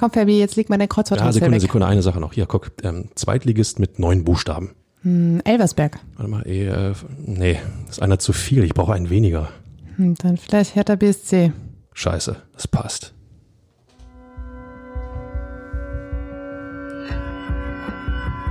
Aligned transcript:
Komm, 0.00 0.12
Fabi, 0.12 0.38
jetzt 0.38 0.56
leg 0.56 0.70
mal 0.70 0.78
dein 0.78 0.88
Kreuzworträtsel 0.88 1.26
Ja, 1.26 1.32
Sekunde, 1.32 1.56
weg. 1.56 1.60
Sekunde, 1.60 1.86
eine 1.86 2.00
Sache 2.00 2.20
noch. 2.20 2.32
Hier, 2.32 2.46
guck, 2.46 2.72
ähm, 2.84 3.10
Zweitligist 3.16 3.78
mit 3.78 3.98
neun 3.98 4.24
Buchstaben. 4.24 4.70
Hm, 5.02 5.42
Elversberg. 5.44 5.98
Warte 6.16 6.30
mal, 6.30 6.46
eh, 6.46 6.68
äh, 6.68 6.94
nee, 7.18 7.60
das 7.84 7.98
ist 7.98 8.02
einer 8.02 8.18
zu 8.18 8.32
viel. 8.32 8.64
Ich 8.64 8.72
brauche 8.72 8.94
einen 8.94 9.10
weniger. 9.10 9.50
Hm, 9.96 10.14
dann 10.14 10.38
vielleicht 10.38 10.74
Hertha 10.74 10.94
BSC. 10.94 11.52
Scheiße, 11.92 12.34
das 12.54 12.66
passt. 12.66 13.12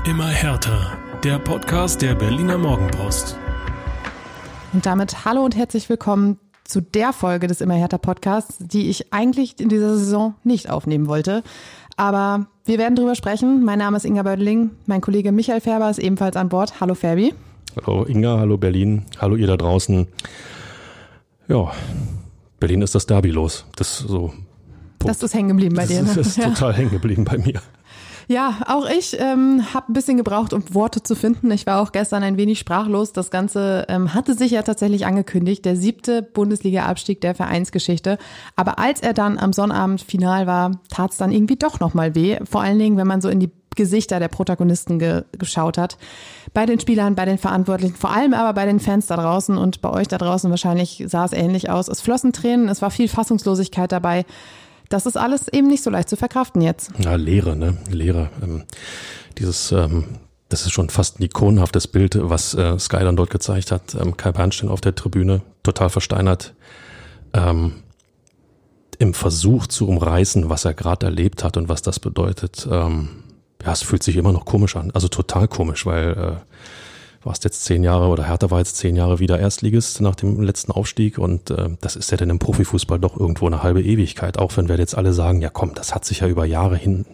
Immer 0.06 0.28
härter. 0.28 1.00
Der 1.24 1.40
Podcast 1.40 2.04
der 2.04 2.14
Berliner 2.14 2.60
Morgenpost. 2.60 3.36
Und 4.72 4.86
damit 4.86 5.26
hallo 5.26 5.46
und 5.46 5.56
herzlich 5.56 5.90
willkommen 5.90 6.38
zu 6.70 6.82
der 6.82 7.14
Folge 7.14 7.48
des 7.48 7.62
Immer 7.62 7.74
härter 7.74 7.98
Podcasts, 7.98 8.58
die 8.60 8.90
ich 8.90 9.12
eigentlich 9.12 9.60
in 9.60 9.70
dieser 9.70 9.98
Saison 9.98 10.36
nicht 10.44 10.70
aufnehmen 10.70 11.08
wollte. 11.08 11.44
Aber 11.98 12.46
wir 12.64 12.78
werden 12.78 12.96
drüber 12.96 13.16
sprechen. 13.16 13.66
Mein 13.66 13.80
Name 13.80 13.98
ist 13.98 14.06
Inga 14.06 14.24
Bödeling. 14.24 14.70
Mein 14.86 15.02
Kollege 15.02 15.32
Michael 15.32 15.62
Färber 15.62 15.90
ist 15.90 15.98
ebenfalls 15.98 16.38
an 16.38 16.48
Bord. 16.48 16.80
Hallo 16.80 16.94
Ferbi. 16.94 17.34
Hallo 17.86 18.06
Inga, 18.06 18.40
hallo 18.40 18.58
Berlin, 18.58 19.06
hallo 19.20 19.36
ihr 19.36 19.48
da 19.48 19.58
draußen. 19.58 20.08
Ja, 21.48 21.72
Berlin 22.60 22.82
ist 22.84 22.94
das 22.96 23.08
Derby 23.08 23.32
los. 23.32 23.66
Das 23.76 24.00
ist 24.00 24.08
so. 24.08 24.34
Das 25.00 25.24
ist 25.24 25.34
hängen 25.34 25.50
geblieben 25.50 25.76
bei 25.76 25.84
das 25.84 25.90
dir. 25.90 26.04
Ne? 26.04 26.12
das 26.16 26.28
ist 26.28 26.42
total 26.42 26.74
hängen 26.74 26.92
geblieben 26.92 27.26
bei 27.26 27.38
mir. 27.38 27.62
Ja, 28.30 28.58
auch 28.68 28.88
ich 28.88 29.20
ähm, 29.20 29.66
habe 29.74 29.92
ein 29.92 29.94
bisschen 29.94 30.18
gebraucht, 30.18 30.54
um 30.54 30.64
Worte 30.72 31.02
zu 31.02 31.16
finden. 31.16 31.50
Ich 31.50 31.66
war 31.66 31.82
auch 31.82 31.92
gestern 31.92 32.22
ein 32.22 32.38
wenig 32.38 32.60
sprachlos. 32.60 33.12
Das 33.12 33.32
Ganze 33.32 33.88
ähm, 33.90 34.14
hatte 34.14 34.36
sich 34.36 34.52
ja 34.52 34.62
tatsächlich 34.62 35.08
angekündigt, 35.08 35.66
der 35.66 35.76
siebte 35.76 36.22
Bundesliga-Abstieg 36.22 37.22
der 37.22 37.34
Vereinsgeschichte. 37.34 38.20
Aber 38.56 38.78
als 38.78 39.02
er 39.02 39.14
dann 39.14 39.40
am 39.40 39.52
Sonnabend 39.52 40.02
final 40.02 40.46
war, 40.46 40.80
tat 40.90 41.10
es 41.10 41.18
dann 41.18 41.32
irgendwie 41.32 41.56
doch 41.56 41.80
nochmal 41.80 42.14
weh. 42.14 42.38
Vor 42.48 42.62
allen 42.62 42.78
Dingen, 42.78 42.98
wenn 42.98 43.08
man 43.08 43.20
so 43.20 43.30
in 43.30 43.40
die 43.40 43.50
Gesichter 43.76 44.20
der 44.20 44.28
Protagonisten 44.28 45.00
ge 45.00 45.24
geschaut 45.40 45.80
hat. 45.80 45.98
Bei 46.54 46.68
den 46.68 46.80
Spielern, 46.80 47.16
bei 47.16 47.26
den 47.26 47.40
Verantwortlichen, 47.40 47.96
vor 47.96 48.12
allem 48.12 48.36
aber 48.36 48.54
bei 48.54 48.68
den 48.68 48.80
Fans 48.80 49.08
da 49.08 49.16
draußen 49.16 49.58
und 49.58 49.82
bei 49.82 49.90
euch 49.90 50.08
da 50.08 50.20
draußen 50.20 50.52
wahrscheinlich 50.52 51.04
sah 51.08 51.26
es 51.26 51.34
ähnlich 51.34 51.72
aus. 51.72 51.88
Es 51.88 52.02
flossen 52.02 52.32
Tränen, 52.32 52.70
es 52.70 52.84
war 52.84 52.92
viel 52.92 53.08
Fassungslosigkeit 53.08 53.92
dabei. 53.92 54.26
Das 54.90 55.06
ist 55.06 55.18
alles 55.18 55.48
eben 55.48 55.68
nicht 55.68 55.84
so 55.84 55.90
leicht 55.90 56.10
zu 56.10 56.18
verkraften 56.18 56.62
jetzt. 56.62 56.92
Ja, 56.98 57.16
Leere, 57.16 57.56
ne? 57.56 57.78
Leere. 57.90 58.30
Ähm, 58.42 58.64
dieses, 59.38 59.72
ähm, 59.72 60.06
das 60.50 60.64
ist 60.64 60.72
schon 60.72 60.90
fast 60.90 61.20
ein 61.20 61.24
ikonenhaftes 61.24 61.88
Bild, 61.88 62.18
was 62.20 62.56
äh, 62.56 62.78
Sky 62.80 63.00
dann 63.00 63.16
dort 63.16 63.30
gezeigt 63.30 63.72
hat. 63.72 63.96
Ähm, 63.96 64.18
Kai 64.18 64.32
Bernstein 64.32 64.70
auf 64.70 64.82
der 64.82 64.96
Tribüne, 64.96 65.42
total 65.62 65.90
versteinert. 65.90 66.56
Ähm, 67.34 67.84
Im 68.98 69.14
Versuch 69.14 69.68
zu 69.68 69.88
umreißen, 69.88 70.50
was 70.50 70.66
er 70.66 70.74
gerade 70.74 71.06
erlebt 71.06 71.44
hat 71.44 71.56
und 71.56 71.70
was 71.70 71.84
das 71.84 72.00
bedeutet. 72.00 72.68
Ähm, 72.70 73.24
ja, 73.64 73.72
es 73.72 73.84
fühlt 73.84 74.02
sich 74.02 74.16
immer 74.16 74.32
noch 74.32 74.46
komisch 74.46 74.76
an. 74.76 74.90
Also 74.92 75.08
total 75.08 75.48
komisch, 75.48 75.86
weil 75.86 76.12
äh, 76.14 76.56
warst 77.24 77.44
jetzt 77.44 77.66
zehn 77.66 77.84
Jahre 77.84 78.08
oder 78.08 78.28
Hertha 78.28 78.50
war 78.52 78.60
jetzt 78.60 78.78
zehn 78.78 78.96
Jahre 78.96 79.20
wieder 79.20 79.40
Erstligist 79.40 80.02
nach 80.02 80.16
dem 80.16 80.42
letzten 80.42 80.72
Aufstieg 80.72 81.18
und 81.18 81.50
äh, 81.52 81.70
das 81.82 81.96
ist 81.96 82.12
ja 82.12 82.18
dann 82.18 82.30
im 82.30 82.40
Profifußball 82.40 83.00
doch 83.00 83.20
irgendwo 83.20 83.48
eine 83.48 83.64
halbe 83.64 83.82
Ewigkeit, 83.82 84.38
auch 84.38 84.56
wenn 84.58 84.70
wir 84.70 84.78
jetzt 84.78 84.98
alle 84.98 85.14
sagen, 85.14 85.42
ja 85.42 85.50
komm, 85.50 85.74
das 85.74 85.94
hat 85.94 86.06
sich 86.06 86.22
ja 86.22 86.28
über 86.28 86.46
Jahre 86.46 86.78
hin 86.78 87.06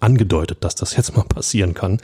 angedeutet, 0.00 0.58
dass 0.62 0.74
das 0.74 0.96
jetzt 0.96 1.16
mal 1.16 1.24
passieren 1.24 1.74
kann. 1.74 2.00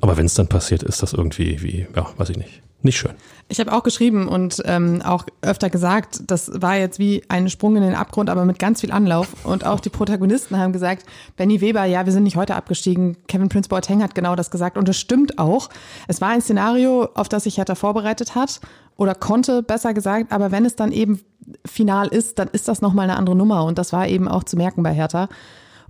Aber 0.00 0.16
wenn 0.16 0.26
es 0.26 0.34
dann 0.34 0.48
passiert, 0.48 0.82
ist 0.82 1.02
das 1.02 1.12
irgendwie 1.12 1.62
wie, 1.62 1.86
ja, 1.94 2.06
weiß 2.16 2.30
ich 2.30 2.36
nicht, 2.36 2.62
nicht 2.84 2.98
schön. 2.98 3.14
Ich 3.48 3.60
habe 3.60 3.72
auch 3.72 3.82
geschrieben 3.82 4.28
und 4.28 4.62
ähm, 4.64 5.02
auch 5.02 5.26
öfter 5.42 5.70
gesagt, 5.70 6.20
das 6.26 6.50
war 6.54 6.76
jetzt 6.76 6.98
wie 6.98 7.22
ein 7.28 7.48
Sprung 7.48 7.76
in 7.76 7.82
den 7.82 7.94
Abgrund, 7.94 8.30
aber 8.30 8.44
mit 8.44 8.58
ganz 8.58 8.80
viel 8.80 8.92
Anlauf. 8.92 9.28
Und 9.44 9.64
auch 9.66 9.80
die 9.80 9.90
Protagonisten 9.90 10.58
haben 10.58 10.72
gesagt, 10.72 11.04
Benny 11.36 11.60
Weber, 11.60 11.84
ja, 11.84 12.04
wir 12.04 12.12
sind 12.12 12.22
nicht 12.22 12.36
heute 12.36 12.54
abgestiegen. 12.54 13.16
Kevin 13.26 13.48
Prince 13.48 13.68
Boateng 13.68 14.02
hat 14.02 14.14
genau 14.14 14.36
das 14.36 14.50
gesagt 14.50 14.78
und 14.78 14.88
das 14.88 14.98
stimmt 14.98 15.38
auch. 15.38 15.70
Es 16.08 16.20
war 16.20 16.28
ein 16.28 16.40
Szenario, 16.40 17.08
auf 17.14 17.28
das 17.28 17.44
sich 17.44 17.58
Hertha 17.58 17.74
vorbereitet 17.74 18.34
hat 18.34 18.60
oder 18.96 19.14
konnte, 19.14 19.62
besser 19.62 19.94
gesagt. 19.94 20.32
Aber 20.32 20.52
wenn 20.52 20.64
es 20.64 20.76
dann 20.76 20.92
eben 20.92 21.20
final 21.64 22.08
ist, 22.08 22.38
dann 22.38 22.48
ist 22.48 22.68
das 22.68 22.80
nochmal 22.80 23.04
eine 23.04 23.18
andere 23.18 23.36
Nummer 23.36 23.64
und 23.64 23.78
das 23.78 23.92
war 23.92 24.08
eben 24.08 24.28
auch 24.28 24.44
zu 24.44 24.56
merken 24.56 24.82
bei 24.82 24.92
Hertha. 24.92 25.28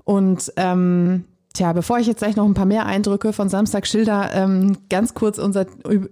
Und 0.05 0.53
ähm, 0.57 1.25
Tja, 1.55 1.73
bevor 1.73 2.01
ich 2.01 2.09
jetzt 2.09 2.19
gleich 2.19 2.35
noch 2.35 2.47
ein 2.47 2.55
paar 2.55 2.67
mehr 2.67 2.85
Eindrücke 2.85 3.33
von 3.33 3.49
Samstag 3.49 3.87
schilder, 3.87 4.33
ähm, 4.35 4.77
ganz 4.91 5.15
kurz 5.15 5.39
unser, 5.39 5.67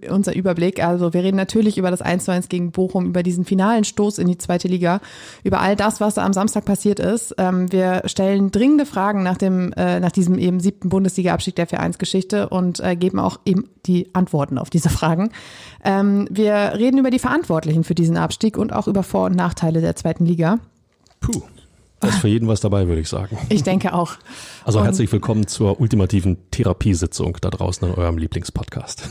unser 0.09 0.33
Überblick. 0.33 0.81
Also 0.81 1.13
wir 1.13 1.21
reden 1.21 1.35
natürlich 1.35 1.77
über 1.77 1.91
das 1.91 2.01
1 2.01 2.23
zu 2.23 2.31
1 2.31 2.47
gegen 2.47 2.71
Bochum, 2.71 3.07
über 3.07 3.23
diesen 3.23 3.43
finalen 3.43 3.83
Stoß 3.83 4.19
in 4.19 4.27
die 4.29 4.37
zweite 4.37 4.69
Liga, 4.69 5.01
über 5.43 5.59
all 5.59 5.75
das, 5.75 5.99
was 5.99 6.13
da 6.13 6.23
am 6.23 6.31
Samstag 6.31 6.63
passiert 6.63 7.01
ist. 7.01 7.35
Ähm, 7.37 7.69
wir 7.73 8.03
stellen 8.05 8.51
dringende 8.51 8.85
Fragen 8.85 9.21
nach 9.23 9.35
dem, 9.35 9.73
äh, 9.73 9.99
nach 9.99 10.13
diesem 10.13 10.37
eben 10.39 10.61
siebten 10.61 10.87
Bundesliga-Abstieg 10.87 11.57
der 11.57 11.67
Vereinsgeschichte 11.67 12.47
und 12.47 12.79
äh, 12.79 12.95
geben 12.95 13.19
auch 13.19 13.41
eben 13.43 13.67
die 13.85 14.15
Antworten 14.15 14.57
auf 14.57 14.69
diese 14.69 14.87
Fragen. 14.89 15.33
Ähm, 15.83 16.25
wir 16.31 16.75
reden 16.77 16.99
über 16.99 17.09
die 17.09 17.19
Verantwortlichen 17.19 17.83
für 17.83 17.95
diesen 17.95 18.15
Abstieg 18.15 18.57
und 18.57 18.71
auch 18.71 18.87
über 18.87 19.03
Vor- 19.03 19.25
und 19.25 19.35
Nachteile 19.35 19.81
der 19.81 19.97
zweiten 19.97 20.25
Liga. 20.25 20.59
Puh. 21.19 21.41
Da 22.03 22.09
ist 22.09 22.17
für 22.19 22.27
jeden 22.27 22.47
was 22.49 22.59
dabei, 22.59 22.87
würde 22.87 22.99
ich 23.01 23.07
sagen. 23.07 23.37
Ich 23.49 23.63
denke 23.63 23.93
auch. 23.93 24.13
Also 24.65 24.79
Und- 24.79 24.85
herzlich 24.85 25.11
willkommen 25.11 25.47
zur 25.47 25.79
ultimativen 25.79 26.37
Therapiesitzung 26.51 27.37
da 27.39 27.49
draußen 27.49 27.87
in 27.87 27.93
eurem 27.95 28.17
Lieblingspodcast. 28.17 29.07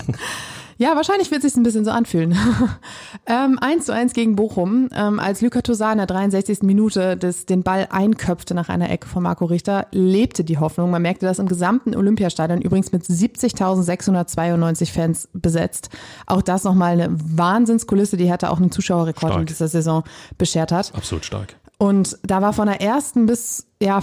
Ja, 0.79 0.97
wahrscheinlich 0.97 1.31
wird 1.31 1.45
es 1.45 1.53
sich 1.53 1.61
ein 1.61 1.63
bisschen 1.63 1.85
so 1.85 1.91
anfühlen. 1.91 2.37
ähm, 3.27 3.59
1 3.61 3.87
zu 3.87 3.95
1 3.95 4.15
gegen 4.15 4.37
Bochum, 4.37 4.89
ähm, 4.95 5.21
als 5.21 5.41
Luka 5.41 5.63
Toussaint 5.63 5.93
in 5.93 5.99
der 5.99 6.07
63. 6.07 6.63
Minute 6.63 7.17
des, 7.17 7.47
den 7.47 7.63
Ball 7.63 7.87
einköpfte 7.91 8.53
nach 8.55 8.69
einer 8.69 8.91
Ecke 8.91 9.07
von 9.07 9.23
Marco 9.23 9.45
Richter, 9.45 9.87
lebte 9.93 10.45
die 10.45 10.59
Hoffnung. 10.59 10.91
Man 10.91 11.03
merkte 11.03 11.25
das 11.27 11.39
im 11.39 11.47
gesamten 11.47 11.95
Olympiastadion, 11.95 12.61
übrigens 12.63 12.91
mit 12.91 13.05
70.692 13.05 14.93
Fans 14.93 15.29
besetzt. 15.33 15.91
Auch 16.27 16.43
das 16.43 16.65
nochmal 16.65 16.93
eine 17.01 17.09
Wahnsinnskulisse, 17.13 18.17
die 18.17 18.33
hatte 18.33 18.51
auch 18.51 18.59
einen 18.59 18.73
Zuschauerrekord 18.73 19.31
in 19.33 19.37
Stark. 19.37 19.47
dieser 19.47 19.69
Saison 19.69 20.05
beschert 20.37 20.73
hat. 20.73 20.93
Absolut 20.95 21.25
stark. 21.25 21.55
Und 21.83 22.17
da 22.23 22.41
war 22.41 22.53
von 22.53 22.69
der 22.69 22.81
ersten 22.81 23.27
bis, 23.27 23.67
ja, 23.83 24.03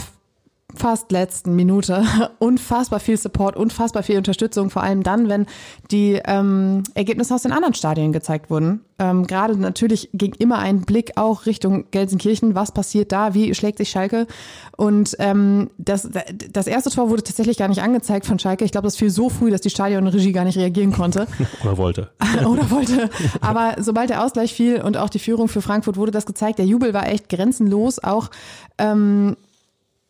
fast 0.76 1.12
letzten 1.12 1.56
Minute 1.56 2.04
unfassbar 2.40 3.00
viel 3.00 3.18
Support, 3.18 3.56
unfassbar 3.56 4.04
viel 4.04 4.18
Unterstützung, 4.18 4.70
vor 4.70 4.84
allem 4.84 5.04
dann, 5.04 5.30
wenn 5.30 5.46
die 5.92 6.22
ähm, 6.26 6.84
Ergebnisse 6.94 7.34
aus 7.34 7.44
den 7.44 7.52
anderen 7.52 7.74
Stadien 7.74 8.12
gezeigt 8.12 8.50
wurden. 8.50 8.82
Ähm, 9.00 9.26
Gerade 9.28 9.58
natürlich 9.58 10.10
ging 10.14 10.34
immer 10.38 10.60
ein 10.60 10.82
Blick 10.82 11.14
auch 11.16 11.46
Richtung 11.46 11.86
Gelsenkirchen, 11.92 12.54
was 12.54 12.72
passiert 12.72 13.12
da, 13.12 13.34
wie 13.34 13.54
schlägt 13.56 13.78
sich 13.78 13.90
Schalke. 13.90 14.28
Und 14.76 15.16
ähm, 15.20 15.70
das, 15.78 16.10
das 16.52 16.68
erste 16.68 16.90
Tor 16.90 17.10
wurde 17.10 17.24
tatsächlich 17.24 17.58
gar 17.58 17.68
nicht 17.68 17.82
angezeigt 17.82 18.26
von 18.26 18.38
Schalke. 18.40 18.66
Ich 18.66 18.72
glaube, 18.72 18.88
das 18.88 18.98
fiel 18.98 19.10
so 19.10 19.30
früh, 19.30 19.52
dass 19.52 19.62
die 19.62 19.70
Stadionregie 19.70 20.34
gar 20.34 20.44
nicht 20.44 20.58
reagieren 20.58 20.92
konnte. 20.92 21.28
Oder 21.64 21.78
wollte. 21.78 22.10
oder 22.46 22.70
wollte. 22.70 23.10
Aber 23.42 23.76
sobald 23.80 24.10
der 24.10 24.24
Ausgleich 24.24 24.54
fiel 24.54 24.82
und 24.82 24.98
auch 24.98 25.10
die 25.10 25.20
Führung 25.20 25.48
für 25.48 25.62
Frankfurt 25.62 25.98
wurde 25.98 26.12
das 26.12 26.26
gezeigt. 26.26 26.60
Der 26.60 26.66
Jubel 26.66 26.94
war 26.94 27.08
echt 27.08 27.30
grenzenlos. 27.30 28.00
Auch 28.04 28.30
ähm, 28.78 29.36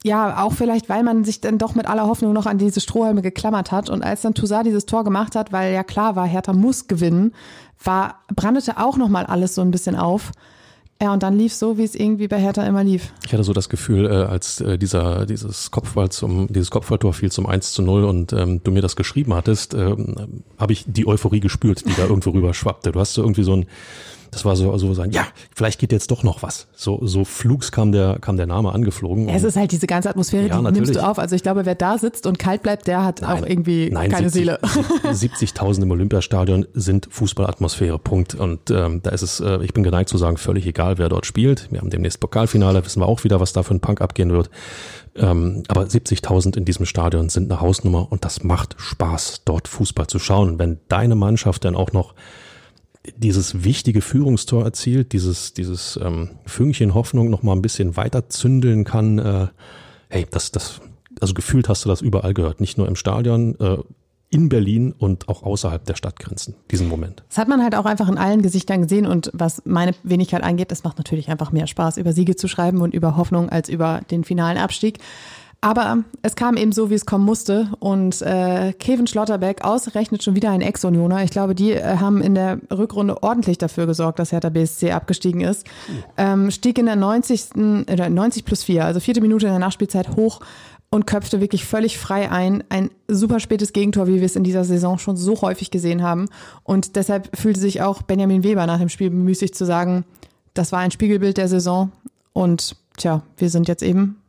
ja, 0.04 0.42
auch 0.44 0.54
vielleicht, 0.54 0.88
weil 0.88 1.04
man 1.04 1.26
sich 1.26 1.42
dann 1.42 1.58
doch 1.58 1.76
mit 1.76 1.86
aller 1.86 2.08
Hoffnung 2.08 2.32
noch 2.32 2.46
an 2.46 2.58
diese 2.58 2.80
Strohhalme 2.80 3.22
geklammert 3.22 3.72
hat. 3.72 3.90
Und 3.90 4.02
als 4.02 4.22
dann 4.22 4.34
Toussaint 4.34 4.66
dieses 4.66 4.86
Tor 4.86 5.04
gemacht 5.04 5.36
hat, 5.36 5.52
weil 5.52 5.74
ja 5.74 5.84
klar 5.84 6.16
war, 6.16 6.26
Hertha 6.26 6.54
muss 6.54 6.88
gewinnen, 6.88 7.34
war, 7.84 8.20
brandete 8.34 8.78
auch 8.78 8.98
nochmal 8.98 9.26
alles 9.26 9.56
so 9.56 9.62
ein 9.62 9.72
bisschen 9.72 9.96
auf. 9.96 10.32
Ja, 11.02 11.14
und 11.14 11.24
dann 11.24 11.38
lief 11.38 11.54
so, 11.54 11.78
wie 11.78 11.86
es 11.86 11.96
irgendwie 11.96 12.28
bei 12.28 12.38
Hertha 12.40 12.66
immer 12.66 12.84
lief. 12.84 13.14
Ich 13.26 13.32
hatte 13.32 13.46
so 13.46 13.54
das 13.54 13.70
Gefühl, 13.70 14.06
äh, 14.06 14.10
als 14.10 14.60
äh, 14.60 14.78
dieser, 14.78 15.26
dieses 15.26 15.72
Kopfball 15.72 16.10
zum, 16.10 16.48
dieses 16.48 16.72
Kopfballtor 16.72 17.14
fiel 17.14 17.32
zum 17.32 17.46
1 17.46 17.72
zu 17.72 17.82
0 17.82 18.04
und 18.04 18.34
ähm, 18.34 18.62
du 18.64 18.72
mir 18.72 18.82
das 18.82 18.98
geschrieben 18.98 19.34
hattest, 19.34 19.74
ähm, 19.74 20.44
habe 20.58 20.74
ich 20.74 20.84
die 20.88 21.08
Euphorie 21.08 21.40
gespürt, 21.40 21.86
die 21.86 21.96
da 21.96 22.04
irgendwo 22.04 22.30
rüber 22.32 22.54
schwappte. 22.54 22.92
Du 22.92 23.00
hast 23.00 23.14
so 23.14 23.22
irgendwie 23.22 23.44
so 23.44 23.54
ein, 23.54 23.66
das 24.32 24.46
war 24.46 24.56
so, 24.56 24.78
so 24.78 24.94
sein, 24.94 25.12
ja, 25.12 25.26
vielleicht 25.56 25.80
geht 25.80 25.92
jetzt 25.92 26.12
doch 26.12 26.24
noch 26.24 26.44
was. 26.44 26.68
So, 26.76 27.00
so 27.06 27.26
flugs 27.26 27.72
kam 27.72 27.92
der, 27.92 28.18
kam 28.20 28.38
der 28.38 28.46
Name 28.46 28.72
angeflogen. 28.74 29.28
Es 29.30 29.42
und- 29.44 29.50
ist 29.50 29.56
halt 29.56 29.72
diese 29.72 29.88
ganze 29.88 30.10
Atmosphäre, 30.10 30.48
Ja, 30.48 30.58
die 30.58 30.64
natürlich. 30.64 30.88
nimmst 30.90 30.96
du 31.02 31.08
auf. 31.08 31.18
Also 31.20 31.36
ich 31.36 31.44
glaube, 31.44 31.66
wer 31.66 31.76
da 31.76 31.98
sitzt 31.98 32.28
und 32.28 32.38
kalt 32.40 32.62
bleibt, 32.64 32.88
der 32.88 33.04
hat 33.04 33.24
auch 33.24 33.46
irgendwie 33.46 33.90
Nein, 33.92 34.12
keine 34.12 34.30
70 34.30 34.58
Seele. 34.58 34.60
70.000 35.12 35.82
im 35.84 35.92
Olympiastadion 35.92 36.68
sind 36.74 37.08
Fußballatmosphäre, 37.10 37.98
Punkt. 38.00 38.36
Und 38.36 38.70
ähm, 38.72 39.02
da 39.02 39.10
ist 39.12 39.22
es, 39.22 39.40
äh, 39.40 39.64
ich 39.64 39.74
bin 39.74 39.84
geneigt 39.84 40.10
zu 40.10 40.18
sagen, 40.18 40.38
völlig 40.38 40.66
egal, 40.68 40.98
wer 40.98 41.10
dort 41.10 41.26
spielt. 41.26 41.72
Wir 41.72 41.80
haben 41.80 41.90
demnächst 41.90 42.20
Pokalfinale, 42.20 42.86
wissen 42.86 43.02
wir 43.02 43.08
auch 43.08 43.24
wieder, 43.24 43.40
was 43.40 43.54
da 43.54 43.64
für 43.64 43.74
ein 43.74 43.80
Punk 43.80 44.02
abgehen 44.02 44.32
wird. 44.32 44.50
Ähm, 45.16 45.64
aber 45.68 45.84
70.000 45.84 46.56
in 46.56 46.66
diesem 46.66 46.86
Stadion 46.86 47.30
sind 47.30 47.52
eine 47.52 47.62
Hausnummer 47.62 48.12
und 48.12 48.26
das 48.26 48.44
macht 48.44 48.76
Spaß, 48.78 49.42
dort 49.46 49.68
Fußball 49.68 50.08
zu 50.08 50.20
schauen. 50.20 50.60
Wenn 50.60 50.80
deine 50.88 51.16
Mannschaft 51.16 51.66
dann 51.66 51.76
auch 51.76 51.92
noch 51.92 52.14
dieses 53.16 53.64
wichtige 53.64 54.02
Führungstor 54.02 54.64
erzielt, 54.64 55.14
dieses, 55.14 55.54
dieses 55.54 56.00
ähm, 56.02 56.32
Fünkchen 56.46 56.94
Hoffnung 56.94 57.30
noch 57.30 57.44
mal 57.44 57.54
ein 57.54 57.62
bisschen 57.62 57.96
weiter 57.96 58.30
zündeln 58.30 58.84
kann, 58.84 59.20
äh, 59.20 59.48
hey, 60.10 60.28
das, 60.30 60.52
das, 60.52 60.82
also 61.22 61.34
gefühlt 61.34 61.70
hast 61.70 61.86
du 61.86 61.90
das 61.90 62.02
überall 62.02 62.34
gehört, 62.34 62.60
nicht 62.60 62.78
nur 62.78 62.88
im 62.88 62.96
Stadion, 62.96 63.58
äh, 63.60 63.78
in 64.32 64.48
Berlin 64.48 64.94
und 64.98 65.28
auch 65.28 65.42
außerhalb 65.42 65.84
der 65.86 65.96
Stadtgrenzen, 65.96 66.56
diesen 66.70 66.88
Moment. 66.88 67.24
Das 67.30 67.40
hat 67.40 67.48
man 67.48 67.64
halt 67.64 67.74
auch 67.74 67.86
einfach 67.86 68.08
in 68.10 68.18
allen 68.18 68.44
Gesichtern 68.44 68.84
gesehen 68.84 69.08
und 69.08 69.32
was 69.34 69.64
meine 69.66 69.96
Wenigkeit 70.04 70.44
angeht, 70.44 70.72
es 70.72 70.84
macht 70.84 71.00
natürlich 71.00 71.30
einfach 71.30 71.52
mehr 71.52 71.66
Spaß, 71.66 71.98
über 71.98 72.14
Siege 72.14 72.36
zu 72.36 72.48
schreiben 72.48 72.82
und 72.82 72.94
über 72.94 73.18
Hoffnung 73.18 73.50
als 73.50 73.70
über 73.70 74.02
den 74.12 74.24
finalen 74.24 74.58
Abstieg. 74.58 75.00
Aber 75.62 76.06
es 76.22 76.36
kam 76.36 76.56
eben 76.56 76.72
so, 76.72 76.90
wie 76.90 76.94
es 76.94 77.06
kommen 77.06 77.26
musste. 77.26 77.70
Und 77.80 78.22
äh, 78.22 78.72
Kevin 78.74 79.08
Schlotterbeck 79.08 79.66
ausgerechnet 79.66 80.24
schon 80.24 80.36
wieder 80.36 80.52
ein 80.52 80.62
Ex-Unioner. 80.62 81.24
Ich 81.24 81.32
glaube, 81.32 81.54
die 81.54 81.74
äh, 81.74 81.98
haben 81.98 82.22
in 82.22 82.34
der 82.34 82.60
Rückrunde 82.72 83.22
ordentlich 83.24 83.58
dafür 83.58 83.86
gesorgt, 83.86 84.20
dass 84.20 84.32
Hertha 84.32 84.50
BSC 84.50 84.92
abgestiegen 84.92 85.42
ist. 85.42 85.68
Ähm, 86.18 86.50
stieg 86.52 86.78
in 86.78 86.86
der 86.86 86.96
90. 86.96 87.56
Äh, 87.88 88.10
90 88.10 88.46
plus 88.46 88.64
4, 88.64 88.86
also 88.86 89.00
vierte 89.02 89.20
Minute 89.20 89.48
in 89.48 89.52
der 89.52 89.60
Nachspielzeit 89.60 90.16
hoch 90.16 90.40
und 90.92 91.06
köpfte 91.06 91.42
wirklich 91.42 91.66
völlig 91.66 91.98
frei 91.98 92.32
ein. 92.32 92.64
Ein 92.70 92.90
super 93.10 93.42
spätes 93.42 93.74
Gegentor, 93.74 94.08
wie 94.08 94.16
wir 94.16 94.26
es 94.26 94.38
in 94.38 94.46
dieser 94.46 94.64
Saison 94.64 94.98
schon 94.98 95.18
so 95.18 95.42
häufig 95.42 95.72
gesehen 95.72 96.04
haben. 96.04 96.30
Und 96.64 96.96
deshalb 96.96 97.38
fühlte 97.38 97.60
sich 97.60 97.82
auch 97.82 98.02
Benjamin 98.02 98.44
Weber 98.44 98.66
nach 98.66 98.80
dem 98.80 98.90
Spiel 98.90 99.10
bemüßigt 99.10 99.56
zu 99.56 99.66
sagen, 99.66 100.06
das 100.54 100.72
war 100.72 100.80
ein 100.80 100.92
Spiegelbild 100.92 101.38
der 101.38 101.48
Saison 101.48 101.92
und 102.34 102.76
tja, 102.98 103.22
wir 103.38 103.50
sind 103.50 103.68
jetzt 103.68 103.84
eben 103.84 104.20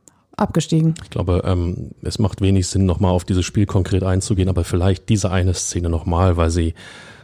abgestiegen. 0.41 0.95
Ich 1.03 1.09
glaube, 1.09 1.43
ähm, 1.45 1.91
es 2.01 2.19
macht 2.19 2.41
wenig 2.41 2.67
Sinn, 2.67 2.85
nochmal 2.85 3.11
auf 3.11 3.23
dieses 3.23 3.45
Spiel 3.45 3.65
konkret 3.65 4.03
einzugehen, 4.03 4.49
aber 4.49 4.63
vielleicht 4.63 5.09
diese 5.09 5.31
eine 5.31 5.53
Szene 5.53 5.89
nochmal, 5.89 6.37
weil 6.37 6.49
sie, 6.49 6.73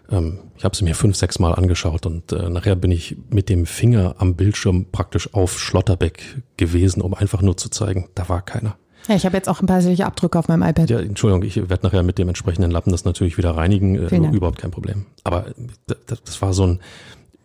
ähm, 0.09 0.39
ich 0.57 0.63
habe 0.63 0.75
sie 0.75 0.83
mir 0.83 0.95
fünf, 0.95 1.15
sechs 1.15 1.39
Mal 1.39 1.53
angeschaut 1.53 2.05
und 2.05 2.31
äh, 2.31 2.49
nachher 2.49 2.75
bin 2.75 2.91
ich 2.91 3.17
mit 3.29 3.49
dem 3.49 3.65
Finger 3.65 4.15
am 4.19 4.35
Bildschirm 4.35 4.85
praktisch 4.91 5.33
auf 5.33 5.59
Schlotterbeck 5.59 6.41
gewesen, 6.57 7.01
um 7.01 7.13
einfach 7.13 7.41
nur 7.41 7.57
zu 7.57 7.69
zeigen, 7.69 8.07
da 8.15 8.29
war 8.29 8.41
keiner. 8.41 8.77
Ja, 9.07 9.15
ich 9.15 9.25
habe 9.25 9.37
jetzt 9.37 9.47
auch 9.47 9.61
ein 9.61 9.67
paar 9.67 9.81
solche 9.81 10.05
Abdrücke 10.05 10.37
auf 10.37 10.47
meinem 10.49 10.63
iPad. 10.63 10.89
Ja, 10.89 10.99
Entschuldigung, 10.99 11.43
ich 11.43 11.69
werde 11.69 11.85
nachher 11.85 12.03
mit 12.03 12.17
dem 12.17 12.27
entsprechenden 12.27 12.71
Lappen 12.71 12.91
das 12.91 13.05
natürlich 13.05 13.37
wieder 13.37 13.51
reinigen, 13.51 13.95
äh, 13.95 14.17
überhaupt 14.35 14.59
kein 14.59 14.71
Problem. 14.71 15.05
Aber 15.23 15.45
das, 15.85 16.23
das 16.23 16.41
war 16.41 16.53
so 16.53 16.67
ein, 16.67 16.79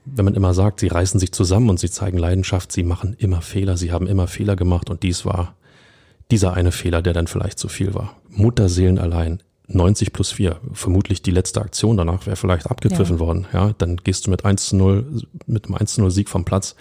wenn 0.05 0.25
man 0.25 0.35
immer 0.35 0.55
sagt, 0.55 0.81
sie 0.81 0.89
reißen 0.89 1.21
sich 1.21 1.33
zusammen 1.33 1.71
und 1.71 1.79
sie 1.79 1.91
zeigen 1.91 2.19
Leidenschaft, 2.19 2.73
sie 2.73 2.83
machen 2.83 3.15
immer 3.19 3.43
Fehler, 3.43 3.77
sie 3.77 3.93
haben 3.93 4.09
immer 4.09 4.27
Fehler 4.27 4.57
gemacht 4.57 4.91
und 4.91 5.05
dies 5.05 5.25
war 5.25 5.55
dieser 6.31 6.55
eine 6.55 6.73
Fehler, 6.73 7.03
der 7.03 7.13
dann 7.13 7.27
vielleicht 7.27 7.59
zu 7.59 7.69
viel 7.69 7.95
war. 7.95 8.17
Mutterseelen 8.29 8.99
allein, 8.99 9.43
90 9.69 10.13
plus 10.13 10.33
4, 10.33 10.61
vermutlich 10.73 11.23
die 11.23 11.31
letzte 11.31 11.61
Aktion 11.61 11.97
danach 11.97 12.27
wäre 12.27 12.37
vielleicht 12.37 12.71
abgepfiffen 12.71 13.17
ja. 13.17 13.21
worden. 13.21 13.47
Ja, 13.53 13.73
dann 13.79 13.97
gehst 13.97 14.27
du 14.27 14.31
mit 14.31 14.45
1 14.45 14.69
zu 14.69 14.77
0, 14.77 15.23
mit 15.47 15.67
einem 15.67 15.77
1 15.77 15.95
zu 15.95 16.01
0 16.01 16.11
Sieg 16.11 16.29
vom 16.29 16.45
Platz 16.45 16.75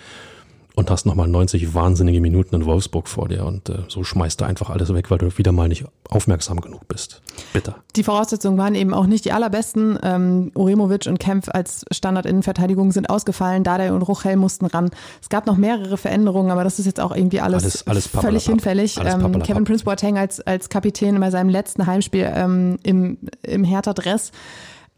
und 0.75 0.89
hast 0.89 1.06
nochmal 1.06 1.27
90 1.27 1.73
wahnsinnige 1.73 2.21
Minuten 2.21 2.56
in 2.56 2.65
Wolfsburg 2.65 3.07
vor 3.07 3.27
dir 3.27 3.45
und 3.45 3.69
äh, 3.69 3.79
so 3.88 4.03
schmeißt 4.03 4.39
du 4.39 4.45
einfach 4.45 4.69
alles 4.69 4.94
weg, 4.94 5.12
weil 5.12 5.18
du 5.18 5.38
wieder 5.38 5.51
mal 5.51 5.68
nicht 5.68 5.85
aufmerksam 6.09 6.62
genug 6.62 6.88
bist. 6.88 7.21
Bitter. 7.53 7.75
Die 7.95 8.03
Voraussetzungen 8.03 8.57
waren 8.57 8.75
eben 8.75 8.94
auch 8.94 9.06
nicht 9.06 9.25
die 9.25 9.31
allerbesten. 9.31 10.00
Ähm, 10.01 10.51
Uremovic 10.56 11.07
und 11.07 11.19
Kempf 11.19 11.50
als 11.50 11.85
Standard-Innenverteidigung 11.91 12.91
sind 12.91 13.09
ausgefallen. 13.09 13.63
Dardai 13.63 13.91
und 13.91 14.01
Ruchel 14.01 14.35
mussten 14.35 14.65
ran. 14.65 14.91
Es 15.21 15.29
gab 15.29 15.45
noch 15.45 15.57
mehrere 15.57 15.97
Veränderungen, 15.97 16.51
aber 16.51 16.63
das 16.63 16.79
ist 16.79 16.85
jetzt 16.85 17.00
auch 17.00 17.15
irgendwie 17.15 17.41
alles, 17.41 17.63
alles, 17.63 17.88
alles 17.88 18.07
völlig 18.07 18.45
hinfällig. 18.45 18.97
Alles 18.97 19.13
ähm, 19.13 19.44
Kevin 19.44 19.63
Prince 19.63 19.83
Boateng 19.83 20.18
als, 20.18 20.39
als 20.41 20.69
Kapitän 20.69 21.19
bei 21.19 21.31
seinem 21.31 21.50
letzten 21.50 21.85
Heimspiel 21.85 22.31
ähm, 22.33 22.77
im, 22.83 23.18
im 23.44 23.63
Hertha-Dress 23.63 24.31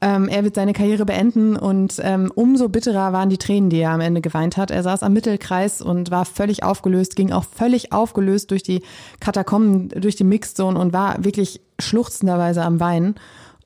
ähm, 0.03 0.27
er 0.27 0.44
wird 0.44 0.55
seine 0.55 0.73
Karriere 0.73 1.05
beenden 1.05 1.55
und 1.55 2.01
ähm, 2.03 2.29
umso 2.35 2.67
bitterer 2.67 3.13
waren 3.13 3.29
die 3.29 3.38
Tränen, 3.38 3.69
die 3.69 3.79
er 3.79 3.91
am 3.91 4.01
Ende 4.01 4.19
geweint 4.19 4.57
hat. 4.57 4.69
Er 4.69 4.83
saß 4.83 5.01
am 5.01 5.13
Mittelkreis 5.13 5.81
und 5.81 6.11
war 6.11 6.25
völlig 6.25 6.61
aufgelöst, 6.61 7.15
ging 7.15 7.31
auch 7.31 7.45
völlig 7.45 7.94
aufgelöst 7.94 8.51
durch 8.51 8.63
die 8.63 8.81
Katakomben, 9.21 9.88
durch 9.89 10.17
die 10.17 10.25
Mixzone 10.25 10.77
und 10.77 10.91
war 10.91 11.23
wirklich 11.23 11.61
schluchzenderweise 11.79 12.63
am 12.63 12.81
Weinen. 12.81 13.15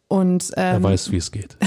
Und, 0.09 0.54
ähm, 0.56 0.75
er 0.75 0.83
weiß, 0.83 1.12
wie 1.12 1.18
es 1.18 1.31
geht. 1.33 1.57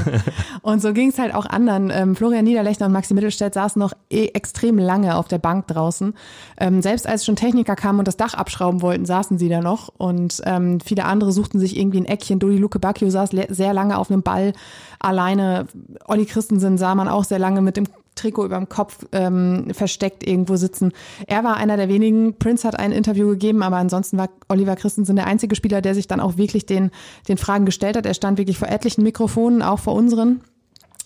und 0.62 0.80
so 0.80 0.94
ging 0.94 1.10
es 1.10 1.18
halt 1.18 1.34
auch 1.34 1.44
anderen. 1.44 1.90
Ähm, 1.90 2.16
Florian 2.16 2.44
Niederlechner 2.44 2.86
und 2.86 2.92
Maxi 2.92 3.12
Mittelstädt 3.12 3.52
saßen 3.52 3.78
noch 3.78 3.92
eh 4.08 4.28
extrem 4.28 4.78
lange 4.78 5.14
auf 5.16 5.28
der 5.28 5.36
Bank 5.36 5.66
draußen. 5.66 6.14
Ähm, 6.56 6.80
selbst 6.80 7.06
als 7.06 7.26
schon 7.26 7.36
Techniker 7.36 7.76
kamen 7.76 7.98
und 7.98 8.08
das 8.08 8.16
Dach 8.16 8.32
abschrauben 8.32 8.80
wollten, 8.80 9.04
saßen 9.04 9.36
sie 9.36 9.50
da 9.50 9.60
noch. 9.60 9.90
Und 9.98 10.40
ähm, 10.46 10.80
viele 10.80 11.04
andere 11.04 11.32
suchten 11.32 11.60
sich 11.60 11.76
irgendwie 11.76 12.00
ein 12.00 12.06
Eckchen. 12.06 12.38
Dodi 12.38 12.56
Luke 12.56 12.78
Bacchio 12.78 13.10
saß 13.10 13.30
sehr 13.50 13.74
lange 13.74 13.98
auf 13.98 14.10
einem 14.10 14.22
Ball 14.22 14.54
alleine. 14.98 15.66
Olli 16.06 16.24
Christensen 16.24 16.78
sah 16.78 16.94
man 16.94 17.08
auch 17.08 17.24
sehr 17.24 17.38
lange 17.38 17.60
mit 17.60 17.76
dem 17.76 17.86
Trikot 18.14 18.44
über 18.44 18.56
dem 18.56 18.68
Kopf 18.68 19.06
ähm, 19.12 19.68
versteckt 19.72 20.26
irgendwo 20.26 20.56
sitzen. 20.56 20.92
Er 21.26 21.44
war 21.44 21.56
einer 21.56 21.76
der 21.76 21.88
wenigen. 21.88 22.38
Prince 22.38 22.66
hat 22.66 22.78
ein 22.78 22.92
Interview 22.92 23.28
gegeben, 23.28 23.62
aber 23.62 23.76
ansonsten 23.76 24.18
war 24.18 24.28
Oliver 24.48 24.76
Christensen 24.76 25.16
der 25.16 25.26
einzige 25.26 25.56
Spieler, 25.56 25.80
der 25.80 25.94
sich 25.94 26.08
dann 26.08 26.20
auch 26.20 26.36
wirklich 26.36 26.66
den, 26.66 26.90
den 27.28 27.38
Fragen 27.38 27.64
gestellt 27.64 27.96
hat. 27.96 28.06
Er 28.06 28.14
stand 28.14 28.38
wirklich 28.38 28.58
vor 28.58 28.68
etlichen 28.68 29.02
Mikrofonen, 29.02 29.62
auch 29.62 29.78
vor 29.78 29.94
unseren. 29.94 30.40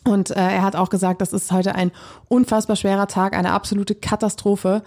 Und 0.07 0.31
äh, 0.31 0.35
er 0.35 0.63
hat 0.63 0.77
auch 0.77 0.89
gesagt, 0.89 1.21
das 1.21 1.33
ist 1.33 1.51
heute 1.51 1.75
ein 1.75 1.91
unfassbar 2.29 2.77
schwerer 2.77 3.09
Tag, 3.09 3.37
eine 3.37 3.53
absolute 3.53 3.95
Katastrophe. 3.95 4.83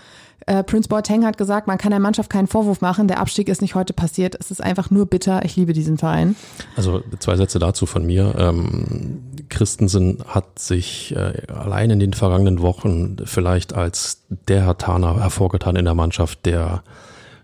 Äh, 0.50 0.64
Prince 0.64 0.90
Boateng 0.90 1.26
hat 1.26 1.38
gesagt, 1.38 1.68
man 1.68 1.78
kann 1.78 1.92
der 1.92 2.00
Mannschaft 2.00 2.32
keinen 2.32 2.48
Vorwurf 2.48 2.82
machen. 2.82 3.08
Der 3.08 3.20
Abstieg 3.20 3.50
ist 3.50 3.62
nicht 3.62 3.76
heute 3.76 3.94
passiert. 3.94 4.36
Es 4.40 4.50
ist 4.50 4.64
einfach 4.64 4.90
nur 4.90 5.06
bitter. 5.06 5.46
Ich 5.46 5.56
liebe 5.56 5.74
diesen 5.74 6.00
Verein. 6.00 6.36
Also 6.76 7.04
zwei 7.20 7.36
Sätze 7.36 7.60
dazu 7.60 7.86
von 7.86 8.04
mir. 8.04 8.34
Ähm, 8.36 9.22
Christensen 9.50 10.24
hat 10.28 10.58
sich 10.58 11.16
äh, 11.16 11.44
allein 11.54 11.92
in 11.92 12.00
den 12.00 12.14
vergangenen 12.14 12.64
Wochen 12.64 13.18
vielleicht 13.26 13.74
als 13.74 14.24
der 14.30 14.76
Tana 14.80 15.20
hervorgetan 15.20 15.76
in 15.76 15.86
der 15.86 15.94
Mannschaft, 15.94 16.44
der 16.48 16.82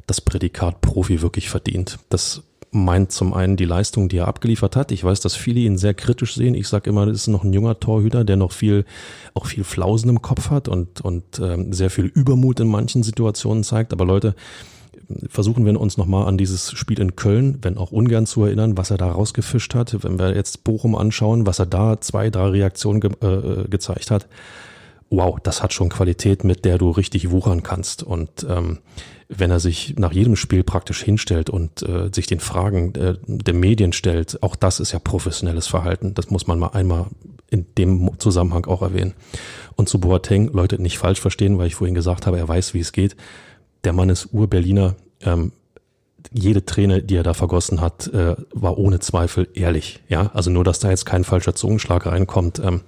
das 0.07 0.19
Prädikat 0.19 0.81
Profi 0.81 1.21
wirklich 1.21 1.47
verdient. 1.47 1.99
Das 2.09 2.41
meint 2.75 3.11
zum 3.11 3.33
einen 3.33 3.57
die 3.57 3.65
Leistung, 3.65 4.09
die 4.09 4.17
er 4.17 4.27
abgeliefert 4.27 4.75
hat. 4.75 4.91
Ich 4.91 5.03
weiß, 5.03 5.21
dass 5.21 5.35
viele 5.35 5.61
ihn 5.61 5.77
sehr 5.77 5.93
kritisch 5.93 6.35
sehen. 6.35 6.53
Ich 6.55 6.67
sage 6.67 6.89
immer, 6.89 7.05
das 7.05 7.15
ist 7.15 7.27
noch 7.27 7.43
ein 7.43 7.53
junger 7.53 7.79
Torhüter, 7.79 8.23
der 8.23 8.35
noch 8.35 8.51
viel, 8.51 8.85
auch 9.33 9.45
viel 9.45 9.63
Flausen 9.63 10.09
im 10.09 10.21
Kopf 10.21 10.49
hat 10.49 10.67
und, 10.67 11.01
und 11.01 11.39
ähm, 11.39 11.73
sehr 11.73 11.89
viel 11.89 12.05
Übermut 12.05 12.59
in 12.59 12.67
manchen 12.67 13.01
Situationen 13.01 13.63
zeigt. 13.63 13.93
Aber 13.93 14.05
Leute, 14.05 14.35
versuchen 15.29 15.65
wir 15.65 15.79
uns 15.79 15.97
nochmal 15.97 16.27
an 16.27 16.37
dieses 16.37 16.71
Spiel 16.71 16.99
in 16.99 17.15
Köln, 17.15 17.59
wenn 17.61 17.77
auch 17.77 17.91
ungern 17.91 18.25
zu 18.25 18.43
erinnern, 18.43 18.77
was 18.77 18.91
er 18.91 18.97
da 18.97 19.11
rausgefischt 19.11 19.75
hat. 19.75 20.03
Wenn 20.03 20.19
wir 20.19 20.35
jetzt 20.35 20.63
Bochum 20.63 20.95
anschauen, 20.95 21.45
was 21.45 21.59
er 21.59 21.65
da 21.65 21.99
zwei, 22.01 22.29
drei 22.29 22.49
Reaktionen 22.49 23.01
ge 23.01 23.11
äh, 23.21 23.67
gezeigt 23.67 24.11
hat. 24.11 24.27
Wow, 25.09 25.39
das 25.41 25.61
hat 25.61 25.71
schon 25.71 25.89
Qualität, 25.89 26.43
mit 26.43 26.65
der 26.65 26.77
du 26.77 26.89
richtig 26.89 27.29
wuchern 27.29 27.63
kannst. 27.63 28.03
Und 28.03 28.45
ähm, 28.49 28.79
wenn 29.27 29.51
er 29.51 29.59
sich 29.59 29.95
nach 29.97 30.11
jedem 30.11 30.35
Spiel 30.35 30.63
praktisch 30.63 31.03
hinstellt 31.03 31.49
und 31.49 31.81
äh, 31.83 32.09
sich 32.13 32.27
den 32.27 32.39
Fragen 32.39 32.93
äh, 32.95 33.15
der 33.27 33.53
Medien 33.53 33.93
stellt, 33.93 34.41
auch 34.43 34.55
das 34.55 34.79
ist 34.79 34.91
ja 34.91 34.99
professionelles 34.99 35.67
Verhalten. 35.67 36.13
Das 36.13 36.29
muss 36.29 36.47
man 36.47 36.59
mal 36.59 36.69
einmal 36.69 37.07
in 37.49 37.65
dem 37.77 38.11
Zusammenhang 38.19 38.65
auch 38.65 38.81
erwähnen. 38.81 39.13
Und 39.75 39.89
zu 39.89 39.99
Boateng, 39.99 40.51
Leute, 40.53 40.81
nicht 40.81 40.97
falsch 40.97 41.21
verstehen, 41.21 41.57
weil 41.57 41.67
ich 41.67 41.75
vorhin 41.75 41.95
gesagt 41.95 42.27
habe, 42.27 42.37
er 42.37 42.47
weiß, 42.47 42.73
wie 42.73 42.79
es 42.79 42.91
geht. 42.91 43.15
Der 43.83 43.93
Mann 43.93 44.09
ist 44.09 44.29
Ur-Berliner. 44.33 44.95
Ähm, 45.21 45.51
jede 46.31 46.65
Träne, 46.65 47.03
die 47.03 47.15
er 47.15 47.23
da 47.23 47.33
vergossen 47.33 47.81
hat, 47.81 48.07
äh, 48.07 48.35
war 48.51 48.77
ohne 48.77 48.99
Zweifel 48.99 49.47
ehrlich. 49.53 50.01
Ja, 50.09 50.31
also 50.33 50.49
nur, 50.49 50.63
dass 50.63 50.79
da 50.79 50.89
jetzt 50.89 51.05
kein 51.05 51.23
falscher 51.23 51.55
Zungenschlag 51.55 52.05
reinkommt. 52.05 52.59
Ähm, 52.59 52.81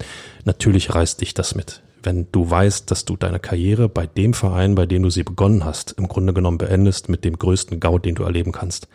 natürlich 0.44 0.94
reißt 0.94 1.22
dich 1.22 1.34
das 1.34 1.56
mit 1.56 1.84
wenn 2.08 2.32
du 2.32 2.50
weißt, 2.50 2.90
dass 2.90 3.04
du 3.04 3.18
deine 3.18 3.38
Karriere 3.38 3.90
bei 3.90 4.08
dem 4.08 4.34
Verein, 4.34 4.76
bei 4.76 4.86
dem 4.86 5.04
du 5.04 5.10
sie 5.10 5.24
begonnen 5.24 5.66
hast, 5.66 5.92
im 5.98 6.08
Grunde 6.08 6.32
genommen 6.32 6.58
beendest 6.58 7.10
mit 7.10 7.26
dem 7.26 7.38
größten 7.38 7.82
Gaut, 7.82 8.06
den 8.06 8.16
du 8.16 8.24
erleben 8.24 8.54
kannst. 8.54 8.88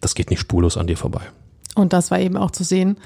Das 0.00 0.14
geht 0.14 0.30
nicht 0.30 0.38
spurlos 0.38 0.76
an 0.76 0.86
dir 0.86 0.96
vorbei. 0.96 1.22
Und 1.74 1.92
das 1.92 2.12
war 2.12 2.20
eben 2.20 2.36
auch 2.36 2.52
zu 2.52 2.62
sehen. 2.62 2.96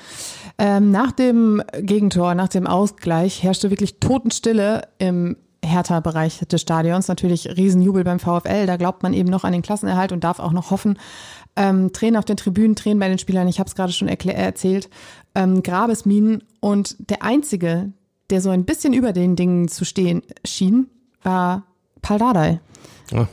Ähm, 0.59 0.91
nach 0.91 1.13
dem 1.13 1.63
Gegentor, 1.81 2.35
nach 2.35 2.49
dem 2.49 2.67
Ausgleich 2.67 3.43
herrschte 3.43 3.71
wirklich 3.71 4.01
Totenstille 4.01 4.83
im 4.99 5.39
Hertha-Bereich 5.65 6.41
des 6.41 6.61
Stadions. 6.61 7.09
Natürlich 7.09 7.57
Riesenjubel 7.57 8.05
beim 8.05 8.19
VfL. 8.19 8.67
Da 8.67 8.77
glaubt 8.77 9.03
man 9.03 9.15
eben 9.15 9.31
noch 9.31 9.45
an 9.45 9.53
den 9.53 9.63
Klassenerhalt 9.63 10.13
und 10.13 10.25
darf 10.25 10.41
auch 10.41 10.53
noch 10.53 10.71
hoffen. 10.71 10.99
Ähm, 11.57 11.91
Tränen 11.95 12.19
auf 12.19 12.27
den 12.27 12.37
Tribünen, 12.37 12.77
Tränen 12.77 12.99
bei 12.99 13.09
den 13.09 13.19
Spielern. 13.19 13.49
Ich 13.49 13.61
habe 13.61 13.69
es 13.69 13.75
gerade 13.75 13.93
schon 13.95 14.09
erzählt. 14.09 14.91
Ähm, 15.35 15.63
Grabesminen. 15.63 16.45
Und 16.61 16.97
der 17.09 17.23
Einzige, 17.23 17.93
der 18.31 18.41
so 18.41 18.51
ein 18.51 18.65
bisschen 18.65 18.93
über 18.93 19.13
den 19.13 19.37
Dingen 19.37 19.69
zu 19.69 19.85
stehen 19.85 20.23
schien, 20.45 20.89
war 21.23 21.67
Paldadei. 22.01 22.61
Ja, 23.11 23.29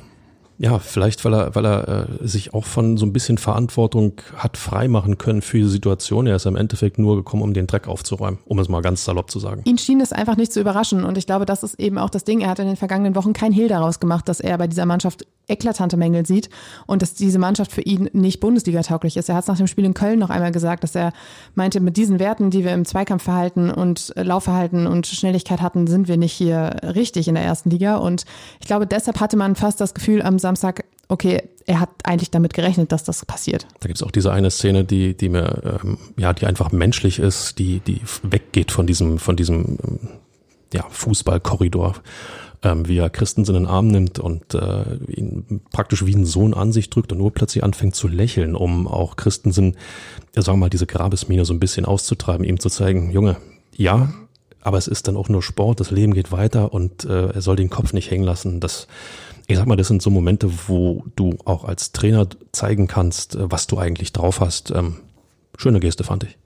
ja, 0.62 0.78
vielleicht, 0.78 1.24
weil 1.24 1.34
er, 1.34 1.56
weil 1.56 1.66
er 1.66 2.10
äh, 2.22 2.28
sich 2.28 2.54
auch 2.54 2.66
von 2.66 2.98
so 2.98 3.06
ein 3.06 3.14
bisschen 3.14 3.38
Verantwortung 3.38 4.22
hat 4.36 4.58
freimachen 4.58 5.18
können 5.18 5.42
für 5.42 5.58
die 5.58 5.70
Situation. 5.70 6.28
Er 6.28 6.36
ist 6.36 6.46
im 6.46 6.58
Endeffekt 6.58 7.00
nur 7.00 7.16
gekommen, 7.16 7.44
um 7.44 7.54
den 7.54 7.66
Dreck 7.66 7.88
aufzuräumen, 7.88 8.40
um 8.44 8.60
es 8.60 8.68
mal 8.68 8.82
ganz 8.82 9.06
salopp 9.06 9.32
zu 9.32 9.40
sagen. 9.40 9.62
Ihn 9.64 9.78
schien 9.78 10.02
es 10.02 10.12
einfach 10.12 10.36
nicht 10.36 10.52
zu 10.52 10.60
überraschen. 10.60 11.06
Und 11.06 11.18
ich 11.18 11.26
glaube, 11.26 11.46
das 11.46 11.64
ist 11.64 11.80
eben 11.80 11.98
auch 11.98 12.10
das 12.10 12.26
Ding. 12.26 12.42
Er 12.42 12.50
hat 12.50 12.60
in 12.60 12.68
den 12.68 12.76
vergangenen 12.76 13.16
Wochen 13.16 13.32
kein 13.32 13.54
Hehl 13.54 13.70
daraus 13.70 14.02
gemacht, 14.02 14.28
dass 14.28 14.42
er 14.42 14.58
bei 14.58 14.68
dieser 14.68 14.86
Mannschaft 14.86 15.26
eklatante 15.50 15.98
Mängel 15.98 16.26
sieht 16.26 16.50
und 16.86 17.02
dass 17.02 17.16
diese 17.16 17.40
Mannschaft 17.40 17.72
für 17.72 17.82
ihn 17.82 18.10
nicht 18.14 18.40
Bundesliga-tauglich 18.40 19.18
ist. 19.18 19.30
Er 19.30 19.36
hat 19.36 19.44
es 19.44 19.48
nach 19.48 19.58
dem 19.58 19.68
Spiel 19.68 19.86
in 19.86 19.94
Köln 19.94 20.20
noch 20.20 20.30
einmal 20.30 20.52
gesagt, 20.52 20.84
dass 20.84 20.94
er 20.94 21.12
meinte, 21.56 21.80
mit 21.80 21.98
diesen 21.98 22.20
Werten, 22.20 22.52
die 22.52 22.64
wir 22.64 22.74
im 22.74 22.86
Zweikampfverhalten 22.86 23.72
und 23.72 24.14
Laufverhalten 24.16 24.88
und 24.88 25.08
Schnelligkeit 25.08 25.62
hatten, 25.62 25.88
sind 25.88 26.08
wir 26.08 26.18
nicht 26.18 26.34
hier 26.34 26.76
richtig 26.84 27.28
in 27.28 27.36
der 27.36 27.44
ersten 27.44 27.70
Liga. 27.70 27.98
Und 27.98 28.26
ich 28.60 28.68
glaube, 28.68 28.86
deshalb 28.86 29.20
hatte 29.20 29.38
man 29.38 29.56
fast 29.56 29.82
das 29.82 29.94
Gefühl 29.94 30.22
am 30.22 30.38
Samstag, 30.38 30.49
okay, 31.08 31.44
er 31.66 31.80
hat 31.80 31.90
eigentlich 32.04 32.32
damit 32.32 32.54
gerechnet, 32.54 32.92
dass 32.92 33.04
das 33.04 33.26
passiert. 33.26 33.68
Da 33.80 33.88
gibt 33.88 33.98
es 33.98 34.04
auch 34.04 34.12
diese 34.12 34.32
eine 34.32 34.52
Szene, 34.52 34.84
die, 34.84 35.16
die 35.16 35.30
mir, 35.30 35.80
ähm, 35.84 35.98
ja, 36.18 36.34
die 36.34 36.46
einfach 36.46 36.72
menschlich 36.72 37.20
ist, 37.20 37.60
die, 37.60 37.80
die 37.80 38.02
weggeht 38.24 38.72
von 38.72 38.88
diesem, 38.88 39.20
von 39.20 39.36
diesem, 39.36 39.78
ähm, 39.84 40.00
ja, 40.74 40.86
Fußballkorridor 40.90 41.96
ähm, 42.64 42.88
wie 42.88 42.98
er 42.98 43.10
Christensen 43.10 43.56
in 43.56 43.64
den 43.64 43.70
Arm 43.70 43.88
nimmt 43.88 44.20
und 44.20 44.54
äh, 44.54 44.96
ihn 45.08 45.62
praktisch 45.72 46.06
wie 46.06 46.14
ein 46.14 46.26
Sohn 46.26 46.54
an 46.54 46.72
sich 46.72 46.90
drückt 46.90 47.12
und 47.12 47.18
nur 47.18 47.34
plötzlich 47.34 47.64
anfängt 47.64 47.96
zu 47.96 48.08
lächeln, 48.08 48.56
um 48.56 48.88
auch 48.88 49.16
Christensen, 49.16 49.78
ja, 50.36 50.42
sagen 50.42 50.58
wir 50.58 50.66
mal, 50.66 50.70
diese 50.70 50.86
Grabesmine 50.86 51.46
so 51.46 51.54
ein 51.54 51.60
bisschen 51.60 51.86
auszutreiben, 51.86 52.46
ihm 52.46 52.60
zu 52.60 52.70
zeigen, 52.70 53.12
Junge, 53.12 53.38
ja, 53.76 54.14
aber 54.62 54.78
es 54.78 54.88
ist 54.88 55.08
dann 55.08 55.16
auch 55.16 55.30
nur 55.30 55.42
Sport, 55.42 55.80
das 55.80 55.92
Leben 55.92 56.14
geht 56.14 56.32
weiter 56.34 56.74
und 56.74 57.06
äh, 57.06 57.30
er 57.30 57.42
soll 57.42 57.56
den 57.56 57.70
Kopf 57.70 57.94
nicht 57.94 58.12
hängen 58.12 58.26
lassen. 58.26 58.60
Das, 58.60 58.88
ich 59.50 59.58
sag 59.58 59.66
mal, 59.66 59.76
das 59.76 59.88
sind 59.88 60.02
so 60.02 60.12
Momente, 60.12 60.50
wo 60.68 61.04
du 61.16 61.36
auch 61.44 61.66
als 61.66 61.92
Trainer 61.92 62.28
zeigen 62.52 62.88
kannst, 62.88 63.36
äh, 63.36 63.52
was 63.52 63.66
du 63.66 63.80
eigentlich 63.80 64.14
drauf 64.14 64.40
hast. 64.40 64.72
Ähm, 64.72 64.98
schöne 65.58 65.80
Geste 65.80 66.04
fand 66.04 66.24
ich. 66.24 66.38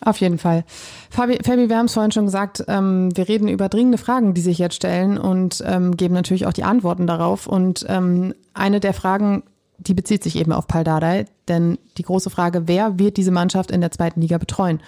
Auf 0.00 0.18
jeden 0.20 0.38
Fall. 0.38 0.64
Fabi, 1.10 1.38
Fabi 1.44 1.68
wir 1.68 1.76
haben 1.76 1.86
es 1.86 1.92
vorhin 1.92 2.12
schon 2.12 2.24
gesagt, 2.24 2.64
ähm, 2.66 3.14
wir 3.14 3.28
reden 3.28 3.48
über 3.48 3.68
dringende 3.68 3.98
Fragen, 3.98 4.32
die 4.32 4.40
sich 4.40 4.58
jetzt 4.58 4.74
stellen 4.74 5.18
und 5.18 5.62
ähm, 5.66 5.96
geben 5.98 6.14
natürlich 6.14 6.46
auch 6.46 6.54
die 6.54 6.64
Antworten 6.64 7.06
darauf. 7.06 7.46
Und 7.46 7.84
ähm, 7.88 8.34
eine 8.54 8.80
der 8.80 8.94
Fragen, 8.94 9.42
die 9.76 9.94
bezieht 9.94 10.22
sich 10.22 10.36
eben 10.36 10.52
auf 10.52 10.66
Paldadei, 10.66 11.26
denn 11.48 11.78
die 11.98 12.04
große 12.04 12.30
Frage, 12.30 12.66
wer 12.66 12.98
wird 12.98 13.18
diese 13.18 13.32
Mannschaft 13.32 13.70
in 13.70 13.82
der 13.82 13.90
zweiten 13.90 14.22
Liga 14.22 14.38
betreuen? 14.38 14.80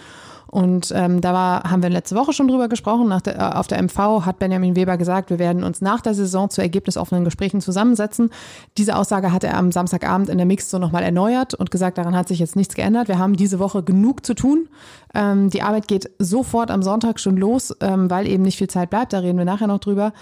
Und 0.50 0.92
ähm, 0.96 1.20
da 1.20 1.34
war, 1.34 1.70
haben 1.70 1.82
wir 1.82 1.90
letzte 1.90 2.16
Woche 2.16 2.32
schon 2.32 2.48
drüber 2.48 2.68
gesprochen. 2.68 3.12
Der, 3.24 3.36
äh, 3.36 3.56
auf 3.56 3.66
der 3.66 3.82
MV 3.82 4.24
hat 4.24 4.38
Benjamin 4.38 4.76
Weber 4.76 4.96
gesagt, 4.96 5.28
wir 5.28 5.38
werden 5.38 5.62
uns 5.62 5.82
nach 5.82 6.00
der 6.00 6.14
Saison 6.14 6.48
zu 6.48 6.62
ergebnisoffenen 6.62 7.24
Gesprächen 7.24 7.60
zusammensetzen. 7.60 8.30
Diese 8.78 8.96
Aussage 8.96 9.30
hat 9.30 9.44
er 9.44 9.56
am 9.56 9.72
Samstagabend 9.72 10.30
in 10.30 10.38
der 10.38 10.46
Mix 10.46 10.70
so 10.70 10.78
nochmal 10.78 11.02
erneuert 11.02 11.52
und 11.52 11.70
gesagt, 11.70 11.98
daran 11.98 12.16
hat 12.16 12.28
sich 12.28 12.38
jetzt 12.38 12.56
nichts 12.56 12.74
geändert. 12.74 13.08
Wir 13.08 13.18
haben 13.18 13.36
diese 13.36 13.58
Woche 13.58 13.82
genug 13.82 14.24
zu 14.24 14.34
tun. 14.34 14.68
Ähm, 15.14 15.50
die 15.50 15.62
Arbeit 15.62 15.86
geht 15.86 16.10
sofort 16.18 16.70
am 16.70 16.82
Sonntag 16.82 17.20
schon 17.20 17.36
los, 17.36 17.76
ähm, 17.80 18.08
weil 18.08 18.26
eben 18.26 18.42
nicht 18.42 18.56
viel 18.56 18.70
Zeit 18.70 18.88
bleibt. 18.88 19.12
Da 19.12 19.18
reden 19.18 19.36
wir 19.36 19.44
nachher 19.44 19.66
noch 19.66 19.80
drüber. 19.80 20.12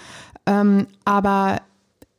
Ähm, 0.45 0.87
aber 1.05 1.57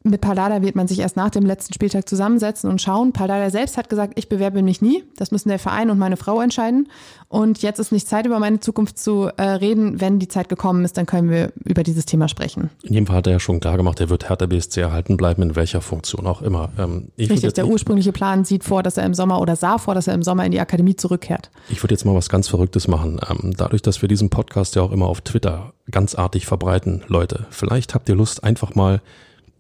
mit 0.09 0.21
Pallada 0.21 0.63
wird 0.63 0.77
man 0.77 0.89
sich 0.89 0.99
erst 1.01 1.17
nach 1.17 1.31
dem 1.31 1.47
letzten 1.47 1.75
Spieltag 1.75 2.09
zusammensetzen 2.09 2.71
und 2.71 2.81
schauen. 2.81 3.13
Pallada 3.13 3.51
selbst 3.51 3.77
hat 3.77 3.89
gesagt, 3.89 4.15
ich 4.17 4.29
bewerbe 4.29 4.63
mich 4.63 4.81
nie. 4.81 5.05
Das 5.17 5.31
müssen 5.31 5.49
der 5.49 5.59
Verein 5.59 5.91
und 5.91 5.99
meine 5.99 6.17
Frau 6.17 6.41
entscheiden. 6.41 6.89
Und 7.29 7.61
jetzt 7.61 7.79
ist 7.79 7.93
nicht 7.93 8.09
Zeit, 8.09 8.25
über 8.25 8.39
meine 8.39 8.61
Zukunft 8.61 8.99
zu 8.99 9.29
äh, 9.37 9.43
reden. 9.43 10.01
Wenn 10.01 10.19
die 10.19 10.29
Zeit 10.29 10.49
gekommen 10.49 10.85
ist, 10.85 10.97
dann 10.97 11.05
können 11.05 11.29
wir 11.29 11.53
über 11.65 11.83
dieses 11.83 12.07
Thema 12.07 12.27
sprechen. 12.29 12.71
In 12.83 12.95
jedem 12.95 13.07
Fall 13.07 13.17
hat 13.17 13.27
er 13.27 13.35
ja 13.35 13.41
schon 13.41 13.61
klar 13.61 13.77
gemacht, 13.77 14.01
er 14.01 14.09
wird 14.09 14.31
Hertha 14.31 14.47
BSC 14.47 14.81
erhalten 14.81 15.19
bleiben, 15.19 15.43
in 15.43 15.55
welcher 15.55 15.83
Funktion 15.83 16.27
auch 16.27 16.41
immer. 16.41 16.71
Ähm, 16.79 17.09
Richtig, 17.19 17.53
der 17.53 17.69
ursprüngliche 17.69 18.13
Plan 18.13 18.45
sieht 18.45 18.65
vor, 18.65 18.83
dass 18.83 18.97
er 18.97 19.05
im 19.05 19.13
Sommer 19.13 19.41
oder 19.41 19.57
sah 19.57 19.77
vor, 19.77 19.95
dass 19.95 20.07
er 20.07 20.15
im 20.15 20.23
Sommer 20.23 20.47
in 20.47 20.53
die 20.53 20.61
Akademie 20.61 20.97
zurückkehrt. 20.97 21.51
Ich 21.69 21.83
würde 21.83 21.95
jetzt 21.95 22.07
mal 22.07 22.15
was 22.15 22.31
ganz 22.31 22.49
Verrücktes 22.49 22.89
machen. 22.89 23.21
Ähm, 23.29 23.53
dadurch, 23.57 23.83
dass 23.83 24.01
wir 24.01 24.09
diesen 24.09 24.31
Podcast 24.31 24.75
ja 24.75 24.83
auch 24.83 24.93
immer 24.93 25.07
auf 25.07 25.21
Twitter 25.21 25.75
ganzartig 25.91 26.47
verbreiten, 26.47 27.03
Leute, 27.09 27.47
vielleicht 27.51 27.95
habt 27.95 28.09
ihr 28.09 28.15
Lust, 28.15 28.43
einfach 28.43 28.75
mal 28.75 29.03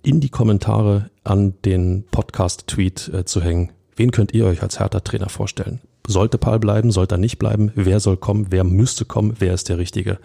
in 0.02 0.20
die 0.20 0.28
Kommentare 0.28 1.10
an 1.24 1.54
den 1.64 2.04
Podcast-Tweet 2.10 3.10
äh, 3.12 3.24
zu 3.24 3.42
hängen. 3.42 3.70
Wen 3.96 4.10
könnt 4.10 4.32
ihr 4.32 4.46
euch 4.46 4.62
als 4.62 4.78
Hertha-Trainer 4.78 5.28
vorstellen? 5.28 5.80
Sollte 6.06 6.38
Paul 6.38 6.58
bleiben, 6.58 6.90
sollte 6.90 7.16
er 7.16 7.18
nicht 7.18 7.38
bleiben? 7.38 7.72
Wer 7.74 8.00
soll 8.00 8.16
kommen? 8.16 8.46
Wer 8.50 8.64
müsste 8.64 9.04
kommen? 9.04 9.34
Wer 9.38 9.54
ist 9.54 9.68
der 9.68 9.78
Richtige? 9.78 10.18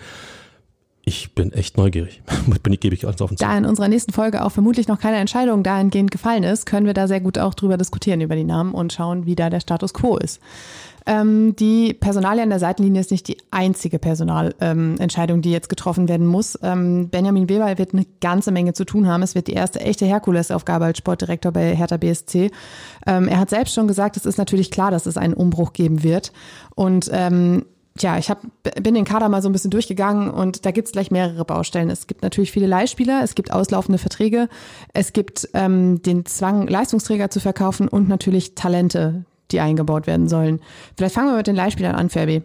Ich 1.06 1.36
bin 1.36 1.52
echt 1.52 1.76
neugierig. 1.76 2.22
bin 2.64 2.80
gebe 2.80 2.96
ich 2.96 3.06
alles 3.06 3.18
zu. 3.18 3.28
Da 3.38 3.58
in 3.58 3.66
unserer 3.66 3.90
nächsten 3.90 4.14
Folge 4.14 4.46
auch 4.46 4.52
vermutlich 4.52 4.88
noch 4.88 5.00
keine 5.00 5.18
Entscheidung 5.18 5.62
dahingehend 5.62 6.12
gefallen 6.12 6.44
ist, 6.44 6.66
können 6.66 6.86
wir 6.86 6.94
da 6.94 7.10
sehr 7.10 7.20
gut 7.20 7.38
auch 7.38 7.54
drüber 7.54 7.78
diskutieren 7.78 8.22
über 8.22 8.36
die 8.38 8.46
Namen 8.46 8.74
und 8.74 8.94
schauen, 8.94 9.26
wie 9.26 9.36
da 9.36 9.50
der 9.50 9.60
Status 9.60 9.94
quo 9.94 10.16
ist. 10.16 10.40
Ähm, 11.06 11.56
die 11.56 11.94
Personalie 11.94 12.44
an 12.44 12.50
der 12.50 12.60
Seitenlinie 12.60 13.02
ist 13.02 13.12
nicht 13.12 13.28
die 13.28 13.38
einzige 13.52 14.00
Personalentscheidung, 14.00 15.38
ähm, 15.38 15.42
die 15.42 15.52
jetzt 15.52 15.70
getroffen 15.70 16.08
werden 16.08 16.28
muss. 16.28 16.58
Ähm, 16.62 17.10
Benjamin 17.10 17.50
Weber 17.50 17.78
wird 17.78 17.94
eine 17.94 18.06
ganze 18.22 18.52
Menge 18.52 18.74
zu 18.74 18.86
tun 18.86 19.08
haben. 19.08 19.24
Es 19.24 19.36
wird 19.36 19.48
die 19.48 19.54
erste 19.54 19.80
echte 19.80 20.06
Herkulesaufgabe 20.06 20.86
als 20.86 20.98
Sportdirektor 20.98 21.52
bei 21.52 21.76
Hertha 21.76 21.98
BSC. 21.98 22.52
Ähm, 23.06 23.28
er 23.28 23.40
hat 23.40 23.50
selbst 23.50 23.74
schon 23.74 23.88
gesagt, 23.88 24.18
es 24.18 24.26
ist 24.26 24.38
natürlich 24.38 24.72
klar, 24.72 24.92
dass 24.92 25.06
es 25.06 25.18
einen 25.18 25.34
Umbruch 25.34 25.74
geben 25.74 26.04
wird. 26.04 26.32
Und 26.76 27.10
ähm, 27.12 27.66
Tja, 27.96 28.18
ich 28.18 28.32
hab, 28.32 28.42
bin 28.82 28.96
den 28.96 29.06
Kader 29.06 29.30
mal 29.30 29.44
so 29.44 29.50
ein 29.50 29.52
bisschen 29.52 29.70
durchgegangen 29.70 30.32
und 30.32 30.66
da 30.66 30.72
gibt's 30.72 30.94
gleich 30.94 31.12
mehrere 31.12 31.46
Baustellen. 31.46 31.92
Es 31.92 32.08
gibt 32.08 32.24
natürlich 32.24 32.52
viele 32.52 32.66
Leihspieler, 32.66 33.22
es 33.24 33.36
gibt 33.36 33.52
auslaufende 33.54 34.00
Verträge, 34.00 34.50
es 34.94 35.14
gibt 35.14 35.48
ähm, 35.54 36.02
den 36.02 36.26
Zwang, 36.26 36.68
Leistungsträger 36.68 37.30
zu 37.30 37.40
verkaufen 37.40 37.88
und 37.88 38.10
natürlich 38.10 38.56
Talente, 38.56 39.26
die 39.54 39.62
eingebaut 39.62 40.08
werden 40.08 40.28
sollen. 40.28 40.60
Vielleicht 40.98 41.16
fangen 41.16 41.30
wir 41.30 41.38
mit 41.38 41.48
den 41.48 41.56
Leihspielern 41.56 41.96
an, 41.96 42.10
Fabi. 42.10 42.44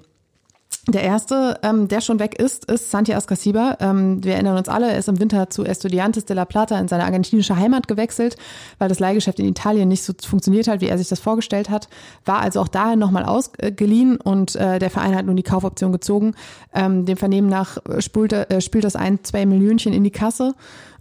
Der 0.88 1.02
erste, 1.02 1.58
ähm, 1.62 1.86
der 1.88 2.00
schon 2.00 2.18
weg 2.18 2.38
ist, 2.40 2.64
ist 2.64 2.90
Santi 2.90 3.12
Ascasiba. 3.12 3.76
Ähm, 3.80 4.24
wir 4.24 4.34
erinnern 4.34 4.56
uns 4.56 4.70
alle, 4.70 4.90
er 4.90 4.98
ist 4.98 5.08
im 5.08 5.20
Winter 5.20 5.50
zu 5.50 5.64
Estudiantes 5.64 6.24
de 6.24 6.34
la 6.34 6.46
Plata 6.46 6.78
in 6.78 6.88
seine 6.88 7.04
argentinische 7.04 7.56
Heimat 7.56 7.88
gewechselt, 7.88 8.36
weil 8.78 8.88
das 8.88 8.98
Leihgeschäft 8.98 9.38
in 9.38 9.46
Italien 9.46 9.88
nicht 9.88 10.02
so 10.02 10.14
funktioniert 10.26 10.66
hat, 10.66 10.80
wie 10.80 10.88
er 10.88 10.96
sich 10.96 11.08
das 11.08 11.20
vorgestellt 11.20 11.68
hat. 11.68 11.88
War 12.24 12.40
also 12.40 12.62
auch 12.62 12.68
dahin 12.68 12.98
nochmal 12.98 13.24
ausgeliehen 13.24 14.18
und 14.18 14.56
äh, 14.56 14.78
der 14.78 14.88
Verein 14.88 15.14
hat 15.14 15.26
nun 15.26 15.36
die 15.36 15.42
Kaufoption 15.42 15.92
gezogen. 15.92 16.34
Ähm, 16.72 17.04
dem 17.04 17.18
Vernehmen 17.18 17.50
nach 17.50 17.76
spült, 17.98 18.32
äh, 18.32 18.60
spült 18.62 18.84
das 18.84 18.96
ein, 18.96 19.22
zwei 19.24 19.44
Millionchen 19.44 19.92
in 19.92 20.04
die 20.04 20.10
Kasse 20.10 20.54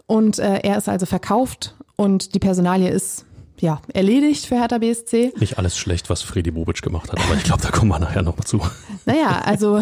und 0.06 0.38
äh, 0.38 0.60
er 0.64 0.78
ist 0.78 0.90
also 0.90 1.06
verkauft 1.06 1.76
und 1.96 2.36
die 2.36 2.40
Personalie 2.40 2.90
ist 2.90 3.26
ja, 3.60 3.82
erledigt 3.94 4.46
für 4.46 4.56
Hertha 4.56 4.78
BSC. 4.78 5.34
Nicht 5.40 5.58
alles 5.58 5.78
schlecht, 5.78 6.10
was 6.10 6.22
Freddy 6.22 6.52
Bobic 6.52 6.82
gemacht 6.82 7.12
hat, 7.12 7.20
aber 7.20 7.36
ich 7.36 7.44
glaube, 7.44 7.62
da 7.62 7.72
kommen 7.72 7.90
wir 7.90 8.00
nachher 8.00 8.22
noch 8.22 8.38
mal 8.38 8.46
zu. 8.46 8.62
Naja, 9.06 9.42
also 9.44 9.80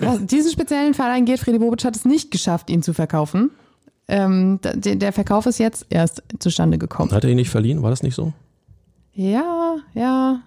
was 0.00 0.26
diesen 0.26 0.52
speziellen 0.52 0.94
Fall 0.94 1.10
angeht, 1.10 1.40
Freddy 1.40 1.58
Bobic 1.58 1.84
hat 1.84 1.96
es 1.96 2.04
nicht 2.04 2.30
geschafft, 2.30 2.70
ihn 2.70 2.82
zu 2.82 2.92
verkaufen. 2.94 3.50
Ähm, 4.08 4.58
der 4.62 5.12
Verkauf 5.12 5.46
ist 5.46 5.58
jetzt 5.58 5.86
erst 5.88 6.22
zustande 6.38 6.76
gekommen. 6.76 7.12
Hat 7.12 7.24
er 7.24 7.30
ihn 7.30 7.36
nicht 7.36 7.50
verliehen? 7.50 7.82
War 7.82 7.90
das 7.90 8.02
nicht 8.02 8.14
so? 8.14 8.32
Ja, 9.14 9.76
ja. 9.94 10.40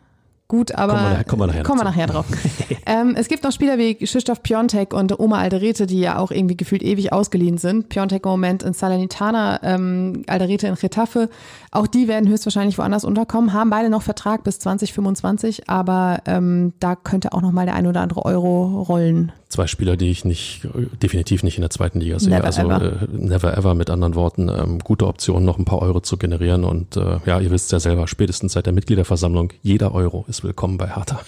Gut, 0.47 0.75
aber 0.75 1.23
kommen 1.27 1.41
wir, 1.41 1.47
wir 1.47 1.63
nachher, 1.63 1.63
wir 1.67 1.83
nachher 1.83 2.07
drauf. 2.07 2.25
ähm, 2.85 3.15
es 3.17 3.27
gibt 3.27 3.43
noch 3.43 3.51
Spieler 3.51 3.79
wie 3.79 3.95
Krzysztof 3.95 4.43
Piontek 4.43 4.93
und 4.93 5.19
Oma 5.19 5.39
Alderete, 5.39 5.87
die 5.87 5.99
ja 5.99 6.19
auch 6.19 6.29
irgendwie 6.29 6.55
gefühlt 6.55 6.83
ewig 6.83 7.11
ausgeliehen 7.11 7.57
sind. 7.57 7.89
Piontek 7.89 8.25
im 8.25 8.31
Moment 8.31 8.61
in 8.61 8.73
Salernitana, 8.73 9.61
ähm, 9.63 10.21
Alderete 10.27 10.67
in 10.67 10.75
Getafe. 10.75 11.29
Auch 11.71 11.87
die 11.87 12.07
werden 12.07 12.29
höchstwahrscheinlich 12.29 12.77
woanders 12.77 13.05
unterkommen, 13.05 13.53
haben 13.53 13.71
beide 13.71 13.89
noch 13.89 14.03
Vertrag 14.03 14.43
bis 14.43 14.59
2025, 14.59 15.67
aber 15.67 16.19
ähm, 16.27 16.73
da 16.79 16.95
könnte 16.95 17.33
auch 17.33 17.41
noch 17.41 17.51
mal 17.51 17.65
der 17.65 17.73
ein 17.73 17.87
oder 17.87 18.01
andere 18.01 18.23
Euro 18.23 18.83
rollen. 18.83 19.31
Zwei 19.47 19.67
Spieler, 19.67 19.95
die 19.95 20.09
ich 20.09 20.25
nicht, 20.25 20.67
definitiv 21.01 21.43
nicht 21.43 21.57
in 21.57 21.61
der 21.61 21.69
zweiten 21.69 21.99
Liga 21.99 22.19
sehe. 22.19 22.31
Never 22.31 22.45
also 22.45 22.61
ever. 22.61 23.01
Äh, 23.03 23.07
never 23.11 23.57
ever 23.57 23.75
mit 23.75 23.89
anderen 23.89 24.15
Worten. 24.15 24.49
Ähm, 24.49 24.79
gute 24.79 25.07
Option, 25.07 25.45
noch 25.45 25.59
ein 25.59 25.65
paar 25.65 25.81
Euro 25.81 26.01
zu 26.01 26.17
generieren 26.17 26.63
und 26.63 26.97
äh, 26.97 27.19
ja, 27.25 27.39
ihr 27.39 27.51
wisst 27.51 27.71
ja 27.71 27.79
selber, 27.79 28.07
spätestens 28.07 28.53
seit 28.53 28.65
der 28.65 28.73
Mitgliederversammlung, 28.73 29.53
jeder 29.61 29.93
Euro 29.93 30.25
ist 30.27 30.43
willkommen 30.43 30.77
bei 30.77 30.87
Hertha. 30.87 31.19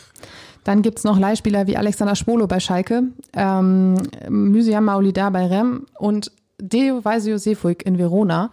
Dann 0.64 0.82
gibt 0.82 0.98
es 0.98 1.04
noch 1.06 1.18
Leihspieler 1.18 1.68
wie 1.68 1.78
Alexander 1.78 2.16
Schwolo 2.16 2.48
bei 2.48 2.60
Schalke, 2.60 3.04
ähm, 3.34 3.96
Mysiam 4.28 4.86
Maulida 4.86 5.30
bei 5.30 5.46
Rem 5.46 5.86
und 5.98 6.32
Deo 6.60 7.06
Vaisio 7.06 7.38
Sefuig 7.38 7.86
in 7.86 7.98
Verona. 7.98 8.50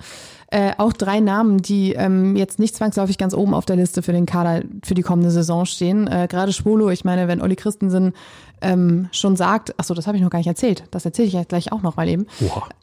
Äh, 0.48 0.72
auch 0.76 0.92
drei 0.92 1.20
Namen, 1.20 1.62
die 1.62 1.94
ähm, 1.94 2.36
jetzt 2.36 2.58
nicht 2.58 2.76
zwangsläufig 2.76 3.18
ganz 3.18 3.34
oben 3.34 3.54
auf 3.54 3.64
der 3.64 3.76
Liste 3.76 4.02
für 4.02 4.12
den 4.12 4.26
Kader 4.26 4.62
für 4.84 4.94
die 4.94 5.02
kommende 5.02 5.30
Saison 5.30 5.64
stehen. 5.64 6.06
Äh, 6.06 6.28
Gerade 6.28 6.52
Schwolo, 6.52 6.90
ich 6.90 7.04
meine, 7.04 7.28
wenn 7.28 7.40
Olli 7.40 7.56
Christensen 7.56 8.12
ähm, 8.60 9.08
schon 9.10 9.36
sagt, 9.36 9.74
ach 9.78 9.84
so, 9.84 9.94
das 9.94 10.06
habe 10.06 10.16
ich 10.16 10.22
noch 10.22 10.30
gar 10.30 10.38
nicht 10.38 10.46
erzählt, 10.46 10.84
das 10.90 11.04
erzähle 11.04 11.28
ich 11.28 11.34
jetzt 11.34 11.48
gleich 11.48 11.72
auch 11.72 11.82
noch 11.82 11.96
mal 11.96 12.08
eben. 12.08 12.26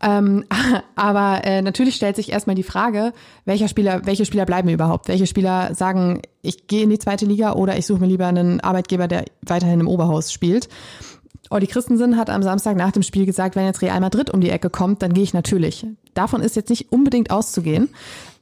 Ähm, 0.01 0.45
aber 0.95 1.45
äh, 1.45 1.61
natürlich 1.61 1.95
stellt 1.95 2.15
sich 2.15 2.31
erstmal 2.31 2.55
die 2.55 2.63
Frage, 2.63 3.13
welcher 3.45 3.67
Spieler, 3.67 4.05
welche 4.05 4.25
Spieler 4.25 4.45
bleiben 4.45 4.69
überhaupt? 4.69 5.07
Welche 5.07 5.27
Spieler 5.27 5.73
sagen, 5.75 6.21
ich 6.41 6.67
gehe 6.67 6.83
in 6.83 6.89
die 6.89 6.99
zweite 6.99 7.25
Liga 7.25 7.53
oder 7.53 7.77
ich 7.77 7.85
suche 7.85 8.01
mir 8.01 8.07
lieber 8.07 8.27
einen 8.27 8.59
Arbeitgeber, 8.59 9.07
der 9.07 9.25
weiterhin 9.43 9.79
im 9.79 9.87
Oberhaus 9.87 10.31
spielt? 10.31 10.67
Olli 11.51 11.67
Christensen 11.67 12.17
hat 12.17 12.29
am 12.29 12.43
Samstag 12.43 12.77
nach 12.77 12.91
dem 12.91 13.03
Spiel 13.03 13.25
gesagt, 13.25 13.55
wenn 13.55 13.65
jetzt 13.65 13.81
Real 13.81 13.99
Madrid 13.99 14.29
um 14.29 14.39
die 14.39 14.49
Ecke 14.49 14.69
kommt, 14.69 15.01
dann 15.01 15.13
gehe 15.13 15.23
ich 15.23 15.33
natürlich. 15.33 15.85
Davon 16.13 16.41
ist 16.41 16.55
jetzt 16.55 16.69
nicht 16.69 16.91
unbedingt 16.91 17.29
auszugehen. 17.29 17.89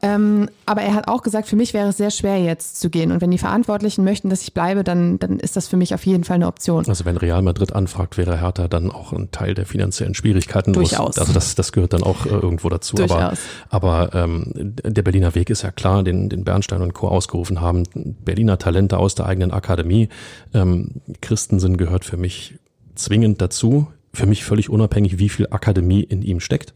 Ähm, 0.01 0.49
aber 0.65 0.81
er 0.81 0.93
hat 0.93 1.07
auch 1.07 1.23
gesagt, 1.23 1.47
für 1.47 1.55
mich 1.55 1.73
wäre 1.73 1.89
es 1.89 1.97
sehr 1.97 2.11
schwer 2.11 2.41
jetzt 2.41 2.79
zu 2.79 2.89
gehen. 2.89 3.11
Und 3.11 3.19
wenn 3.19 3.31
die 3.31 3.37
Verantwortlichen 3.37 4.03
möchten, 4.03 4.29
dass 4.29 4.43
ich 4.43 4.53
bleibe, 4.53 4.83
dann, 4.83 5.19
dann 5.19 5.39
ist 5.39 5.55
das 5.55 5.67
für 5.67 5.75
mich 5.75 5.93
auf 5.93 6.05
jeden 6.05 6.23
Fall 6.23 6.35
eine 6.35 6.47
Option. 6.47 6.87
Also 6.87 7.03
wenn 7.03 7.17
Real 7.17 7.41
Madrid 7.41 7.73
anfragt, 7.73 8.17
wäre 8.17 8.39
Hertha 8.39 8.67
dann 8.67 8.91
auch 8.91 9.11
ein 9.11 9.31
Teil 9.31 9.55
der 9.55 9.65
finanziellen 9.65 10.13
Schwierigkeiten. 10.13 10.71
Durchaus. 10.73 11.17
Also 11.17 11.33
das, 11.33 11.55
das 11.55 11.71
gehört 11.71 11.93
dann 11.93 12.03
auch 12.03 12.25
äh, 12.25 12.29
irgendwo 12.29 12.69
dazu. 12.69 12.95
Durchaus. 12.95 13.39
Aber, 13.69 14.09
aber 14.13 14.15
ähm, 14.23 14.51
der 14.55 15.01
Berliner 15.01 15.35
Weg 15.35 15.49
ist 15.49 15.63
ja 15.63 15.71
klar, 15.71 16.03
den, 16.03 16.29
den 16.29 16.43
Bernstein 16.43 16.81
und 16.81 16.93
Co. 16.93 17.09
ausgerufen 17.09 17.59
haben. 17.59 17.83
Berliner 17.93 18.57
Talente 18.57 18.97
aus 18.97 19.15
der 19.15 19.25
eigenen 19.25 19.51
Akademie. 19.51 20.09
Ähm, 20.53 21.01
Christensen 21.21 21.75
gehört 21.75 22.05
für 22.05 22.17
mich 22.17 22.59
zwingend 22.99 23.41
dazu. 23.41 23.87
Für 24.13 24.25
mich 24.25 24.43
völlig 24.43 24.69
unabhängig, 24.69 25.19
wie 25.19 25.29
viel 25.29 25.47
Akademie 25.51 26.01
in 26.01 26.21
ihm 26.21 26.39
steckt, 26.39 26.73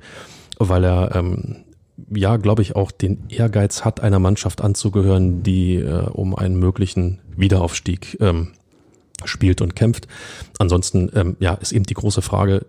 weil 0.59 0.83
er 0.83 1.15
ähm, 1.15 1.63
ja, 2.15 2.37
glaube 2.37 2.61
ich, 2.61 2.75
auch 2.75 2.91
den 2.91 3.29
Ehrgeiz 3.29 3.85
hat, 3.85 4.01
einer 4.01 4.19
Mannschaft 4.19 4.61
anzugehören, 4.61 5.43
die 5.43 5.75
äh, 5.75 6.09
um 6.09 6.35
einen 6.35 6.57
möglichen 6.57 7.19
Wiederaufstieg 7.35 8.17
ähm, 8.19 8.53
spielt 9.25 9.61
und 9.61 9.75
kämpft. 9.75 10.07
Ansonsten, 10.59 11.11
ähm, 11.15 11.37
ja, 11.39 11.53
ist 11.53 11.71
eben 11.71 11.85
die 11.85 11.93
große 11.93 12.21
Frage, 12.21 12.65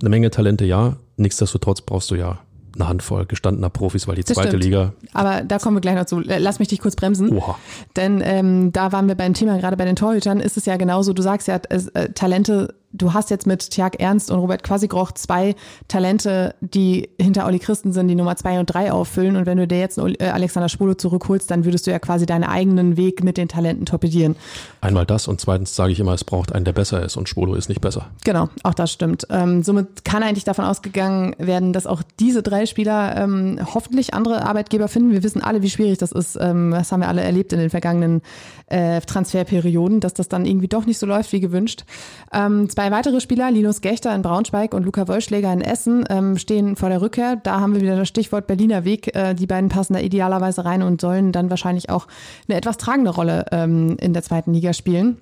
eine 0.00 0.10
Menge 0.10 0.30
Talente 0.30 0.64
ja, 0.64 0.96
nichtsdestotrotz 1.16 1.80
brauchst 1.80 2.10
du 2.10 2.16
ja 2.16 2.40
eine 2.74 2.88
Handvoll 2.88 3.24
gestandener 3.24 3.70
Profis, 3.70 4.06
weil 4.06 4.16
die 4.16 4.24
zweite 4.24 4.58
Liga. 4.58 4.92
Aber 5.14 5.42
da 5.42 5.58
kommen 5.58 5.76
wir 5.76 5.80
gleich 5.80 5.96
noch 5.96 6.04
zu. 6.04 6.20
Lass 6.20 6.58
mich 6.58 6.68
dich 6.68 6.80
kurz 6.80 6.94
bremsen. 6.94 7.34
Oha. 7.34 7.58
Denn 7.96 8.20
ähm, 8.22 8.70
da 8.72 8.92
waren 8.92 9.08
wir 9.08 9.14
beim 9.14 9.32
Thema, 9.32 9.56
gerade 9.56 9.78
bei 9.78 9.86
den 9.86 9.96
Torhütern 9.96 10.40
ist 10.40 10.58
es 10.58 10.66
ja 10.66 10.76
genauso, 10.76 11.14
du 11.14 11.22
sagst 11.22 11.48
ja, 11.48 11.58
äh, 11.70 12.10
Talente 12.10 12.74
du 12.96 13.12
hast 13.12 13.30
jetzt 13.30 13.46
mit 13.46 13.70
Tjag 13.70 14.00
Ernst 14.00 14.30
und 14.30 14.38
Robert 14.38 14.62
Quasigroch 14.62 15.12
zwei 15.12 15.54
Talente, 15.88 16.54
die 16.60 17.08
hinter 17.20 17.46
Olli 17.46 17.58
Christensen 17.58 18.08
die 18.08 18.14
Nummer 18.14 18.36
zwei 18.36 18.58
und 18.58 18.66
drei 18.66 18.92
auffüllen. 18.92 19.36
Und 19.36 19.46
wenn 19.46 19.58
du 19.58 19.66
dir 19.66 19.78
jetzt 19.78 19.98
äh, 19.98 20.28
Alexander 20.28 20.68
Spolo 20.68 20.94
zurückholst, 20.94 21.50
dann 21.50 21.64
würdest 21.64 21.86
du 21.86 21.90
ja 21.90 21.98
quasi 21.98 22.26
deinen 22.26 22.44
eigenen 22.44 22.96
Weg 22.96 23.22
mit 23.22 23.36
den 23.36 23.48
Talenten 23.48 23.86
torpedieren. 23.86 24.36
Einmal 24.80 25.06
das 25.06 25.28
und 25.28 25.40
zweitens 25.40 25.74
sage 25.74 25.92
ich 25.92 26.00
immer, 26.00 26.12
es 26.12 26.24
braucht 26.24 26.52
einen, 26.54 26.64
der 26.64 26.72
besser 26.72 27.02
ist 27.04 27.16
und 27.16 27.28
Spolo 27.28 27.54
ist 27.54 27.68
nicht 27.68 27.80
besser. 27.80 28.06
Genau, 28.24 28.48
auch 28.62 28.74
das 28.74 28.92
stimmt. 28.92 29.26
Ähm, 29.30 29.62
somit 29.62 30.04
kann 30.04 30.22
eigentlich 30.22 30.44
davon 30.44 30.64
ausgegangen 30.64 31.34
werden, 31.38 31.72
dass 31.72 31.86
auch 31.86 32.02
diese 32.20 32.42
drei 32.42 32.66
Spieler 32.66 33.16
ähm, 33.16 33.58
hoffentlich 33.74 34.14
andere 34.14 34.42
Arbeitgeber 34.42 34.88
finden. 34.88 35.12
Wir 35.12 35.22
wissen 35.22 35.42
alle, 35.42 35.62
wie 35.62 35.70
schwierig 35.70 35.98
das 35.98 36.12
ist. 36.12 36.38
Ähm, 36.40 36.70
das 36.70 36.92
haben 36.92 37.00
wir 37.00 37.08
alle 37.08 37.22
erlebt 37.22 37.52
in 37.52 37.58
den 37.58 37.70
vergangenen 37.70 38.22
äh, 38.66 39.00
Transferperioden, 39.00 40.00
dass 40.00 40.14
das 40.14 40.28
dann 40.28 40.46
irgendwie 40.46 40.68
doch 40.68 40.86
nicht 40.86 40.98
so 40.98 41.06
läuft 41.06 41.32
wie 41.32 41.40
gewünscht. 41.40 41.84
Ähm, 42.32 42.68
zwei 42.86 42.92
weitere 42.92 43.20
Spieler, 43.20 43.50
Linus 43.50 43.80
Gechter 43.80 44.14
in 44.14 44.22
Braunschweig 44.22 44.72
und 44.72 44.84
Luca 44.84 45.08
Wollschläger 45.08 45.52
in 45.52 45.60
Essen, 45.60 46.04
ähm, 46.08 46.38
stehen 46.38 46.76
vor 46.76 46.88
der 46.88 47.02
Rückkehr. 47.02 47.34
Da 47.34 47.58
haben 47.58 47.74
wir 47.74 47.80
wieder 47.80 47.96
das 47.96 48.06
Stichwort 48.06 48.46
Berliner 48.46 48.84
Weg. 48.84 49.12
Äh, 49.16 49.34
die 49.34 49.48
beiden 49.48 49.68
passen 49.70 49.94
da 49.94 49.98
idealerweise 49.98 50.64
rein 50.64 50.84
und 50.84 51.00
sollen 51.00 51.32
dann 51.32 51.50
wahrscheinlich 51.50 51.90
auch 51.90 52.06
eine 52.48 52.56
etwas 52.56 52.76
tragende 52.76 53.10
Rolle 53.10 53.46
ähm, 53.50 53.96
in 54.00 54.12
der 54.12 54.22
zweiten 54.22 54.52
Liga 54.52 54.72
spielen. 54.72 55.20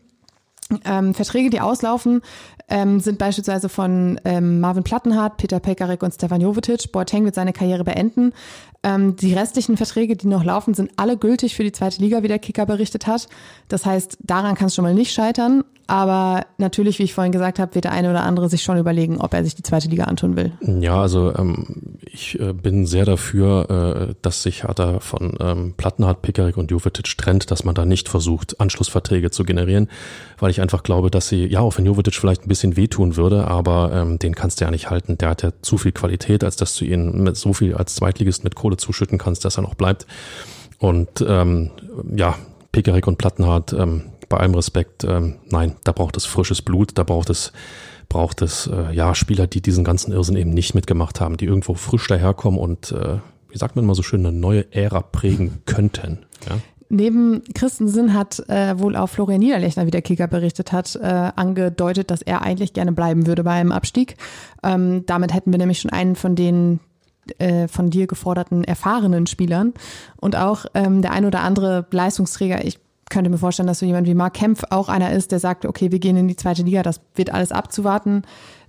Ähm, 0.85 1.15
Verträge, 1.15 1.49
die 1.49 1.61
auslaufen, 1.61 2.21
ähm, 2.69 3.01
sind 3.01 3.17
beispielsweise 3.17 3.71
von 3.71 4.21
ähm, 4.27 4.61
Marvin 4.61 4.85
Plattenhardt, 4.85 5.39
Peter 5.39 5.59
Pekarik 5.59 6.03
und 6.03 6.13
Stefan 6.13 6.43
Jovetic. 6.43 6.93
Boateng 6.93 7.25
wird 7.25 7.35
seine 7.35 7.55
Karriere 7.55 7.85
beenden. 7.85 8.33
Ähm, 8.83 9.17
die 9.17 9.33
restlichen 9.33 9.79
Verträge, 9.79 10.17
die 10.17 10.27
noch 10.27 10.45
laufen, 10.45 10.75
sind 10.75 10.91
alle 10.97 11.17
gültig 11.17 11.55
für 11.55 11.65
die 11.65 11.73
zweite 11.73 12.03
Liga, 12.03 12.23
wie 12.23 12.29
der 12.29 12.39
Kicker 12.39 12.67
berichtet 12.67 13.07
hat. 13.07 13.29
Das 13.69 13.87
heißt, 13.87 14.19
daran 14.21 14.55
kann 14.55 14.67
es 14.67 14.75
schon 14.75 14.85
mal 14.85 14.93
nicht 14.93 15.15
scheitern. 15.15 15.65
Aber 15.87 16.47
natürlich, 16.57 16.99
wie 16.99 17.03
ich 17.03 17.13
vorhin 17.13 17.33
gesagt 17.33 17.59
habe, 17.59 17.75
wird 17.75 17.85
der 17.85 17.93
eine 17.93 18.11
oder 18.11 18.25
andere 18.25 18.49
sich 18.49 18.63
schon 18.63 18.79
überlegen, 18.79 19.21
ob 19.21 19.35
er 19.35 19.45
sich 19.45 19.55
die 19.55 19.63
zweite 19.63 19.89
Liga 19.89 20.05
antun 20.05 20.37
will. 20.37 20.53
Ja, 20.63 21.01
also 21.01 21.35
ähm, 21.37 21.99
ich 22.07 22.41
äh, 22.41 22.53
bin 22.55 22.87
sehr 22.87 23.05
dafür, 23.05 24.09
äh, 24.11 24.15
dass 24.23 24.43
sich 24.43 24.65
Hertha 24.65 25.01
von 25.01 25.37
ähm, 25.41 25.75
Plattenhardt, 25.77 26.23
Pickerick 26.23 26.57
und 26.57 26.71
Jovetic 26.71 27.17
trennt, 27.19 27.51
dass 27.51 27.65
man 27.65 27.75
da 27.75 27.85
nicht 27.85 28.09
versucht, 28.09 28.61
Anschlussverträge 28.61 29.31
zu 29.31 29.45
generieren, 29.45 29.89
weil 30.39 30.51
ich 30.51 30.61
einfach 30.61 30.83
glaube, 30.83 31.11
dass 31.11 31.29
sie, 31.29 31.47
ja, 31.47 31.61
auch 31.61 31.77
wenn 31.77 31.85
Jovetic 31.85 32.15
vielleicht 32.15 32.45
ein 32.45 32.49
bisschen 32.49 32.77
wehtun 32.77 33.17
würde, 33.17 33.47
aber 33.47 33.93
ähm, 33.93 34.19
den 34.19 34.35
kannst 34.35 34.61
du 34.61 34.65
ja 34.65 34.71
nicht 34.71 34.89
halten. 34.89 35.19
Der 35.19 35.31
hat 35.31 35.43
ja 35.43 35.51
zu 35.61 35.77
viel 35.77 35.93
Qualität, 35.93 36.45
als 36.45 36.57
dass 36.57 36.75
du 36.77 36.87
ihn 36.87 37.23
mit 37.23 37.37
so 37.37 37.53
viel 37.53 37.75
als 37.75 37.95
Zweitligist 37.95 38.43
mit 38.43 38.55
Kohle 38.55 38.79
zuschütten 38.79 39.19
kannst, 39.19 39.45
dass 39.45 39.59
er 39.59 39.63
noch 39.63 39.75
bleibt. 39.75 40.07
Und 40.79 41.25
ähm, 41.27 41.71
ja, 42.15 42.37
Pickerick 42.73 43.07
und 43.07 43.19
Plattenhardt, 43.19 43.73
ähm, 43.73 44.03
bei 44.29 44.39
allem 44.39 44.55
Respekt, 44.55 45.05
ähm, 45.05 45.37
nein, 45.51 45.77
da 45.85 45.93
braucht 45.93 46.17
es 46.17 46.25
frisches 46.25 46.63
Blut, 46.63 46.93
da 46.95 47.03
braucht 47.03 47.31
es 47.31 47.53
braucht 48.09 48.43
es 48.43 48.67
äh, 48.67 48.95
ja 48.95 49.15
Spieler, 49.15 49.47
die 49.47 49.61
diesen 49.61 49.83
ganzen 49.83 50.13
Irrsinn 50.13 50.37
eben 50.37 50.51
nicht 50.51 50.75
mitgemacht 50.75 51.21
haben, 51.21 51.37
die 51.37 51.47
irgendwo 51.47 51.75
frisch 51.75 52.07
daherkommen 52.07 52.61
und 52.61 52.93
äh, 52.93 53.19
wie 53.49 53.59
sagt 53.59 53.77
man 53.77 53.87
mal 53.87 53.95
so 53.95 54.03
schön, 54.03 54.25
eine 54.25 54.37
neue 54.37 54.73
Ära 54.73 55.01
prägen 55.01 55.63
könnten. 55.67 56.19
Ja? 56.49 56.57
Neben 56.91 57.43
Christensen 57.55 58.15
hat 58.15 58.41
äh, 58.49 58.79
wohl 58.79 58.95
auch 58.95 59.09
Florian 59.09 59.41
Niederlechner, 59.41 59.87
wie 59.87 59.91
der 59.91 60.03
Kicker 60.03 60.29
berichtet 60.29 60.71
hat, 60.71 60.97
äh, 60.97 61.07
angedeutet, 61.07 62.11
dass 62.11 62.23
er 62.23 62.43
eigentlich 62.43 62.73
gerne 62.73 62.93
bleiben 62.93 63.27
würde 63.27 63.43
bei 63.43 63.53
einem 63.53 63.73
Abstieg. 63.73 64.17
Ähm, 64.63 65.05
damit 65.07 65.33
hätten 65.33 65.51
wir 65.51 65.59
nämlich 65.59 65.81
schon 65.81 65.91
einen 65.91 66.15
von 66.15 66.37
den 66.37 66.81
äh, 67.39 67.69
von 67.69 67.89
dir 67.89 68.07
geforderten 68.07 68.65
erfahrenen 68.65 69.27
Spielern 69.27 69.73
und 70.21 70.37
auch 70.37 70.67
ähm, 70.75 71.01
der 71.01 71.13
ein 71.13 71.25
oder 71.25 71.41
andere 71.41 71.87
Leistungsträger. 71.91 72.65
Ich 72.65 72.79
könnte 73.11 73.31
mir 73.31 73.39
vorstellen, 73.39 73.67
dass 73.67 73.79
so 73.79 73.87
jemand 73.87 74.07
wie 74.07 74.15
Mark 74.15 74.35
Kempf 74.35 74.63
auch 74.71 74.89
einer 74.89 75.13
ist, 75.13 75.33
der 75.33 75.39
sagt, 75.39 75.67
okay, 75.67 75.93
wir 75.93 75.99
gehen 75.99 76.17
in 76.17 76.29
die 76.29 76.37
zweite 76.37 76.63
Liga, 76.63 76.83
das 76.83 77.01
wird 77.15 77.33
alles 77.33 77.53
abzuwarten 77.53 78.23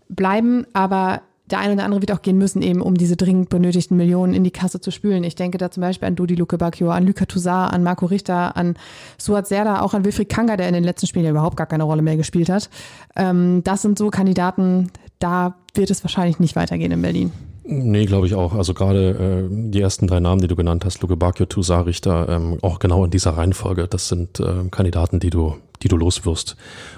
bleiben, 0.10 0.66
aber 0.74 1.22
der 1.50 1.60
eine 1.60 1.74
oder 1.74 1.84
andere 1.84 2.02
wird 2.02 2.12
auch 2.12 2.24
gehen 2.24 2.38
müssen, 2.38 2.62
eben 2.62 2.82
um 2.82 2.96
diese 2.96 3.16
dringend 3.16 3.50
benötigten 3.50 3.98
Millionen 3.98 4.34
in 4.34 4.44
die 4.44 4.52
Kasse 4.52 4.82
zu 4.82 4.90
spülen. 4.90 5.24
Ich 5.24 5.36
denke 5.36 5.60
da 5.60 5.70
zum 5.70 5.82
Beispiel 5.82 6.08
an 6.08 6.16
Dodi 6.16 6.34
Luke 6.34 6.58
Bacchio, 6.58 6.90
an 6.90 7.06
Luca 7.06 7.26
Toussaint, 7.26 7.72
an 7.72 7.84
Marco 7.84 8.08
Richter, 8.08 8.58
an 8.58 8.76
Suat 9.20 9.48
Serda, 9.48 9.82
auch 9.82 9.94
an 9.94 10.06
Wilfried 10.06 10.30
Kanga, 10.30 10.58
der 10.58 10.68
in 10.68 10.74
den 10.74 10.84
letzten 10.84 11.06
Spielen 11.06 11.26
ja 11.26 11.32
überhaupt 11.32 11.58
gar 11.58 11.68
keine 11.68 11.84
Rolle 11.84 12.02
mehr 12.02 12.18
gespielt 12.18 12.50
hat. 12.50 12.70
Ähm, 13.16 13.64
das 13.64 13.84
sind 13.84 14.00
so 14.00 14.10
Kandidaten, 14.10 14.92
da 15.20 15.56
wird 15.76 15.92
es 15.92 16.04
wahrscheinlich 16.04 16.40
nicht 16.40 16.56
weitergehen 16.56 16.92
in 16.92 17.02
Berlin. 17.02 17.32
Nee, 17.68 18.06
glaube 18.06 18.28
ich 18.28 18.36
auch. 18.36 18.54
Also 18.54 18.76
gerade 18.76 19.48
äh, 19.50 19.72
die 19.72 19.82
ersten 19.82 20.06
drei 20.06 20.20
Namen, 20.20 20.40
die 20.40 20.48
du 20.48 20.56
genannt 20.56 20.86
hast, 20.86 21.02
Luke 21.02 21.18
Bakio, 21.18 21.48
Toussaint, 21.48 21.88
Richter, 21.88 22.30
ähm, 22.30 22.60
auch 22.62 22.78
genau 22.78 23.04
in 23.06 23.12
dieser 23.12 23.32
Reihenfolge, 23.32 23.88
das 23.88 24.08
sind 24.08 24.40
äh, 24.40 24.70
Kandidaten, 24.70 25.20
die 25.20 25.32
du, 25.32 25.56
die 25.82 25.88
du 25.88 25.98
loswirst. 25.98 26.58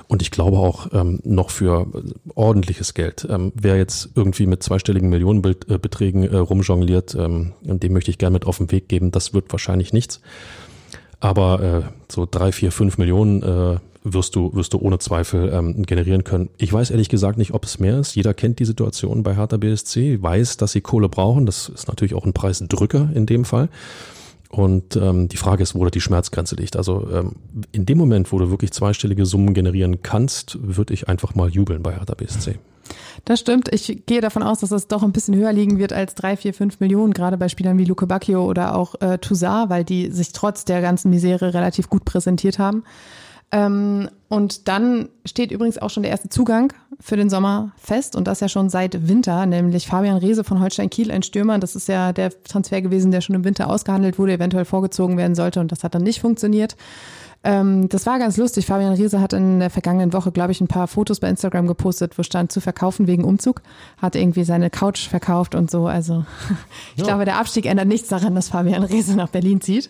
Und 0.09 0.21
ich 0.21 0.29
glaube 0.29 0.57
auch 0.57 0.87
ähm, 0.91 1.21
noch 1.23 1.51
für 1.51 1.87
ordentliches 2.35 2.93
Geld. 2.93 3.25
Ähm, 3.29 3.53
wer 3.55 3.77
jetzt 3.77 4.09
irgendwie 4.15 4.45
mit 4.45 4.61
zweistelligen 4.61 5.09
Millionenbeträgen 5.09 6.23
äh, 6.23 6.35
rumjongliert, 6.35 7.15
ähm, 7.15 7.53
dem 7.61 7.93
möchte 7.93 8.11
ich 8.11 8.17
gerne 8.17 8.33
mit 8.33 8.45
auf 8.45 8.57
den 8.57 8.69
Weg 8.69 8.89
geben, 8.89 9.11
das 9.11 9.33
wird 9.33 9.49
wahrscheinlich 9.53 9.93
nichts. 9.93 10.19
Aber 11.21 11.61
äh, 11.63 11.81
so 12.11 12.27
drei, 12.29 12.51
vier, 12.51 12.73
fünf 12.73 12.97
Millionen 12.97 13.41
äh, 13.41 13.77
wirst 14.13 14.35
du, 14.35 14.53
wirst 14.53 14.73
du 14.73 14.79
ohne 14.79 14.99
Zweifel 14.99 15.51
ähm, 15.53 15.83
generieren 15.83 16.23
können. 16.23 16.49
Ich 16.57 16.71
weiß 16.71 16.91
ehrlich 16.91 17.09
gesagt 17.09 17.37
nicht, 17.37 17.53
ob 17.53 17.65
es 17.65 17.79
mehr 17.79 17.99
ist. 17.99 18.15
Jeder 18.15 18.33
kennt 18.33 18.59
die 18.59 18.65
Situation 18.65 19.23
bei 19.23 19.35
Hertha 19.35 19.57
BSC, 19.57 20.21
weiß, 20.21 20.57
dass 20.57 20.71
sie 20.71 20.81
Kohle 20.81 21.09
brauchen. 21.09 21.45
Das 21.45 21.69
ist 21.69 21.87
natürlich 21.87 22.13
auch 22.13 22.25
ein 22.25 22.33
Preisdrücker 22.33 23.09
in 23.13 23.25
dem 23.25 23.45
Fall. 23.45 23.69
Und 24.49 24.95
ähm, 24.95 25.27
die 25.27 25.37
Frage 25.37 25.63
ist, 25.63 25.75
wo 25.75 25.83
da 25.83 25.89
die 25.89 26.01
Schmerzgrenze 26.01 26.55
liegt. 26.55 26.77
Also 26.77 27.07
ähm, 27.11 27.33
in 27.71 27.85
dem 27.85 27.97
Moment, 27.97 28.31
wo 28.31 28.39
du 28.39 28.49
wirklich 28.49 28.71
zweistellige 28.71 29.25
Summen 29.25 29.53
generieren 29.53 30.01
kannst, 30.01 30.57
würde 30.61 30.93
ich 30.93 31.09
einfach 31.09 31.35
mal 31.35 31.49
jubeln 31.49 31.83
bei 31.83 31.93
Hertha 31.93 32.13
BSC. 32.13 32.55
Das 33.25 33.41
stimmt. 33.41 33.73
Ich 33.73 34.05
gehe 34.05 34.21
davon 34.21 34.43
aus, 34.43 34.59
dass 34.59 34.71
es 34.71 34.87
doch 34.87 35.03
ein 35.03 35.11
bisschen 35.11 35.35
höher 35.35 35.51
liegen 35.51 35.77
wird 35.77 35.91
als 35.91 36.15
drei, 36.15 36.37
vier, 36.37 36.53
fünf 36.53 36.79
Millionen, 36.79 37.13
gerade 37.13 37.37
bei 37.37 37.49
Spielern 37.49 37.77
wie 37.77 37.83
Luke 37.83 38.07
Bacchio 38.07 38.45
oder 38.45 38.75
auch 38.75 38.95
äh, 39.01 39.17
Toussaint, 39.17 39.69
weil 39.69 39.83
die 39.83 40.11
sich 40.11 40.31
trotz 40.31 40.63
der 40.63 40.81
ganzen 40.81 41.09
Misere 41.09 41.53
relativ 41.53 41.89
gut 41.89 42.05
präsentiert 42.05 42.57
haben. 42.57 42.83
Ähm, 43.51 44.09
und 44.29 44.67
dann 44.67 45.07
steht 45.23 45.51
übrigens 45.51 45.77
auch 45.77 45.89
schon 45.89 46.03
der 46.03 46.11
erste 46.11 46.27
Zugang 46.27 46.73
für 46.99 47.15
den 47.15 47.29
Sommer 47.29 47.71
fest 47.77 48.15
und 48.15 48.27
das 48.27 48.41
ja 48.41 48.49
schon 48.49 48.69
seit 48.69 49.07
Winter, 49.07 49.45
nämlich 49.45 49.87
Fabian 49.87 50.17
Reese 50.17 50.43
von 50.43 50.59
Holstein 50.59 50.89
Kiel, 50.89 51.11
ein 51.11 51.23
Stürmer. 51.23 51.57
Das 51.57 51.75
ist 51.75 51.87
ja 51.87 52.11
der 52.11 52.31
Transfer 52.43 52.81
gewesen, 52.81 53.11
der 53.11 53.21
schon 53.21 53.35
im 53.35 53.45
Winter 53.45 53.69
ausgehandelt 53.69 54.19
wurde, 54.19 54.33
eventuell 54.33 54.65
vorgezogen 54.65 55.17
werden 55.17 55.35
sollte 55.35 55.61
und 55.61 55.71
das 55.71 55.83
hat 55.83 55.95
dann 55.95 56.03
nicht 56.03 56.19
funktioniert. 56.19 56.75
Ähm, 57.43 57.87
das 57.87 58.05
war 58.05 58.19
ganz 58.19 58.35
lustig. 58.35 58.65
Fabian 58.65 58.93
Riese 58.93 59.21
hat 59.21 59.31
in 59.31 59.59
der 59.61 59.69
vergangenen 59.69 60.11
Woche, 60.11 60.33
glaube 60.33 60.51
ich, 60.51 60.59
ein 60.59 60.67
paar 60.67 60.87
Fotos 60.87 61.21
bei 61.21 61.29
Instagram 61.29 61.67
gepostet, 61.67 62.17
wo 62.17 62.23
stand 62.23 62.51
zu 62.51 62.59
verkaufen 62.59 63.07
wegen 63.07 63.23
Umzug. 63.23 63.61
Hat 64.01 64.17
irgendwie 64.17 64.43
seine 64.43 64.69
Couch 64.69 65.07
verkauft 65.07 65.55
und 65.55 65.71
so. 65.71 65.87
Also 65.87 66.25
ich 66.95 67.01
ja. 67.01 67.05
glaube, 67.05 67.23
der 67.23 67.37
Abstieg 67.37 67.65
ändert 67.65 67.87
nichts 67.87 68.09
daran, 68.09 68.35
dass 68.35 68.49
Fabian 68.49 68.83
Riese 68.83 69.15
nach 69.15 69.29
Berlin 69.29 69.61
zieht. 69.61 69.89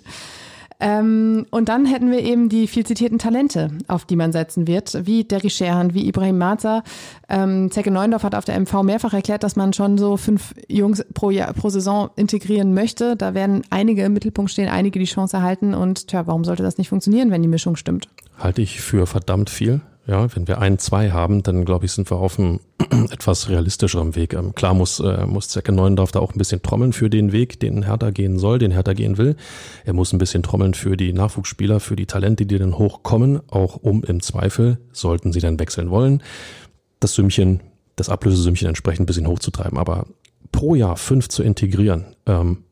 Ähm, 0.80 1.48
und 1.50 1.70
dann 1.70 1.86
hätten 1.86 2.12
wir 2.12 2.20
eben 2.20 2.50
die 2.50 2.68
viel 2.68 2.86
zitierten 2.86 3.18
Talente, 3.18 3.72
auf 3.88 4.06
die 4.06 4.16
man 4.16 4.32
setzen 4.32 4.68
wird, 4.68 5.06
wie 5.06 5.24
Derry 5.24 5.50
Scherhan, 5.50 5.94
wie 5.94 6.08
Ibrahim 6.08 6.38
Maza. 6.38 6.84
Ähm, 7.30 7.72
Zecke 7.72 7.90
Neundorf 7.90 8.24
hat 8.24 8.36
auf 8.36 8.46
der 8.46 8.60
MV 8.60 8.84
mehrfach 8.84 9.14
erklärt, 9.14 9.44
dass 9.44 9.56
man 9.56 9.74
schon 9.74 9.98
so 9.98 10.18
fünf 10.18 10.54
Jungs 10.68 11.04
pro, 11.14 11.32
Jahr, 11.32 11.52
pro 11.54 11.70
Saison 11.70 12.10
integrieren 12.16 12.74
möchte. 12.74 13.16
Da 13.16 13.34
werden 13.34 13.64
einige 13.72 14.04
im 14.04 14.14
Mittelpunkt 14.14 14.52
stehen, 14.52 14.70
einige 14.70 15.00
die 15.00 15.06
Chance 15.06 15.38
erhalten. 15.38 15.74
Und 15.74 16.08
tja, 16.10 16.28
warum 16.28 16.44
sollte 16.46 16.64
das 16.64 16.78
nicht 16.78 16.90
funktionieren, 16.90 17.32
wenn 17.32 17.42
die 17.42 17.48
Mischung 17.48 17.76
stimmt? 17.76 18.08
Halte 18.38 18.62
ich 18.62 18.80
für 18.82 19.08
verdammt 19.08 19.50
viel. 19.50 19.82
Ja, 20.08 20.34
wenn 20.34 20.48
wir 20.48 20.60
ein, 20.60 20.80
zwei 20.80 21.12
haben, 21.12 21.44
dann 21.44 21.66
glaube 21.66 21.86
ich, 21.86 21.92
sind 21.92 22.10
wir 22.10 22.18
auf 22.18 22.40
einem 22.40 22.62
etwas 23.12 23.50
realistischeren 23.50 24.16
Weg. 24.16 24.34
Ähm, 24.34 24.56
klar 24.56 24.74
muss, 24.74 25.02
äh, 25.02 25.26
muss 25.26 25.50
Zecke 25.50 25.74
Neuendorf 25.74 26.14
da 26.14 26.20
auch 26.20 26.32
ein 26.32 26.38
bisschen 26.38 26.62
trommeln 26.62 26.94
für 26.94 27.10
den 27.10 27.34
Weg, 27.34 27.60
den 27.60 27.84
Hertha 27.84 28.12
gehen 28.12 28.40
soll, 28.40 28.58
den 28.58 28.72
Hertha 28.72 28.94
gehen 28.94 29.18
will. 29.18 29.36
Er 29.84 29.92
muss 29.92 30.14
ein 30.14 30.18
bisschen 30.18 30.44
trommeln 30.44 30.74
für 30.74 30.96
die 30.96 31.12
Nachwuchsspieler, 31.12 31.82
für 31.82 31.98
die 31.98 32.06
Talente, 32.06 32.46
die 32.46 32.58
dann 32.58 32.78
hochkommen, 32.78 33.42
auch 33.50 33.76
um 33.76 34.02
im 34.06 34.22
Zweifel, 34.22 34.78
sollten 34.94 35.34
sie 35.34 35.42
dann 35.42 35.60
wechseln 35.60 35.90
wollen, 35.90 36.24
das 37.02 37.14
Sümmchen, 37.14 37.60
das 37.98 38.08
Ablösesümmchen 38.08 38.70
entsprechend 38.70 39.02
ein 39.02 39.08
bisschen 39.08 39.28
hochzutreiben. 39.28 39.78
Aber 39.78 40.08
pro 40.54 40.76
Jahr 40.76 40.96
fünf 40.96 41.28
zu 41.28 41.44
integrieren, 41.44 42.06
ähm, 42.26 42.64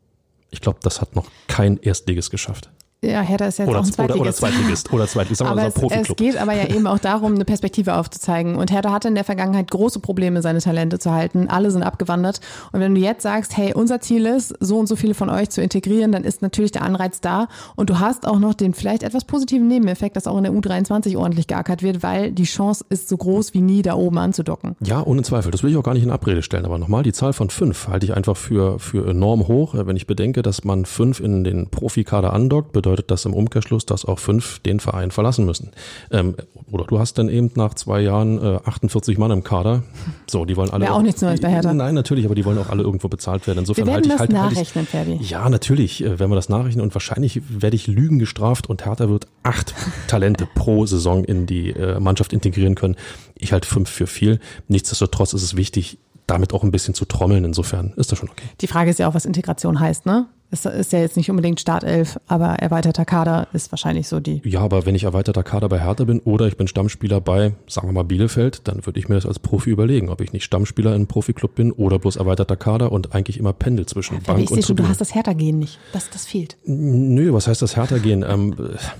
ich 0.51 0.61
glaube, 0.61 0.79
das 0.81 1.01
hat 1.01 1.17
noch 1.17 1.29
kein 1.47 1.75
Erstliges 1.77 2.29
geschafft 2.29 2.69
ja, 3.11 3.21
Hertha 3.21 3.45
ist 3.45 3.59
jetzt 3.59 3.67
oder, 3.67 3.79
auch 3.79 3.85
ein 3.85 4.05
oder, 4.05 4.19
oder 4.19 4.33
Zweitligist. 4.33 4.87
Zweitligist. 4.87 4.93
Oder 4.93 5.07
Zweitligist, 5.07 5.41
Aber 5.41 5.67
es, 5.67 6.09
es 6.09 6.15
geht 6.15 6.37
aber 6.37 6.53
ja 6.53 6.67
eben 6.75 6.87
auch 6.87 6.99
darum, 6.99 7.35
eine 7.35 7.45
Perspektive 7.45 7.95
aufzuzeigen. 7.95 8.55
Und 8.55 8.71
Hertha 8.71 8.91
hatte 8.91 9.07
in 9.07 9.15
der 9.15 9.23
Vergangenheit 9.23 9.71
große 9.71 9.99
Probleme, 9.99 10.41
seine 10.41 10.59
Talente 10.59 10.99
zu 10.99 11.11
halten. 11.11 11.47
Alle 11.49 11.71
sind 11.71 11.83
abgewandert. 11.83 12.39
Und 12.71 12.79
wenn 12.79 12.95
du 12.95 13.01
jetzt 13.01 13.23
sagst, 13.23 13.57
hey, 13.57 13.73
unser 13.73 13.99
Ziel 14.01 14.25
ist, 14.25 14.53
so 14.59 14.77
und 14.77 14.87
so 14.87 14.95
viele 14.95 15.13
von 15.13 15.29
euch 15.29 15.49
zu 15.49 15.61
integrieren, 15.61 16.11
dann 16.11 16.23
ist 16.23 16.41
natürlich 16.41 16.71
der 16.71 16.83
Anreiz 16.83 17.21
da. 17.21 17.47
Und 17.75 17.89
du 17.89 17.99
hast 17.99 18.27
auch 18.27 18.39
noch 18.39 18.53
den 18.53 18.73
vielleicht 18.73 19.03
etwas 19.03 19.25
positiven 19.25 19.67
Nebeneffekt, 19.67 20.15
dass 20.15 20.27
auch 20.27 20.37
in 20.37 20.43
der 20.43 20.53
U23 20.53 21.17
ordentlich 21.17 21.47
geackert 21.47 21.83
wird, 21.83 22.03
weil 22.03 22.31
die 22.31 22.43
Chance 22.43 22.85
ist 22.89 23.09
so 23.09 23.17
groß 23.17 23.53
wie 23.53 23.61
nie, 23.61 23.81
da 23.81 23.95
oben 23.95 24.17
anzudocken. 24.17 24.75
Ja, 24.81 25.03
ohne 25.05 25.23
Zweifel. 25.23 25.51
Das 25.51 25.63
will 25.63 25.71
ich 25.71 25.77
auch 25.77 25.83
gar 25.83 25.93
nicht 25.93 26.03
in 26.03 26.11
Abrede 26.11 26.41
stellen. 26.41 26.65
Aber 26.65 26.77
nochmal, 26.77 27.03
die 27.03 27.13
Zahl 27.13 27.33
von 27.33 27.49
fünf 27.49 27.87
halte 27.87 28.05
ich 28.05 28.13
einfach 28.13 28.37
für, 28.37 28.79
für 28.79 29.09
enorm 29.09 29.47
hoch. 29.47 29.75
Wenn 29.77 29.95
ich 29.95 30.07
bedenke, 30.07 30.41
dass 30.41 30.63
man 30.63 30.85
fünf 30.85 31.19
in 31.19 31.43
den 31.43 31.69
Profikader 31.69 32.33
andockt, 32.33 32.71
bedeutet 32.71 32.94
das 33.03 33.25
im 33.25 33.33
Umkehrschluss, 33.33 33.85
dass 33.85 34.05
auch 34.05 34.19
fünf 34.19 34.59
den 34.59 34.79
Verein 34.79 35.11
verlassen 35.11 35.45
müssen. 35.45 35.71
Ähm, 36.11 36.35
oder 36.71 36.85
du 36.85 36.99
hast 36.99 37.17
dann 37.17 37.29
eben 37.29 37.51
nach 37.55 37.73
zwei 37.73 38.01
Jahren 38.01 38.41
äh, 38.41 38.59
48 38.65 39.17
Mann 39.17 39.31
im 39.31 39.43
Kader. 39.43 39.83
So, 40.27 40.45
die 40.45 40.55
wollen 40.57 40.69
alle. 40.71 40.85
Wäre 40.85 40.93
auch 40.93 41.01
nichts 41.01 41.21
Neues 41.21 41.41
bei 41.41 41.49
Hertha. 41.49 41.73
Nein, 41.73 41.93
natürlich, 41.95 42.25
aber 42.25 42.35
die 42.35 42.45
wollen 42.45 42.57
auch 42.57 42.69
alle 42.69 42.83
irgendwo 42.83 43.07
bezahlt 43.07 43.47
werden. 43.47 43.59
Insofern 43.59 43.85
Wir 43.87 43.93
halte 43.93 44.09
werden 44.09 44.21
ich 44.21 44.27
das 44.29 44.29
halt, 44.29 44.41
halte 44.41 44.53
ich, 44.53 44.75
nachrechnen, 44.75 44.85
Ferdi. 44.85 45.23
ja, 45.23 45.49
natürlich 45.49 46.03
äh, 46.03 46.19
werden 46.19 46.31
wir 46.31 46.35
das 46.35 46.49
nachrechnen 46.49 46.83
und 46.83 46.93
wahrscheinlich 46.95 47.41
werde 47.47 47.75
ich 47.75 47.87
Lügen 47.87 48.19
gestraft 48.19 48.67
und 48.69 48.85
Hertha 48.85 49.09
wird 49.09 49.27
acht 49.43 49.73
Talente 50.07 50.47
pro 50.55 50.85
Saison 50.85 51.23
in 51.23 51.45
die 51.45 51.71
äh, 51.71 51.99
Mannschaft 51.99 52.33
integrieren 52.33 52.75
können. 52.75 52.95
Ich 53.35 53.53
halte 53.53 53.67
fünf 53.67 53.89
für 53.89 54.07
viel. 54.07 54.39
Nichtsdestotrotz 54.67 55.33
ist 55.33 55.43
es 55.43 55.55
wichtig, 55.55 55.99
damit 56.27 56.53
auch 56.53 56.63
ein 56.63 56.71
bisschen 56.71 56.93
zu 56.93 57.05
trommeln. 57.05 57.45
Insofern 57.45 57.93
ist 57.97 58.11
das 58.11 58.19
schon 58.19 58.29
okay. 58.29 58.45
Die 58.61 58.67
Frage 58.67 58.89
ist 58.89 58.99
ja 58.99 59.07
auch, 59.07 59.13
was 59.13 59.25
Integration 59.25 59.79
heißt, 59.79 60.05
ne? 60.05 60.27
Es 60.51 60.65
ist 60.65 60.93
ja 60.93 60.99
jetzt 60.99 61.17
nicht 61.17 61.29
unbedingt 61.29 61.59
Startelf, 61.59 62.19
aber 62.27 62.59
erweiterter 62.59 63.03
Kader 63.03 63.47
ist 63.51 63.71
wahrscheinlich 63.71 64.07
so 64.07 64.19
die. 64.19 64.41
Ja, 64.45 64.61
aber 64.61 64.85
wenn 64.85 64.95
ich 64.95 65.03
erweiterter 65.03 65.43
Kader 65.43 65.67
bei 65.69 65.79
Hertha 65.79 66.03
bin 66.03 66.19
oder 66.19 66.47
ich 66.47 66.55
bin 66.55 66.67
Stammspieler 66.67 67.19
bei, 67.19 67.53
sagen 67.67 67.87
wir 67.87 67.93
mal, 67.93 68.03
Bielefeld, 68.03 68.67
dann 68.67 68.85
würde 68.85 68.99
ich 68.99 69.09
mir 69.09 69.15
das 69.15 69.25
als 69.25 69.39
Profi 69.39 69.71
überlegen, 69.71 70.09
ob 70.09 70.21
ich 70.21 70.33
nicht 70.33 70.43
Stammspieler 70.43 70.91
in 70.91 70.95
einem 70.95 71.07
Profiklub 71.07 71.55
bin 71.55 71.71
oder 71.71 71.99
bloß 71.99 72.17
erweiterter 72.17 72.55
Kader 72.55 72.91
und 72.91 73.13
eigentlich 73.13 73.37
immer 73.37 73.53
pendel 73.53 73.85
zwischen 73.85 74.17
ich 74.17 74.23
Bank 74.23 74.47
sehe 74.47 74.57
und 74.57 74.65
schon, 74.65 74.75
du 74.75 74.87
hast 74.87 75.01
das 75.01 75.15
Hertha-Gen 75.15 75.59
nicht. 75.59 75.79
Das, 75.93 76.09
das 76.09 76.25
fehlt. 76.25 76.57
Nö, 76.65 77.33
was 77.33 77.47
heißt 77.47 77.61
das 77.61 77.75
härter 77.75 77.99
gehen? 77.99 78.23
Ähm, 78.27 78.55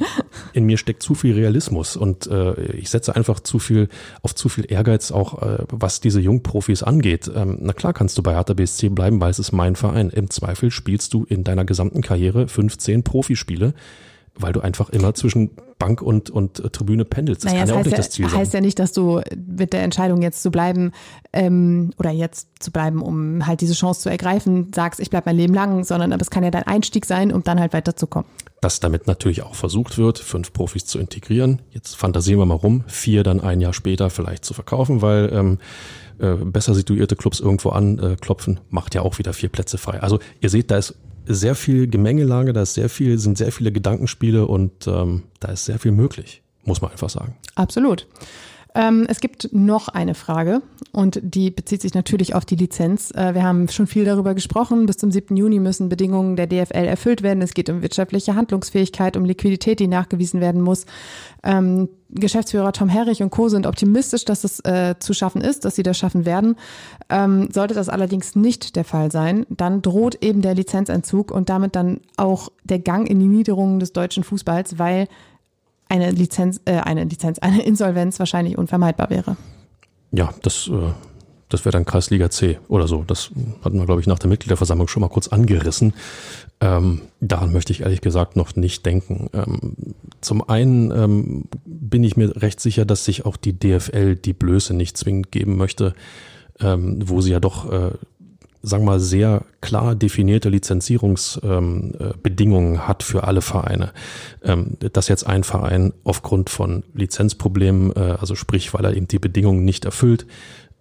in 0.53 0.65
mir 0.65 0.77
steckt 0.77 1.03
zu 1.03 1.15
viel 1.15 1.35
Realismus 1.35 1.95
und 1.95 2.27
äh, 2.27 2.71
ich 2.71 2.89
setze 2.89 3.15
einfach 3.15 3.39
zu 3.39 3.59
viel 3.59 3.89
auf 4.21 4.33
zu 4.35 4.49
viel 4.49 4.65
Ehrgeiz 4.67 5.11
auch, 5.11 5.41
äh, 5.41 5.63
was 5.69 6.01
diese 6.01 6.19
Jungprofis 6.19 6.83
angeht. 6.83 7.29
Ähm, 7.33 7.57
na 7.61 7.73
klar 7.73 7.93
kannst 7.93 8.17
du 8.17 8.23
bei 8.23 8.33
Hertha 8.33 8.53
BSC 8.53 8.89
bleiben, 8.89 9.21
weil 9.21 9.31
es 9.31 9.39
ist 9.39 9.51
mein 9.51 9.75
Verein. 9.75 10.09
Im 10.09 10.29
Zweifel 10.29 10.71
spielst 10.71 11.13
du 11.13 11.23
in 11.25 11.34
deiner 11.43 11.65
gesamten 11.65 12.01
Karriere 12.01 12.47
15 12.47 13.03
Profispiele, 13.03 13.73
weil 14.35 14.53
du 14.53 14.61
einfach 14.61 14.89
immer 14.89 15.13
zwischen 15.13 15.51
Bank 15.77 16.01
und, 16.01 16.29
und 16.29 16.59
äh, 16.59 16.69
Tribüne 16.69 17.05
pendelst. 17.05 17.43
Das 17.43 17.51
Naja, 17.51 17.65
kann 17.65 17.75
ja 17.75 17.81
auch 17.81 17.85
nicht 17.85 17.97
das 17.97 18.09
Ziel 18.09 18.25
ja, 18.25 18.31
sein. 18.31 18.39
heißt 18.39 18.53
ja 18.53 18.61
nicht, 18.61 18.79
dass 18.79 18.93
du 18.93 19.21
mit 19.47 19.73
der 19.73 19.83
Entscheidung 19.83 20.21
jetzt 20.21 20.41
zu 20.41 20.51
bleiben 20.51 20.91
ähm, 21.33 21.91
oder 21.97 22.11
jetzt 22.11 22.47
zu 22.59 22.71
bleiben, 22.71 23.01
um 23.01 23.45
halt 23.45 23.61
diese 23.61 23.73
Chance 23.73 24.01
zu 24.01 24.09
ergreifen, 24.09 24.71
sagst, 24.73 24.99
ich 24.99 25.09
bleib 25.09 25.25
mein 25.25 25.35
Leben 25.35 25.53
lang, 25.53 25.83
sondern 25.83 26.13
aber 26.13 26.21
es 26.21 26.29
kann 26.29 26.43
ja 26.43 26.51
dein 26.51 26.63
Einstieg 26.63 27.05
sein, 27.05 27.33
um 27.33 27.43
dann 27.43 27.59
halt 27.59 27.73
weiterzukommen. 27.73 28.29
dass 28.61 28.79
damit 28.79 29.05
natürlich 29.05 29.43
auch 29.43 29.53
versucht 29.53 29.97
wird, 29.97 30.17
fünf 30.17 30.53
Profis 30.53 30.85
zu 30.85 30.97
integrieren. 30.97 31.61
Jetzt 31.71 31.95
fantasieren 31.95 32.39
wir 32.39 32.45
mal 32.45 32.55
rum, 32.55 32.83
vier 32.87 33.23
dann 33.23 33.41
ein 33.41 33.61
Jahr 33.61 33.73
später 33.73 34.09
vielleicht 34.09 34.45
zu 34.45 34.53
verkaufen, 34.53 35.01
weil 35.01 35.29
ähm, 35.33 35.59
äh, 36.19 36.33
besser 36.33 36.73
situierte 36.73 37.15
Clubs 37.15 37.39
irgendwo 37.41 37.69
anklopfen, 37.69 38.61
macht 38.69 38.95
ja 38.95 39.01
auch 39.01 39.19
wieder 39.19 39.33
vier 39.33 39.49
Plätze 39.49 39.77
frei. 39.77 40.01
Also 40.01 40.19
ihr 40.39 40.49
seht, 40.49 40.71
da 40.71 40.77
ist 40.77 40.95
sehr 41.27 41.55
viel 41.55 41.87
Gemengelage, 41.87 42.53
da 42.53 42.61
ist 42.61 42.75
sehr 42.75 42.89
viel, 42.89 43.17
sind 43.17 43.37
sehr 43.37 43.51
viele 43.51 43.71
Gedankenspiele 43.71 44.45
und 44.45 44.87
ähm, 44.87 45.23
da 45.39 45.49
ist 45.49 45.64
sehr 45.65 45.79
viel 45.79 45.91
möglich, 45.91 46.41
muss 46.63 46.81
man 46.81 46.91
einfach 46.91 47.09
sagen. 47.09 47.35
Absolut. 47.55 48.07
Ähm, 48.75 49.07
es 49.07 49.21
gibt 49.21 49.53
noch 49.53 49.87
eine 49.87 50.15
Frage 50.15 50.61
und 50.91 51.19
die 51.23 51.49
bezieht 51.49 51.81
sich 51.81 51.93
natürlich 51.93 52.35
auf 52.35 52.43
die 52.43 52.57
Lizenz. 52.57 53.09
Äh, 53.11 53.33
wir 53.33 53.43
haben 53.43 53.69
schon 53.69 53.87
viel 53.87 54.03
darüber 54.03 54.35
gesprochen. 54.35 54.85
Bis 54.85 54.97
zum 54.97 55.11
7. 55.11 55.37
Juni 55.37 55.59
müssen 55.59 55.87
Bedingungen 55.87 56.35
der 56.35 56.47
DFL 56.47 56.85
erfüllt 56.85 57.23
werden. 57.23 57.41
Es 57.41 57.53
geht 57.53 57.69
um 57.69 57.81
wirtschaftliche 57.81 58.35
Handlungsfähigkeit, 58.35 59.15
um 59.15 59.23
Liquidität, 59.23 59.79
die 59.79 59.87
nachgewiesen 59.87 60.41
werden 60.41 60.61
muss. 60.61 60.85
Ähm, 61.41 61.87
Geschäftsführer 62.09 62.73
Tom 62.73 62.89
Herrich 62.89 63.23
und 63.23 63.29
Co. 63.29 63.47
sind 63.47 63.65
optimistisch, 63.65 64.25
dass 64.25 64.43
es 64.43 64.59
äh, 64.59 64.95
zu 64.99 65.13
schaffen 65.13 65.41
ist, 65.41 65.63
dass 65.63 65.75
sie 65.75 65.83
das 65.83 65.97
schaffen 65.97 66.25
werden. 66.25 66.55
Ähm, 67.09 67.49
sollte 67.53 67.75
das 67.75 67.87
allerdings 67.87 68.35
nicht 68.35 68.75
der 68.75 68.83
Fall 68.83 69.09
sein, 69.09 69.45
dann 69.49 69.81
droht 69.81 70.23
eben 70.23 70.41
der 70.41 70.53
Lizenzentzug 70.53 71.31
und 71.31 71.49
damit 71.49 71.75
dann 71.75 72.01
auch 72.17 72.49
der 72.63 72.79
Gang 72.79 73.09
in 73.09 73.19
die 73.19 73.27
Niederungen 73.27 73.79
des 73.79 73.93
deutschen 73.93 74.23
Fußballs, 74.23 74.77
weil 74.79 75.07
eine 75.89 76.11
Lizenz, 76.11 76.61
äh, 76.65 76.77
eine 76.77 77.03
Lizenz, 77.03 77.39
eine 77.39 77.63
Insolvenz 77.63 78.19
wahrscheinlich 78.19 78.57
unvermeidbar 78.57 79.09
wäre. 79.09 79.37
Ja, 80.11 80.33
das, 80.41 80.67
äh, 80.67 80.93
das 81.49 81.63
wäre 81.63 81.73
dann 81.73 81.85
Kreisliga 81.85 82.29
C 82.29 82.59
oder 82.67 82.87
so. 82.87 83.03
Das 83.05 83.29
hatten 83.63 83.77
wir, 83.77 83.85
glaube 83.85 84.01
ich, 84.01 84.07
nach 84.07 84.19
der 84.19 84.29
Mitgliederversammlung 84.29 84.87
schon 84.87 85.01
mal 85.01 85.09
kurz 85.09 85.27
angerissen. 85.27 85.93
Ähm, 86.59 87.01
daran 87.19 87.51
möchte 87.51 87.71
ich 87.71 87.81
ehrlich 87.81 88.01
gesagt 88.01 88.35
noch 88.35 88.55
nicht 88.55 88.85
denken. 88.85 89.29
Ähm, 89.33 89.75
zum 90.21 90.47
einen 90.47 90.91
ähm, 90.91 91.43
bin 91.65 92.03
ich 92.03 92.17
mir 92.17 92.41
recht 92.41 92.59
sicher, 92.59 92.85
dass 92.85 93.05
sich 93.05 93.25
auch 93.25 93.37
die 93.37 93.57
DFL 93.57 94.15
die 94.15 94.33
Blöße 94.33 94.73
nicht 94.73 94.97
zwingend 94.97 95.31
geben 95.31 95.57
möchte, 95.57 95.93
ähm, 96.59 96.99
wo 97.05 97.21
sie 97.21 97.31
ja 97.31 97.39
doch, 97.39 97.71
äh, 97.71 97.91
sagen 98.65 98.83
wir 98.83 98.91
mal, 98.91 98.99
sehr 98.99 99.45
klar 99.61 99.95
definierte 99.95 100.49
Lizenzierungsbedingungen 100.49 102.73
ähm, 102.73 102.75
äh, 102.75 102.79
hat 102.79 103.03
für 103.03 103.23
alle 103.23 103.41
Vereine. 103.41 103.93
Ähm, 104.43 104.77
dass 104.79 105.07
jetzt 105.07 105.27
ein 105.27 105.43
Verein 105.43 105.93
aufgrund 106.03 106.49
von 106.49 106.83
Lizenzproblemen, 106.93 107.95
äh, 107.95 108.17
also 108.19 108.35
sprich, 108.35 108.73
weil 108.73 108.85
er 108.85 108.95
eben 108.95 109.07
die 109.07 109.19
Bedingungen 109.19 109.63
nicht 109.63 109.85
erfüllt, 109.85 110.25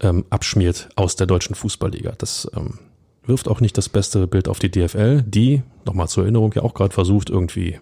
ähm, 0.00 0.24
abschmiert 0.30 0.88
aus 0.96 1.16
der 1.16 1.26
deutschen 1.26 1.54
Fußballliga. 1.54 2.14
Das 2.18 2.50
ähm, 2.56 2.78
wirft 3.24 3.48
auch 3.48 3.60
nicht 3.60 3.78
das 3.78 3.88
beste 3.88 4.26
Bild 4.26 4.48
auf 4.48 4.58
die 4.58 4.70
DFL, 4.70 5.22
die, 5.22 5.62
nochmal 5.86 6.08
zur 6.08 6.24
Erinnerung, 6.24 6.52
ja 6.54 6.62
auch 6.62 6.74
gerade 6.74 6.94
versucht, 6.94 7.30
irgendwie 7.30 7.78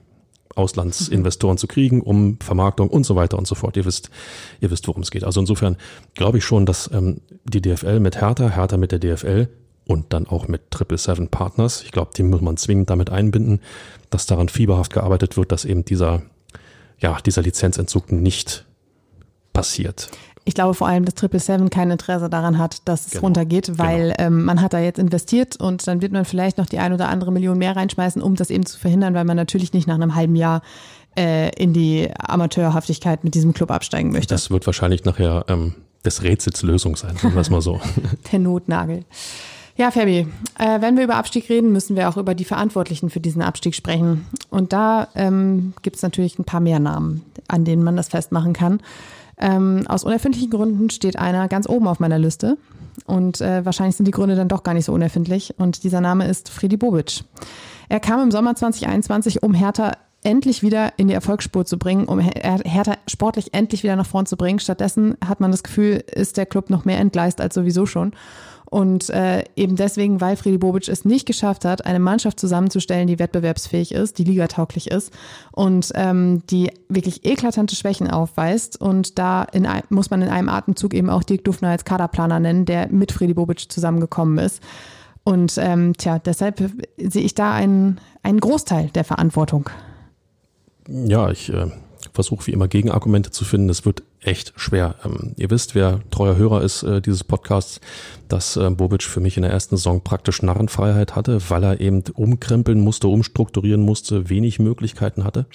Auslandsinvestoren 0.54 1.56
zu 1.56 1.66
kriegen, 1.66 2.02
um 2.02 2.38
Vermarktung 2.40 2.90
und 2.90 3.04
so 3.04 3.16
weiter 3.16 3.38
und 3.38 3.46
so 3.46 3.54
fort. 3.54 3.76
Ihr 3.76 3.84
wisst, 3.84 4.10
ihr 4.60 4.70
wisst, 4.70 4.86
worum 4.86 5.02
es 5.02 5.10
geht. 5.10 5.24
Also 5.24 5.40
insofern 5.40 5.76
glaube 6.14 6.38
ich 6.38 6.44
schon, 6.44 6.66
dass 6.66 6.90
ähm, 6.92 7.22
die 7.44 7.62
DFL 7.62 8.00
mit 8.00 8.20
Hertha, 8.20 8.50
Hertha 8.50 8.76
mit 8.76 8.92
der 8.92 8.98
DFL 8.98 9.48
und 9.86 10.12
dann 10.12 10.26
auch 10.26 10.48
mit 10.48 10.70
Triple 10.70 10.98
Seven 10.98 11.28
Partners, 11.28 11.82
ich 11.82 11.92
glaube, 11.92 12.12
die 12.16 12.22
muss 12.22 12.40
man 12.40 12.56
zwingend 12.56 12.90
damit 12.90 13.10
einbinden, 13.10 13.60
dass 14.10 14.26
daran 14.26 14.48
fieberhaft 14.48 14.92
gearbeitet 14.92 15.36
wird, 15.36 15.52
dass 15.52 15.64
eben 15.64 15.84
dieser, 15.84 16.22
ja, 16.98 17.18
dieser 17.24 17.42
Lizenzentzug 17.42 18.12
nicht 18.12 18.64
passiert. 19.52 20.10
Ich 20.44 20.54
glaube 20.54 20.74
vor 20.74 20.88
allem, 20.88 21.04
dass 21.04 21.14
Triple 21.14 21.38
Seven 21.38 21.70
kein 21.70 21.90
Interesse 21.90 22.28
daran 22.28 22.58
hat, 22.58 22.88
dass 22.88 23.06
es 23.06 23.10
Genau, 23.12 23.24
runtergeht, 23.24 23.78
weil 23.78 24.12
ähm, 24.18 24.44
man 24.44 24.60
hat 24.60 24.72
da 24.72 24.80
jetzt 24.80 24.98
investiert 24.98 25.56
und 25.56 25.86
dann 25.86 26.02
wird 26.02 26.12
man 26.12 26.24
vielleicht 26.24 26.58
noch 26.58 26.66
die 26.66 26.78
ein 26.78 26.92
oder 26.92 27.08
andere 27.08 27.30
Million 27.30 27.58
mehr 27.58 27.76
reinschmeißen, 27.76 28.20
um 28.20 28.34
das 28.34 28.50
eben 28.50 28.66
zu 28.66 28.78
verhindern, 28.78 29.14
weil 29.14 29.24
man 29.24 29.36
natürlich 29.36 29.72
nicht 29.72 29.86
nach 29.86 29.94
einem 29.94 30.16
halben 30.16 30.34
Jahr 30.34 30.62
äh, 31.16 31.50
in 31.54 31.72
die 31.72 32.10
Amateurhaftigkeit 32.18 33.22
mit 33.22 33.34
diesem 33.34 33.54
Club 33.54 33.70
absteigen 33.70 34.10
möchte. 34.10 34.34
Das 34.34 34.50
wird 34.50 34.66
wahrscheinlich 34.66 35.04
nachher 35.04 35.44
ähm, 35.48 35.74
des 36.04 36.22
Rätsels 36.22 36.62
Lösung 36.62 36.96
sein, 36.96 37.16
sagen 37.16 37.34
wir 37.34 37.40
es 37.40 37.50
mal 37.50 37.62
so. 37.62 37.80
Der 38.32 38.40
Notnagel. 38.40 39.04
Ja, 39.76 39.90
Fabi, 39.90 40.26
äh, 40.58 40.80
wenn 40.80 40.96
wir 40.96 41.04
über 41.04 41.16
Abstieg 41.16 41.48
reden, 41.48 41.72
müssen 41.72 41.96
wir 41.96 42.08
auch 42.08 42.16
über 42.18 42.34
die 42.34 42.44
Verantwortlichen 42.44 43.08
für 43.08 43.20
diesen 43.20 43.40
Abstieg 43.42 43.74
sprechen. 43.74 44.26
Und 44.50 44.72
da 44.72 45.08
ähm, 45.14 45.72
gibt 45.82 45.96
es 45.96 46.02
natürlich 46.02 46.38
ein 46.38 46.44
paar 46.44 46.60
mehr 46.60 46.78
Namen, 46.78 47.24
an 47.48 47.64
denen 47.64 47.82
man 47.82 47.96
das 47.96 48.08
festmachen 48.08 48.52
kann. 48.52 48.80
Ähm, 49.38 49.84
aus 49.88 50.04
unerfindlichen 50.04 50.50
Gründen 50.50 50.90
steht 50.90 51.18
einer 51.18 51.48
ganz 51.48 51.66
oben 51.68 51.88
auf 51.88 52.00
meiner 52.00 52.18
Liste. 52.18 52.58
Und 53.06 53.40
äh, 53.40 53.64
wahrscheinlich 53.64 53.96
sind 53.96 54.04
die 54.06 54.12
Gründe 54.12 54.36
dann 54.36 54.48
doch 54.48 54.62
gar 54.62 54.74
nicht 54.74 54.84
so 54.84 54.92
unerfindlich. 54.92 55.54
Und 55.58 55.84
dieser 55.84 56.02
Name 56.02 56.28
ist 56.28 56.50
Freddy 56.50 56.76
Bobic. 56.76 57.24
Er 57.88 58.00
kam 58.00 58.20
im 58.22 58.30
Sommer 58.30 58.54
2021, 58.54 59.42
um 59.42 59.54
Hertha 59.54 59.92
endlich 60.22 60.62
wieder 60.62 60.92
in 60.98 61.08
die 61.08 61.14
Erfolgsspur 61.14 61.64
zu 61.64 61.78
bringen, 61.78 62.04
um 62.04 62.20
Her- 62.20 62.60
Hertha 62.64 62.96
sportlich 63.08 63.54
endlich 63.54 63.82
wieder 63.82 63.96
nach 63.96 64.06
vorn 64.06 64.26
zu 64.26 64.36
bringen. 64.36 64.60
Stattdessen 64.60 65.16
hat 65.26 65.40
man 65.40 65.50
das 65.50 65.62
Gefühl, 65.62 66.04
ist 66.14 66.36
der 66.36 66.46
Club 66.46 66.70
noch 66.70 66.84
mehr 66.84 66.98
entgleist 66.98 67.40
als 67.40 67.54
sowieso 67.54 67.86
schon. 67.86 68.12
Und 68.72 69.10
äh, 69.10 69.44
eben 69.54 69.76
deswegen, 69.76 70.22
weil 70.22 70.34
Freddy 70.34 70.56
Bobic 70.56 70.88
es 70.88 71.04
nicht 71.04 71.26
geschafft 71.26 71.66
hat, 71.66 71.84
eine 71.84 71.98
Mannschaft 71.98 72.40
zusammenzustellen, 72.40 73.06
die 73.06 73.18
wettbewerbsfähig 73.18 73.92
ist, 73.92 74.16
die 74.16 74.24
ligatauglich 74.24 74.90
ist 74.90 75.12
und 75.50 75.92
ähm, 75.94 76.42
die 76.46 76.70
wirklich 76.88 77.26
eklatante 77.26 77.76
Schwächen 77.76 78.10
aufweist. 78.10 78.80
Und 78.80 79.18
da 79.18 79.42
in, 79.42 79.68
muss 79.90 80.08
man 80.08 80.22
in 80.22 80.30
einem 80.30 80.48
Atemzug 80.48 80.94
eben 80.94 81.10
auch 81.10 81.22
Dirk 81.22 81.44
Dufner 81.44 81.68
als 81.68 81.84
Kaderplaner 81.84 82.40
nennen, 82.40 82.64
der 82.64 82.88
mit 82.88 83.12
Freddy 83.12 83.34
Bobic 83.34 83.70
zusammengekommen 83.70 84.38
ist. 84.38 84.62
Und 85.22 85.58
ähm, 85.58 85.92
tja, 85.98 86.18
deshalb 86.18 86.62
sehe 86.96 87.22
ich 87.24 87.34
da 87.34 87.52
einen, 87.52 88.00
einen 88.22 88.40
Großteil 88.40 88.88
der 88.94 89.04
Verantwortung. 89.04 89.68
Ja, 90.88 91.30
ich 91.30 91.52
äh, 91.52 91.66
versuche 92.14 92.46
wie 92.46 92.52
immer 92.52 92.68
Gegenargumente 92.68 93.32
zu 93.32 93.44
finden. 93.44 93.68
Es 93.68 93.84
wird 93.84 94.02
echt 94.22 94.52
schwer. 94.56 94.96
Ähm, 95.04 95.34
ihr 95.36 95.50
wisst, 95.50 95.74
wer 95.74 96.00
treuer 96.10 96.36
Hörer 96.36 96.62
ist 96.62 96.82
äh, 96.82 97.00
dieses 97.00 97.24
Podcasts, 97.24 97.80
dass 98.28 98.56
äh, 98.56 98.70
Bobic 98.70 99.02
für 99.02 99.20
mich 99.20 99.36
in 99.36 99.42
der 99.42 99.52
ersten 99.52 99.76
Saison 99.76 100.02
praktisch 100.02 100.42
Narrenfreiheit 100.42 101.14
hatte, 101.16 101.50
weil 101.50 101.64
er 101.64 101.80
eben 101.80 102.02
umkrempeln 102.14 102.80
musste, 102.80 103.08
umstrukturieren 103.08 103.82
musste, 103.82 104.28
wenig 104.28 104.58
Möglichkeiten 104.58 105.24
hatte. 105.24 105.46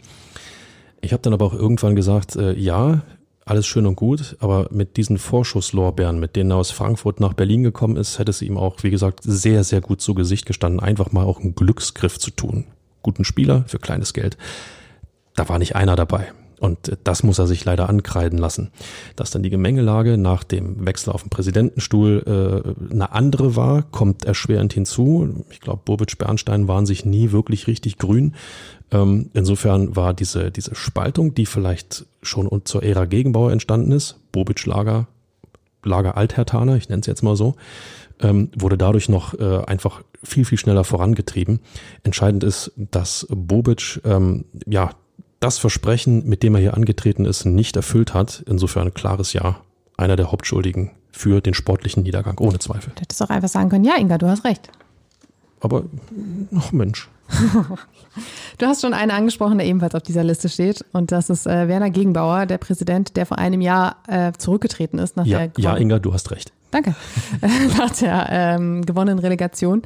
Ich 1.01 1.13
habe 1.13 1.21
dann 1.21 1.34
aber 1.34 1.45
auch 1.45 1.53
irgendwann 1.53 1.95
gesagt, 1.95 2.36
äh, 2.36 2.53
ja, 2.53 3.03
alles 3.45 3.65
schön 3.65 3.86
und 3.86 3.95
gut, 3.95 4.36
aber 4.39 4.67
mit 4.71 4.97
diesen 4.97 5.17
Vorschusslorbeeren, 5.17 6.19
mit 6.19 6.36
denen 6.36 6.51
er 6.51 6.58
aus 6.58 6.71
Frankfurt 6.71 7.21
nach 7.21 7.34
Berlin 7.34 7.63
gekommen 7.63 7.95
ist, 7.95 8.19
hätte 8.19 8.32
es 8.32 8.41
ihm 8.41 8.58
auch, 8.58 8.84
wie 8.84 8.89
gesagt, 8.89 9.21
sehr, 9.23 9.63
sehr 9.63 9.80
gut 9.80 10.01
zu 10.01 10.13
Gesicht 10.13 10.45
gestanden, 10.45 10.82
einfach 10.82 11.13
mal 11.13 11.23
auch 11.23 11.39
einen 11.39 11.56
Glücksgriff 11.56 12.19
zu 12.19 12.32
tun. 12.32 12.65
Guten 13.03 13.23
Spieler 13.23 13.63
für 13.67 13.80
kleines 13.80 14.13
Geld. 14.13 14.38
Da 15.36 15.47
war 15.47 15.60
nicht 15.60 15.77
einer 15.77 15.95
dabei. 15.95 16.34
Und 16.60 16.98
das 17.04 17.24
muss 17.24 17.38
er 17.38 17.46
sich 17.46 17.63
leider 17.65 17.88
ankreiden 17.88 18.39
lassen. 18.39 18.72
Dass 19.15 19.30
dann 19.30 19.43
die 19.43 19.52
Gemengelage 19.52 20.17
nach 20.17 20.43
dem 20.43 20.86
Wechsel 20.86 21.12
auf 21.12 21.22
dem 21.22 21.30
Präsidentenstuhl 21.30 22.24
äh, 22.89 22.93
eine 22.93 23.12
andere 23.12 23.56
war, 23.56 23.84
kommt 23.84 24.26
erschwerend 24.26 24.74
hinzu. 24.74 25.46
Ich 25.52 25.62
glaube, 25.62 25.82
Bobic 25.86 26.17
Bernstein 26.17 26.67
waren 26.67 26.86
sich 26.86 27.06
nie 27.06 27.32
wirklich 27.32 27.67
richtig 27.67 27.98
grün. 27.98 28.34
Ähm, 28.91 29.30
insofern 29.34 29.96
war 29.96 30.13
diese, 30.13 30.50
diese 30.50 30.74
Spaltung, 30.74 31.36
die 31.36 31.46
vielleicht 31.46 32.06
schon 32.22 32.50
zur 32.65 32.84
Ära 32.84 33.06
Gegenbauer 33.06 33.52
entstanden 33.52 33.91
ist, 33.91 34.17
Bobic 34.32 34.65
Lager, 34.65 35.08
Lager 35.84 36.17
Althertaner, 36.17 36.76
ich 36.76 36.89
nenne 36.89 37.02
es 37.02 37.08
jetzt 37.08 37.22
mal 37.22 37.36
so, 37.36 37.56
ähm, 38.20 38.50
wurde 38.58 38.78
dadurch 38.78 39.10
noch 39.10 39.34
äh, 39.36 39.63
einfach 39.65 40.02
viel, 40.24 40.46
viel 40.46 40.58
schneller 40.58 40.84
vorangetrieben. 40.84 41.60
Entscheidend 42.04 42.43
ist, 42.43 42.72
dass 42.76 43.28
Bobic 43.30 44.02
ähm, 44.04 44.46
ja 44.65 44.91
das 45.39 45.58
Versprechen, 45.58 46.28
mit 46.28 46.43
dem 46.43 46.56
er 46.56 46.62
hier 46.62 46.73
angetreten 46.76 47.26
ist, 47.26 47.45
nicht 47.45 47.76
erfüllt 47.76 48.13
hat. 48.13 48.43
Insofern 48.47 48.88
ein 48.88 48.93
klares 48.93 49.34
Ja. 49.34 49.62
Einer 49.97 50.15
der 50.15 50.32
Hauptschuldigen 50.32 50.91
für 51.12 51.41
den 51.41 51.54
sportlichen 51.56 52.04
Niedergang, 52.04 52.38
ohne 52.39 52.60
Zweifel. 52.60 52.91
Du 52.95 53.02
hättest 53.02 53.21
auch 53.23 53.30
einfach 53.30 53.50
sagen 53.50 53.69
können, 53.69 53.84
ja, 53.84 53.97
Inga, 53.97 54.19
du 54.19 54.28
hast 54.28 54.43
recht. 54.43 54.69
Aber, 55.60 55.84
ach 56.56 56.71
Mensch. 56.71 57.10
du 58.58 58.65
hast 58.65 58.82
schon 58.82 58.93
einen 58.93 59.12
angesprochen, 59.12 59.58
der 59.58 59.67
ebenfalls 59.67 59.95
auf 59.95 60.04
dieser 60.04 60.23
Liste 60.23 60.50
steht. 60.50 60.86
Und 60.93 61.12
das 61.12 61.30
ist 61.30 61.47
äh, 61.47 61.67
Werner 61.67 61.89
Gegenbauer, 61.89 62.45
der 62.45 62.58
Präsident, 62.58 63.17
der 63.17 63.26
vor 63.26 63.38
einem 63.38 63.62
Jahr 63.62 63.97
äh, 64.08 64.32
zurückgetreten 64.38 65.00
ist. 65.00 65.17
Nach 65.17 65.26
ja, 65.26 65.47
der 65.47 65.52
ja, 65.58 65.76
Inga, 65.76 66.00
du 66.00 66.13
hast 66.13 66.32
recht. 66.32 66.54
Danke. 66.71 66.95
Nach 67.77 67.91
der 67.91 68.27
ähm, 68.30 68.86
gewonnenen 68.86 69.19
Relegation. 69.19 69.84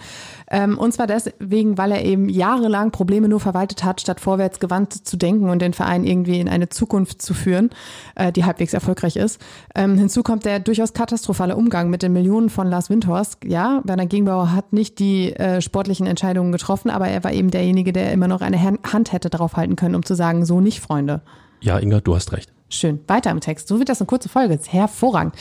Ähm, 0.49 0.77
und 0.77 0.93
zwar 0.93 1.07
deswegen, 1.07 1.77
weil 1.77 1.91
er 1.91 2.03
eben 2.03 2.27
jahrelang 2.27 2.91
Probleme 2.91 3.29
nur 3.29 3.39
verwaltet 3.39 3.83
hat, 3.83 4.01
statt 4.01 4.19
vorwärts 4.19 4.59
gewandt 4.59 4.93
zu 4.93 5.15
denken 5.15 5.49
und 5.49 5.61
den 5.61 5.73
Verein 5.73 6.03
irgendwie 6.03 6.39
in 6.39 6.49
eine 6.49 6.69
Zukunft 6.69 7.21
zu 7.21 7.33
führen, 7.33 7.69
äh, 8.15 8.31
die 8.31 8.45
halbwegs 8.45 8.73
erfolgreich 8.73 9.15
ist. 9.15 9.39
Ähm, 9.75 9.97
hinzu 9.97 10.23
kommt 10.23 10.45
der 10.45 10.59
durchaus 10.59 10.93
katastrophale 10.93 11.55
Umgang 11.55 11.89
mit 11.89 12.01
den 12.01 12.13
Millionen 12.13 12.49
von 12.49 12.67
Lars 12.67 12.89
Windhorst. 12.89 13.45
Ja, 13.45 13.81
Werner 13.83 14.07
Gegenbauer 14.07 14.51
hat 14.51 14.73
nicht 14.73 14.97
die 14.99 15.33
äh, 15.35 15.61
sportlichen 15.61 16.07
Entscheidungen 16.07 16.51
getroffen, 16.51 16.89
aber 16.89 17.07
er 17.07 17.23
war 17.23 17.31
eben 17.31 17.51
derjenige, 17.51 17.93
der 17.93 18.11
immer 18.11 18.27
noch 18.27 18.41
eine 18.41 18.61
Hand 18.61 19.13
hätte 19.13 19.29
draufhalten 19.29 19.75
können, 19.75 19.95
um 19.95 20.03
zu 20.03 20.15
sagen, 20.15 20.45
so 20.45 20.61
nicht, 20.61 20.81
Freunde. 20.81 21.21
Ja, 21.61 21.77
Inga, 21.77 22.01
du 22.01 22.15
hast 22.15 22.33
recht. 22.33 22.51
Schön. 22.73 23.01
Weiter 23.07 23.31
im 23.31 23.41
Text. 23.41 23.67
So 23.67 23.79
wird 23.79 23.89
das 23.89 23.99
eine 23.99 24.07
kurze 24.07 24.29
Folge. 24.29 24.57
Hervorragend. 24.67 25.35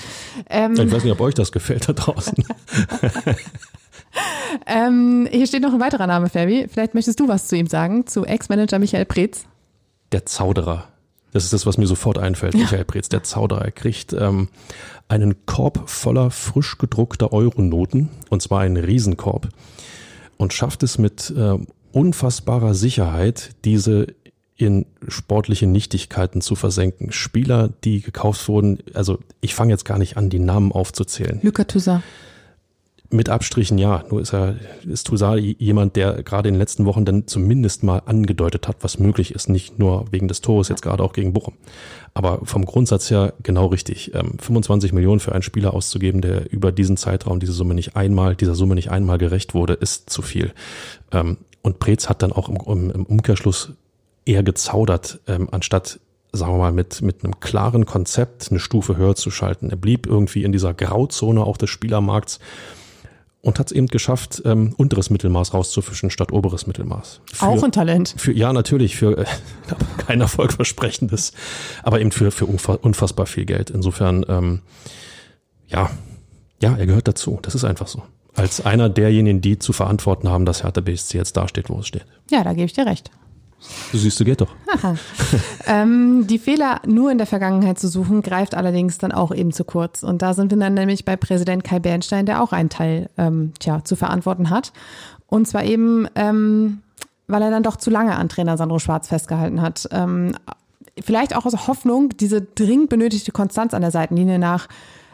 Ähm, 0.49 0.73
ich 0.73 0.93
weiß 0.93 1.05
nicht, 1.05 1.13
ob 1.13 1.21
euch 1.21 1.35
das 1.35 1.53
gefällt 1.53 1.89
da 1.89 1.93
draußen. 1.93 2.35
ähm, 4.67 5.29
hier 5.31 5.47
steht 5.47 5.63
noch 5.63 5.73
ein 5.73 5.81
weiterer 5.81 6.07
Name, 6.07 6.29
Fabi. 6.29 6.67
Vielleicht 6.69 6.95
möchtest 6.95 7.21
du 7.21 7.29
was 7.29 7.47
zu 7.47 7.57
ihm 7.57 7.69
sagen, 7.69 8.07
zu 8.07 8.25
Ex-Manager 8.25 8.79
Michael 8.79 9.05
Preetz. 9.05 9.45
Der 10.13 10.27
Zauderer. 10.27 10.89
Das 11.33 11.45
ist 11.45 11.53
das, 11.53 11.67
was 11.67 11.79
mir 11.79 11.87
sofort 11.87 12.19
einfällt. 12.19 12.55
Ja. 12.55 12.63
Michael 12.63 12.85
Preetz, 12.85 13.09
der 13.09 13.23
Zauderer. 13.23 13.65
Er 13.65 13.71
kriegt 13.71 14.13
ähm, 14.13 14.49
einen 15.09 15.47
Korb 15.47 15.89
voller 15.89 16.31
frisch 16.31 16.79
gedruckter 16.79 17.33
Euronoten, 17.33 18.09
und 18.29 18.43
zwar 18.43 18.61
einen 18.61 18.77
Riesenkorb, 18.77 19.49
und 20.37 20.53
schafft 20.53 20.83
es 20.83 20.99
mit 20.99 21.33
äh, 21.37 21.59
unfassbarer 21.93 22.75
Sicherheit, 22.75 23.51
diese 23.65 24.09
in 24.61 24.87
sportliche 25.09 25.67
Nichtigkeiten 25.67 26.41
zu 26.41 26.55
versenken. 26.55 27.13
Spieler, 27.13 27.71
die 27.85 28.01
gekauft 28.01 28.47
wurden, 28.49 28.79
also 28.95 29.19
ich 29.41 29.55
fange 29.55 29.73
jetzt 29.73 29.85
gar 29.85 29.99
nicht 29.99 30.17
an, 30.17 30.31
die 30.31 30.39
Namen 30.39 30.73
aufzuzählen. 30.73 31.41
Luca 31.43 31.65
Toussaint. 31.65 32.03
Mit 33.13 33.29
Abstrichen 33.29 33.77
ja, 33.77 34.05
nur 34.09 34.21
ist 34.21 34.33
er, 34.33 34.55
ist 34.87 35.09
Toussaint 35.09 35.61
jemand, 35.61 35.97
der 35.97 36.23
gerade 36.23 36.49
in 36.49 36.55
den 36.55 36.61
letzten 36.61 36.85
Wochen 36.85 37.05
dann 37.05 37.27
zumindest 37.27 37.83
mal 37.83 38.03
angedeutet 38.07 38.69
hat, 38.69 38.77
was 38.83 39.01
möglich 39.01 39.35
ist, 39.35 39.49
nicht 39.49 39.81
nur 39.81 40.05
wegen 40.13 40.29
des 40.29 40.43
Tores, 40.43 40.69
jetzt 40.69 40.83
gerade 40.83 41.03
auch 41.03 41.13
gegen 41.13 41.33
Bochum. 41.33 41.55
Aber 42.15 42.41
vom 42.45 42.65
Grundsatz 42.65 43.11
her 43.11 43.33
genau 43.43 43.67
richtig. 43.67 44.13
25 44.15 44.91
ähm, 44.91 44.95
Millionen 44.95 45.19
für 45.19 45.33
einen 45.33 45.43
Spieler 45.43 45.75
auszugeben, 45.75 46.21
der 46.21 46.53
über 46.53 46.71
diesen 46.71 46.97
Zeitraum 46.97 47.41
diese 47.41 47.53
Summe 47.53 47.75
nicht 47.75 47.97
einmal, 47.97 48.37
dieser 48.37 48.55
Summe 48.55 48.77
nicht 48.77 48.93
einmal 48.93 49.19
gerecht 49.19 49.55
wurde, 49.55 49.73
ist 49.73 50.11
zu 50.11 50.23
viel. 50.23 50.53
Ähm, 51.11 51.39
und 51.63 51.79
Preetz 51.79 52.09
hat 52.09 52.23
dann 52.23 52.33
auch 52.33 52.49
im, 52.49 52.91
im 52.91 53.05
Umkehrschluss 53.05 53.73
eher 54.31 54.43
gezaudert, 54.43 55.21
ähm, 55.27 55.49
anstatt, 55.51 56.01
sagen 56.33 56.53
wir 56.53 56.59
mal, 56.59 56.73
mit, 56.73 57.03
mit 57.03 57.25
einem 57.25 57.41
klaren 57.41 57.87
Konzept 57.87 58.51
eine 58.51 58.61
Stufe 58.61 58.97
höher 58.97 59.17
zu 59.17 59.31
schalten. 59.31 59.71
Er 59.71 59.77
blieb 59.77 60.07
irgendwie 60.07 60.45
in 60.45 60.53
dieser 60.53 60.73
Grauzone 60.73 61.45
auch 61.45 61.57
des 61.57 61.71
Spielermarkts 61.71 62.39
und 63.43 63.59
hat 63.59 63.69
es 63.69 63.73
eben 63.73 63.87
geschafft, 63.87 64.43
ähm, 64.45 64.75
unteres 64.77 65.11
Mittelmaß 65.11 65.55
rauszufischen 65.55 66.11
statt 66.11 66.31
oberes 66.31 66.67
Mittelmaß. 66.67 67.23
Für, 67.33 67.47
auch 67.47 67.63
ein 67.63 67.73
Talent. 67.73 68.15
Für, 68.17 68.33
ja, 68.33 68.53
natürlich, 68.53 68.97
für 68.97 69.19
äh, 69.19 69.25
kein 70.07 70.21
erfolgversprechendes, 70.21 71.33
aber 71.83 72.01
eben 72.01 72.13
für, 72.13 72.31
für 72.31 72.47
unfassbar 72.47 73.27
viel 73.27 73.47
Geld. 73.47 73.71
Insofern, 73.71 74.25
ähm, 74.29 74.61
ja, 75.69 75.91
ja, 76.63 76.77
er 76.77 76.87
gehört 76.87 77.09
dazu. 77.09 77.39
Das 77.43 77.55
ist 77.55 77.65
einfach 77.65 77.89
so. 77.89 78.03
Als 78.35 78.65
einer 78.65 78.89
derjenigen, 78.89 79.41
die 79.41 79.59
zu 79.59 79.73
verantworten 79.73 80.29
haben, 80.29 80.45
dass 80.45 80.63
Hertha 80.63 80.81
BSC 80.81 81.19
jetzt 81.19 81.37
dasteht, 81.37 81.69
wo 81.69 81.81
es 81.81 81.87
steht. 81.87 82.05
Ja, 82.31 82.45
da 82.45 82.53
gebe 82.53 82.67
ich 82.67 82.75
dir 82.75 82.87
recht. 82.87 83.11
Du 83.93 83.99
siehst, 83.99 84.19
du 84.19 84.25
geht 84.25 84.41
doch. 84.41 84.55
ähm, 85.67 86.27
die 86.27 86.39
Fehler 86.39 86.81
nur 86.87 87.11
in 87.11 87.19
der 87.19 87.27
Vergangenheit 87.27 87.79
zu 87.79 87.89
suchen, 87.89 88.23
greift 88.23 88.55
allerdings 88.55 88.99
dann 88.99 89.13
auch 89.13 89.35
eben 89.35 89.53
zu 89.53 89.65
kurz. 89.65 90.03
Und 90.03 90.23
da 90.23 90.33
sind 90.35 90.51
wir 90.51 90.59
dann 90.59 90.75
nämlich 90.75 91.05
bei 91.05 91.17
Präsident 91.17 91.65
Kai 91.65 91.79
Bernstein, 91.79 92.27
der 92.27 92.43
auch 92.43 92.53
einen 92.53 92.71
Teil 92.71 93.11
ähm, 93.19 93.53
tja, 93.59 93.85
zu 93.85 93.97
verantworten 93.97 94.51
hat. 94.51 94.73
Und 95.27 95.47
zwar 95.47 95.65
eben, 95.65 96.07
ähm, 96.15 96.81
weil 97.27 97.43
er 97.43 97.51
dann 97.51 97.63
doch 97.63 97.77
zu 97.77 97.91
lange 97.91 98.17
an 98.17 98.29
Trainer 98.29 98.57
Sandro 98.57 98.79
Schwarz 98.79 99.09
festgehalten 99.09 99.61
hat. 99.61 99.89
Ähm, 99.93 100.33
vielleicht 101.01 101.37
auch 101.37 101.45
aus 101.47 101.67
Hoffnung, 101.67 102.11
diese 102.17 102.41
dringend 102.41 102.89
benötigte 102.89 103.33
Konstanz 103.33 103.75
an 103.75 103.83
der 103.83 103.91
Seitenlinie 103.91 104.39
nach 104.39 104.69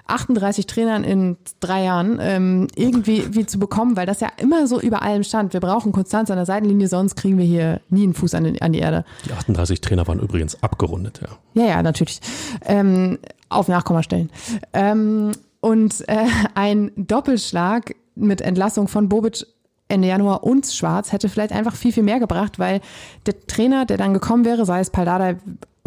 38 0.07 0.67
Trainern 0.67 1.05
in 1.05 1.37
drei 1.61 1.85
Jahren 1.85 2.19
ähm, 2.21 2.69
irgendwie 2.77 3.35
wie 3.35 3.47
zu 3.47 3.59
bekommen, 3.59 3.97
weil 3.97 4.07
das 4.07 4.21
ja 4.21 4.29
immer 4.41 4.67
so 4.67 4.81
über 4.81 5.03
allem 5.03 5.25
stand. 5.25 5.53
Wir 5.53 5.61
brauchen 5.61 5.93
Konstanz 5.93 6.31
an 6.31 6.37
der 6.37 6.47
Seitenlinie, 6.47 6.89
sonst 6.89 7.17
kriegen 7.17 7.39
wir 7.39 7.45
hier 7.45 7.81
nie 7.89 8.05
einen 8.05 8.15
Fuß 8.15 8.35
an, 8.35 8.45
den, 8.45 8.61
an 8.63 8.73
die 8.73 8.79
Erde. 8.79 9.05
Die 9.27 9.33
38 9.33 9.81
Trainer 9.81 10.07
waren 10.07 10.21
übrigens 10.21 10.63
abgerundet, 10.63 11.21
ja. 11.23 11.63
Ja, 11.63 11.69
ja, 11.69 11.83
natürlich. 11.83 12.21
Ähm, 12.65 13.19
auf 13.49 13.69
Nachkommastellen. 13.69 14.31
Ähm, 14.73 15.33
und 15.61 16.09
äh, 16.09 16.27
ein 16.55 16.93
Doppelschlag 16.97 17.95
mit 18.15 18.41
Entlassung 18.41 18.89
von 18.89 19.09
Bobic 19.09 19.47
Ende 19.89 20.09
Januar 20.09 20.43
und 20.43 20.67
Schwarz 20.67 21.13
hätte 21.13 21.29
vielleicht 21.29 21.53
einfach 21.53 21.77
viel, 21.77 21.93
viel 21.93 22.03
mehr 22.03 22.19
gebracht, 22.19 22.59
weil 22.59 22.81
der 23.27 23.47
Trainer, 23.47 23.87
der 23.87 23.97
dann 23.97 24.15
gekommen 24.15 24.45
wäre, 24.45 24.65
sei 24.65 24.81
es 24.81 24.91
Paldada, 24.91 25.37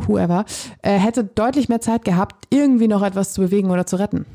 whoever, 0.08 0.46
äh, 0.82 0.98
hätte 0.98 1.24
deutlich 1.24 1.70
mehr 1.70 1.82
Zeit 1.82 2.06
gehabt, 2.06 2.46
irgendwie 2.50 2.88
noch 2.88 3.02
etwas 3.02 3.34
zu 3.34 3.42
bewegen 3.42 3.72
oder 3.72 3.86
zu 3.86 3.98
retten. 3.98 4.26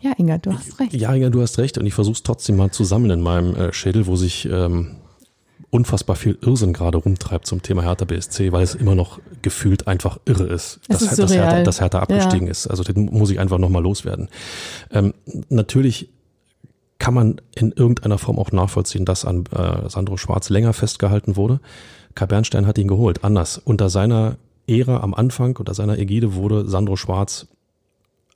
Ja, 0.00 0.12
Inga, 0.18 0.36
du 0.36 0.52
hast 0.52 0.78
recht. 0.80 0.92
Ja, 0.92 1.14
Inga, 1.14 1.30
du 1.30 1.40
hast 1.40 1.58
recht. 1.58 1.78
Und 1.78 1.86
ich 1.86 1.94
versuche 1.94 2.16
es 2.16 2.22
trotzdem 2.22 2.56
mal 2.56 2.70
zusammen 2.70 3.10
in 3.10 3.22
meinem 3.22 3.56
äh, 3.56 3.72
Schädel, 3.72 4.06
wo 4.06 4.16
sich 4.16 4.46
ähm, 4.46 4.96
unfassbar 5.70 6.14
viel 6.14 6.38
Irrsinn 6.40 6.72
gerade 6.72 6.98
rumtreibt 6.98 7.46
zum 7.46 7.62
Thema 7.62 7.82
Hertha 7.82 8.04
BSC, 8.04 8.52
weil 8.52 8.62
es 8.62 8.74
immer 8.74 8.94
noch 8.94 9.18
gefühlt 9.42 9.88
einfach 9.88 10.18
irre 10.24 10.44
ist, 10.44 10.80
dass, 10.88 11.02
ist 11.02 11.18
dass, 11.18 11.34
Hertha, 11.34 11.62
dass 11.62 11.80
Hertha 11.80 12.00
abgestiegen 12.00 12.46
ja. 12.46 12.50
ist. 12.52 12.66
Also 12.66 12.84
den 12.84 13.06
muss 13.06 13.30
ich 13.30 13.40
einfach 13.40 13.58
nochmal 13.58 13.82
loswerden. 13.82 14.28
Ähm, 14.92 15.14
natürlich 15.48 16.10
kann 16.98 17.14
man 17.14 17.40
in 17.56 17.72
irgendeiner 17.72 18.18
Form 18.18 18.38
auch 18.38 18.52
nachvollziehen, 18.52 19.04
dass 19.04 19.24
an 19.24 19.44
äh, 19.46 19.88
Sandro 19.88 20.16
Schwarz 20.16 20.48
länger 20.48 20.74
festgehalten 20.74 21.34
wurde. 21.34 21.60
Kai 22.14 22.26
Bernstein 22.26 22.66
hat 22.66 22.78
ihn 22.78 22.88
geholt. 22.88 23.24
Anders. 23.24 23.58
Unter 23.58 23.90
seiner 23.90 24.36
Ära 24.66 25.00
am 25.00 25.14
Anfang, 25.14 25.56
unter 25.56 25.74
seiner 25.74 25.98
Ägide 25.98 26.34
wurde 26.34 26.68
Sandro 26.68 26.96
Schwarz 26.96 27.46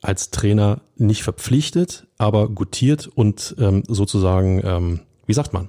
als 0.01 0.31
Trainer 0.31 0.81
nicht 0.97 1.23
verpflichtet, 1.23 2.07
aber 2.19 2.49
gutiert 2.49 3.09
und 3.09 3.57
ähm, 3.59 3.83
sozusagen, 3.89 4.61
ähm, 4.65 5.01
wie 5.27 5.33
sagt 5.33 5.53
man, 5.53 5.69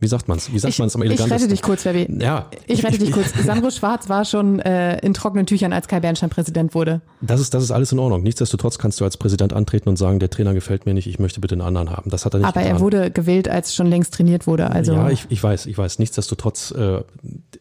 Wie 0.00 0.06
sagt 0.06 0.28
man's? 0.28 0.50
Wie 0.50 0.58
sagt 0.58 0.78
man's 0.78 0.96
am 0.96 1.02
elegantesten? 1.02 1.36
Ich 1.36 1.42
rette 1.42 1.48
dich 1.52 1.62
kurz, 1.62 1.82
Fabi. 1.82 2.08
Ja. 2.20 2.46
Ich 2.66 2.82
rette 2.82 2.98
dich 2.98 3.12
kurz. 3.12 3.34
Sandro 3.44 3.70
Schwarz 3.70 4.08
war 4.08 4.24
schon 4.24 4.58
äh, 4.60 4.98
in 5.04 5.12
trockenen 5.12 5.44
Tüchern, 5.44 5.74
als 5.74 5.88
Kai 5.88 6.00
Bernstein 6.00 6.30
Präsident 6.30 6.74
wurde. 6.74 7.02
Das 7.20 7.38
ist, 7.38 7.52
das 7.52 7.62
ist 7.62 7.70
alles 7.70 7.92
in 7.92 7.98
Ordnung. 7.98 8.22
Nichtsdestotrotz 8.22 8.78
kannst 8.78 8.98
du 9.00 9.04
als 9.04 9.18
Präsident 9.18 9.52
antreten 9.52 9.90
und 9.90 9.96
sagen, 9.98 10.18
der 10.18 10.30
Trainer 10.30 10.54
gefällt 10.54 10.86
mir 10.86 10.94
nicht, 10.94 11.06
ich 11.06 11.18
möchte 11.18 11.40
bitte 11.40 11.54
einen 11.54 11.60
anderen 11.62 11.90
haben. 11.90 12.10
Das 12.10 12.24
hat 12.24 12.34
er 12.34 12.38
nicht 12.38 12.48
Aber 12.48 12.60
getan. 12.60 12.76
er 12.76 12.80
wurde 12.80 13.10
gewählt, 13.10 13.48
als 13.48 13.74
schon 13.74 13.88
längst 13.88 14.14
trainiert 14.14 14.46
wurde. 14.46 14.70
Also 14.70 14.94
Ja, 14.94 15.10
ich, 15.10 15.26
ich 15.28 15.42
weiß, 15.42 15.66
ich 15.66 15.76
weiß. 15.76 15.98
Nichtsdestotrotz, 15.98 16.70
äh, 16.70 17.02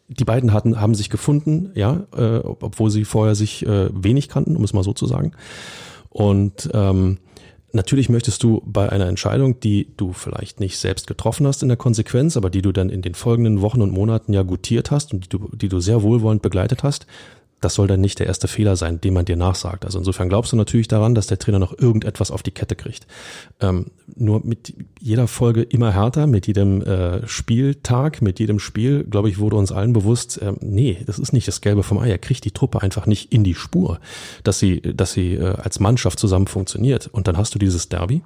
die 0.08 0.24
beiden 0.26 0.54
hatten, 0.54 0.80
haben 0.80 0.96
sich 0.96 1.10
gefunden, 1.10 1.72
ja, 1.76 2.04
äh, 2.16 2.38
obwohl 2.38 2.90
sie 2.90 3.04
vorher 3.04 3.36
sich 3.36 3.66
äh, 3.66 3.90
wenig 3.94 4.30
kannten, 4.30 4.56
um 4.56 4.64
es 4.64 4.72
mal 4.72 4.84
so 4.84 4.94
zu 4.94 5.08
sagen. 5.08 5.34
Und 6.10 6.70
ähm, 6.74 7.18
natürlich 7.74 8.10
möchtest 8.10 8.44
du 8.44 8.62
bei 8.66 8.90
einer 8.90 9.08
Entscheidung, 9.08 9.60
die 9.60 9.88
du 9.98 10.14
vielleicht 10.14 10.60
nicht 10.60 10.78
selbst 10.78 11.08
getroffen 11.08 11.48
hast 11.48 11.62
in 11.62 11.70
der 11.70 11.78
Konsequenz, 11.78 12.38
aber 12.38 12.50
die 12.50 12.62
du 12.62 12.72
dann 12.72 12.90
in 12.90 13.02
den 13.02 13.16
folgenden 13.16 13.62
Wochen 13.62 13.82
und 13.82 13.92
Monaten 13.92 14.34
ja 14.34 14.44
gutiert 14.44 14.92
hast 14.92 15.14
und 15.14 15.26
die 15.26 15.30
du, 15.30 15.50
die 15.56 15.70
du 15.70 15.80
sehr 15.80 16.02
wohlwollend 16.04 16.42
begleitet 16.42 16.84
hast, 16.84 17.06
das 17.62 17.74
soll 17.74 17.88
dann 17.88 18.02
nicht 18.02 18.20
der 18.20 18.28
erste 18.28 18.48
Fehler 18.48 18.76
sein, 18.76 19.02
den 19.02 19.14
man 19.14 19.26
dir 19.26 19.36
nachsagt. 19.36 19.86
Also 19.86 20.00
insofern 20.00 20.30
glaubst 20.30 20.52
du 20.52 20.56
natürlich 20.56 20.88
daran, 20.88 21.16
dass 21.16 21.28
der 21.28 21.40
Trainer 21.40 21.60
noch 21.60 21.78
irgendetwas 21.78 22.32
auf 22.32 22.44
die 22.44 22.52
Kette 22.52 22.76
kriegt. 22.76 23.06
Ähm, 23.60 23.88
nur 24.16 24.42
mit 24.46 24.74
jeder 25.00 25.28
Folge 25.28 25.64
immer 25.64 25.92
härter, 25.92 26.28
mit 26.28 26.48
jedem 26.48 26.82
äh, 26.82 27.28
Spieltag, 27.28 28.22
mit 28.22 28.40
jedem 28.40 28.60
Spiel, 28.60 29.04
glaube 29.04 29.30
ich, 29.30 29.40
wurde 29.40 29.58
uns 29.58 29.72
allen 29.72 29.94
bewusst, 29.94 30.40
ähm, 30.42 30.58
nee, 30.62 30.98
das 31.06 31.20
ist 31.20 31.34
nicht 31.34 31.48
das 31.48 31.62
Gelbe 31.62 31.84
vom 31.84 31.98
Ei. 32.00 32.10
Er 32.10 32.18
kriegt 32.18 32.46
die 32.46 32.52
Truppe 32.52 32.82
einfach 32.82 33.06
nicht 33.06 33.34
in 33.34 33.44
die 33.44 33.56
Spur, 33.56 34.00
dass 34.44 34.60
sie, 34.60 34.82
dass 34.82 35.12
sie 35.14 35.36
äh, 35.36 35.56
als 35.56 35.80
Mannschaft 35.80 36.20
zusammen 36.20 36.48
funktioniert. 36.48 37.08
Und 37.08 37.28
dann 37.28 37.38
hast 37.38 37.54
du 37.56 37.60
dieses 37.60 37.90
Derby 37.90 38.22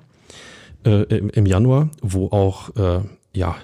äh, 0.86 1.04
im, 1.04 1.30
im 1.30 1.46
Januar, 1.46 1.90
wo 2.02 2.28
auch 2.28 2.76
äh, 2.76 3.02
ja 3.34 3.56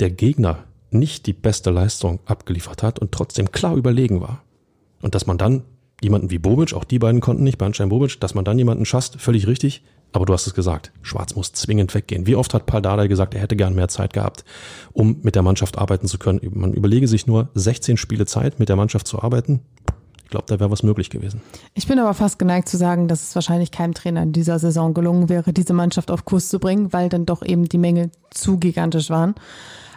der 0.00 0.10
Gegner 0.10 0.64
nicht 0.90 1.26
die 1.26 1.32
beste 1.32 1.70
Leistung 1.70 2.20
abgeliefert 2.24 2.82
hat 2.82 2.98
und 2.98 3.12
trotzdem 3.12 3.52
klar 3.52 3.74
überlegen 3.76 4.20
war. 4.20 4.43
Und 5.04 5.14
dass 5.14 5.26
man 5.26 5.36
dann 5.36 5.64
jemanden 6.00 6.30
wie 6.30 6.38
Bobic, 6.38 6.72
auch 6.72 6.82
die 6.82 6.98
beiden 6.98 7.20
konnten 7.20 7.44
nicht, 7.44 7.58
Bernstein 7.58 7.90
Bobic, 7.90 8.18
dass 8.20 8.34
man 8.34 8.42
dann 8.42 8.56
jemanden 8.56 8.86
schasst, 8.86 9.20
völlig 9.20 9.46
richtig. 9.46 9.84
Aber 10.12 10.24
du 10.24 10.32
hast 10.32 10.46
es 10.46 10.54
gesagt, 10.54 10.92
Schwarz 11.02 11.36
muss 11.36 11.52
zwingend 11.52 11.94
weggehen. 11.94 12.26
Wie 12.26 12.36
oft 12.36 12.54
hat 12.54 12.64
Paul 12.64 12.80
Dardai 12.80 13.06
gesagt, 13.06 13.34
er 13.34 13.40
hätte 13.42 13.54
gern 13.54 13.74
mehr 13.74 13.88
Zeit 13.88 14.14
gehabt, 14.14 14.46
um 14.94 15.18
mit 15.22 15.34
der 15.34 15.42
Mannschaft 15.42 15.76
arbeiten 15.76 16.06
zu 16.06 16.18
können. 16.18 16.40
Man 16.54 16.72
überlege 16.72 17.06
sich 17.06 17.26
nur 17.26 17.50
16 17.52 17.98
Spiele 17.98 18.24
Zeit, 18.24 18.58
mit 18.58 18.70
der 18.70 18.76
Mannschaft 18.76 19.06
zu 19.06 19.22
arbeiten. 19.22 19.60
Ich 20.22 20.30
glaube, 20.30 20.46
da 20.48 20.58
wäre 20.58 20.70
was 20.70 20.82
möglich 20.82 21.10
gewesen. 21.10 21.42
Ich 21.74 21.86
bin 21.86 21.98
aber 21.98 22.14
fast 22.14 22.38
geneigt 22.38 22.70
zu 22.70 22.78
sagen, 22.78 23.06
dass 23.06 23.28
es 23.28 23.34
wahrscheinlich 23.34 23.72
keinem 23.72 23.92
Trainer 23.92 24.22
in 24.22 24.32
dieser 24.32 24.58
Saison 24.58 24.94
gelungen 24.94 25.28
wäre, 25.28 25.52
diese 25.52 25.74
Mannschaft 25.74 26.10
auf 26.10 26.24
Kurs 26.24 26.48
zu 26.48 26.58
bringen, 26.58 26.94
weil 26.94 27.10
dann 27.10 27.26
doch 27.26 27.44
eben 27.44 27.68
die 27.68 27.76
Menge 27.76 28.10
zu 28.30 28.56
gigantisch 28.56 29.10
waren. 29.10 29.34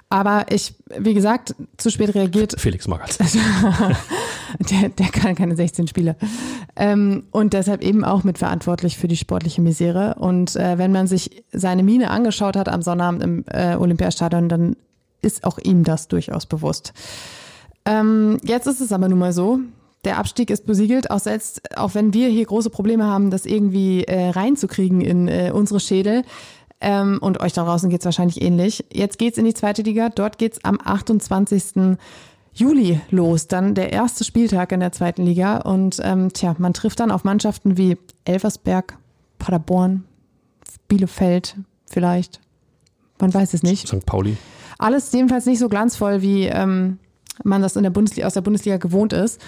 Aber 0.10 0.46
ich, 0.50 0.74
wie 0.98 1.13
gesagt, 1.13 1.54
zu 1.76 1.89
spät 1.89 2.15
reagiert. 2.15 2.56
Felix 2.58 2.88
Magath. 2.88 3.20
der, 4.72 4.89
der 4.89 5.08
kann 5.08 5.36
keine 5.36 5.56
16 5.56 5.88
Spiele. 5.88 6.15
Ähm, 6.78 7.24
und 7.32 7.54
deshalb 7.54 7.84
eben 7.84 8.06
auch 8.06 8.24
mitverantwortlich 8.24 8.98
für 8.98 9.10
die 9.10 9.17
sportliche 9.17 9.62
Misere. 9.62 10.15
Und 10.15 10.56
äh, 10.56 10.78
wenn 10.78 10.93
man 10.93 11.08
sich 11.08 11.43
seine 11.52 11.84
Mine 11.84 12.10
angeschaut 12.10 12.56
hat 12.56 12.70
am 12.70 12.82
Sonnabend 12.82 13.22
im 13.22 13.46
äh, 13.48 13.76
Olympiastadion, 13.76 14.48
dann 14.48 14.78
ist 15.22 15.43
auch 15.43 15.58
ihm 15.58 15.84
das 15.84 16.08
durchaus 16.08 16.46
bewusst. 16.46 16.93
Ähm, 17.84 18.38
jetzt 18.43 18.67
ist 18.67 18.80
es 18.80 18.93
aber 18.93 19.10
nun 19.10 19.20
mal 19.20 19.34
so, 19.34 19.60
der 20.06 20.20
Abstieg 20.20 20.50
ist 20.50 20.65
besiegelt, 20.65 21.12
auch 21.12 21.20
selbst, 21.20 21.62
auch 21.78 21.96
wenn 21.96 22.13
wir 22.13 22.30
hier 22.30 22.46
große 22.46 22.70
Probleme 22.70 23.06
haben, 23.06 23.30
das 23.30 23.46
irgendwie 23.46 24.04
äh, 24.04 24.30
reinzukriegen 24.30 25.02
in 25.02 25.28
äh, 25.28 25.52
unsere 25.54 25.80
Schädel. 25.80 26.24
Ähm, 26.79 27.17
und 27.21 27.39
euch 27.39 27.53
da 27.53 27.63
draußen 27.63 27.89
geht's 27.89 28.05
wahrscheinlich 28.05 28.41
ähnlich. 28.41 28.85
Jetzt 28.91 29.17
geht's 29.17 29.37
in 29.37 29.45
die 29.45 29.53
zweite 29.53 29.81
Liga. 29.81 30.09
Dort 30.09 30.37
geht's 30.37 30.63
am 30.63 30.79
28. 30.83 31.97
Juli 32.53 32.99
los, 33.11 33.47
dann 33.47 33.75
der 33.75 33.93
erste 33.93 34.23
Spieltag 34.23 34.71
in 34.71 34.79
der 34.79 34.91
zweiten 34.91 35.23
Liga. 35.23 35.57
Und 35.57 35.99
ähm, 36.03 36.33
tja, 36.33 36.55
man 36.57 36.73
trifft 36.73 36.99
dann 36.99 37.11
auf 37.11 37.23
Mannschaften 37.23 37.77
wie 37.77 37.97
Elversberg, 38.25 38.97
Paderborn, 39.37 40.05
Bielefeld 40.87 41.55
vielleicht. 41.89 42.39
Man 43.19 43.33
weiß 43.33 43.53
es 43.53 43.63
nicht. 43.63 43.87
St. 43.87 44.05
Pauli. 44.05 44.37
Alles 44.77 45.11
jedenfalls 45.11 45.45
nicht 45.45 45.59
so 45.59 45.69
glanzvoll, 45.69 46.21
wie 46.21 46.45
ähm, 46.45 46.99
man 47.43 47.61
das 47.61 47.75
in 47.75 47.83
der 47.83 47.89
Bundesliga, 47.89 48.27
aus 48.27 48.33
der 48.33 48.41
Bundesliga 48.41 48.77
gewohnt 48.77 49.13
ist. 49.13 49.41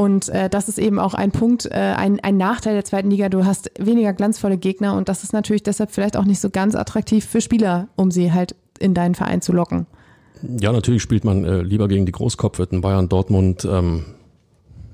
Und 0.00 0.30
äh, 0.30 0.48
das 0.48 0.70
ist 0.70 0.78
eben 0.78 0.98
auch 0.98 1.12
ein 1.12 1.30
Punkt, 1.30 1.66
äh, 1.66 1.74
ein, 1.74 2.20
ein 2.20 2.38
Nachteil 2.38 2.72
der 2.72 2.86
zweiten 2.86 3.10
Liga. 3.10 3.28
Du 3.28 3.44
hast 3.44 3.70
weniger 3.78 4.14
glanzvolle 4.14 4.56
Gegner 4.56 4.96
und 4.96 5.10
das 5.10 5.24
ist 5.24 5.34
natürlich 5.34 5.62
deshalb 5.62 5.90
vielleicht 5.90 6.16
auch 6.16 6.24
nicht 6.24 6.40
so 6.40 6.48
ganz 6.48 6.74
attraktiv 6.74 7.26
für 7.26 7.42
Spieler, 7.42 7.88
um 7.96 8.10
sie 8.10 8.32
halt 8.32 8.56
in 8.78 8.94
deinen 8.94 9.14
Verein 9.14 9.42
zu 9.42 9.52
locken. 9.52 9.86
Ja, 10.58 10.72
natürlich 10.72 11.02
spielt 11.02 11.26
man 11.26 11.44
äh, 11.44 11.60
lieber 11.60 11.86
gegen 11.86 12.06
die 12.06 12.12
Großkopfwitten 12.12 12.80
Bayern, 12.80 13.10
Dortmund, 13.10 13.68
ähm, 13.70 14.06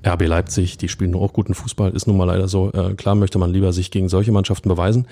RB 0.05 0.27
Leipzig, 0.27 0.77
die 0.77 0.89
spielen 0.89 1.11
nur 1.11 1.21
auch 1.21 1.31
guten 1.31 1.53
Fußball, 1.53 1.91
ist 1.91 2.05
nun 2.07 2.17
mal 2.17 2.25
leider 2.25 2.49
so. 2.49 2.73
Äh, 2.73 2.95
klar 2.95 3.15
möchte 3.15 3.39
man 3.39 3.51
lieber 3.51 3.71
sich 3.71 3.91
gegen 3.91 4.09
solche 4.09 4.33
Mannschaften 4.33 4.67
beweisen. 4.67 5.07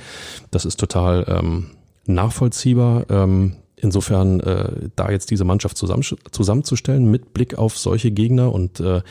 Das 0.52 0.66
ist 0.66 0.78
total 0.78 1.24
ähm, 1.30 1.68
nachvollziehbar. 2.06 3.06
Ähm, 3.10 3.56
insofern 3.78 4.40
äh, 4.40 4.90
da 4.96 5.12
jetzt 5.12 5.32
diese 5.32 5.44
Mannschaft 5.44 5.78
zusammen, 5.78 6.04
zusammenzustellen 6.32 7.10
mit 7.10 7.34
Blick 7.34 7.58
auf 7.58 7.78
solche 7.78 8.12
Gegner 8.12 8.54
und 8.54 8.80
äh, 8.80 9.02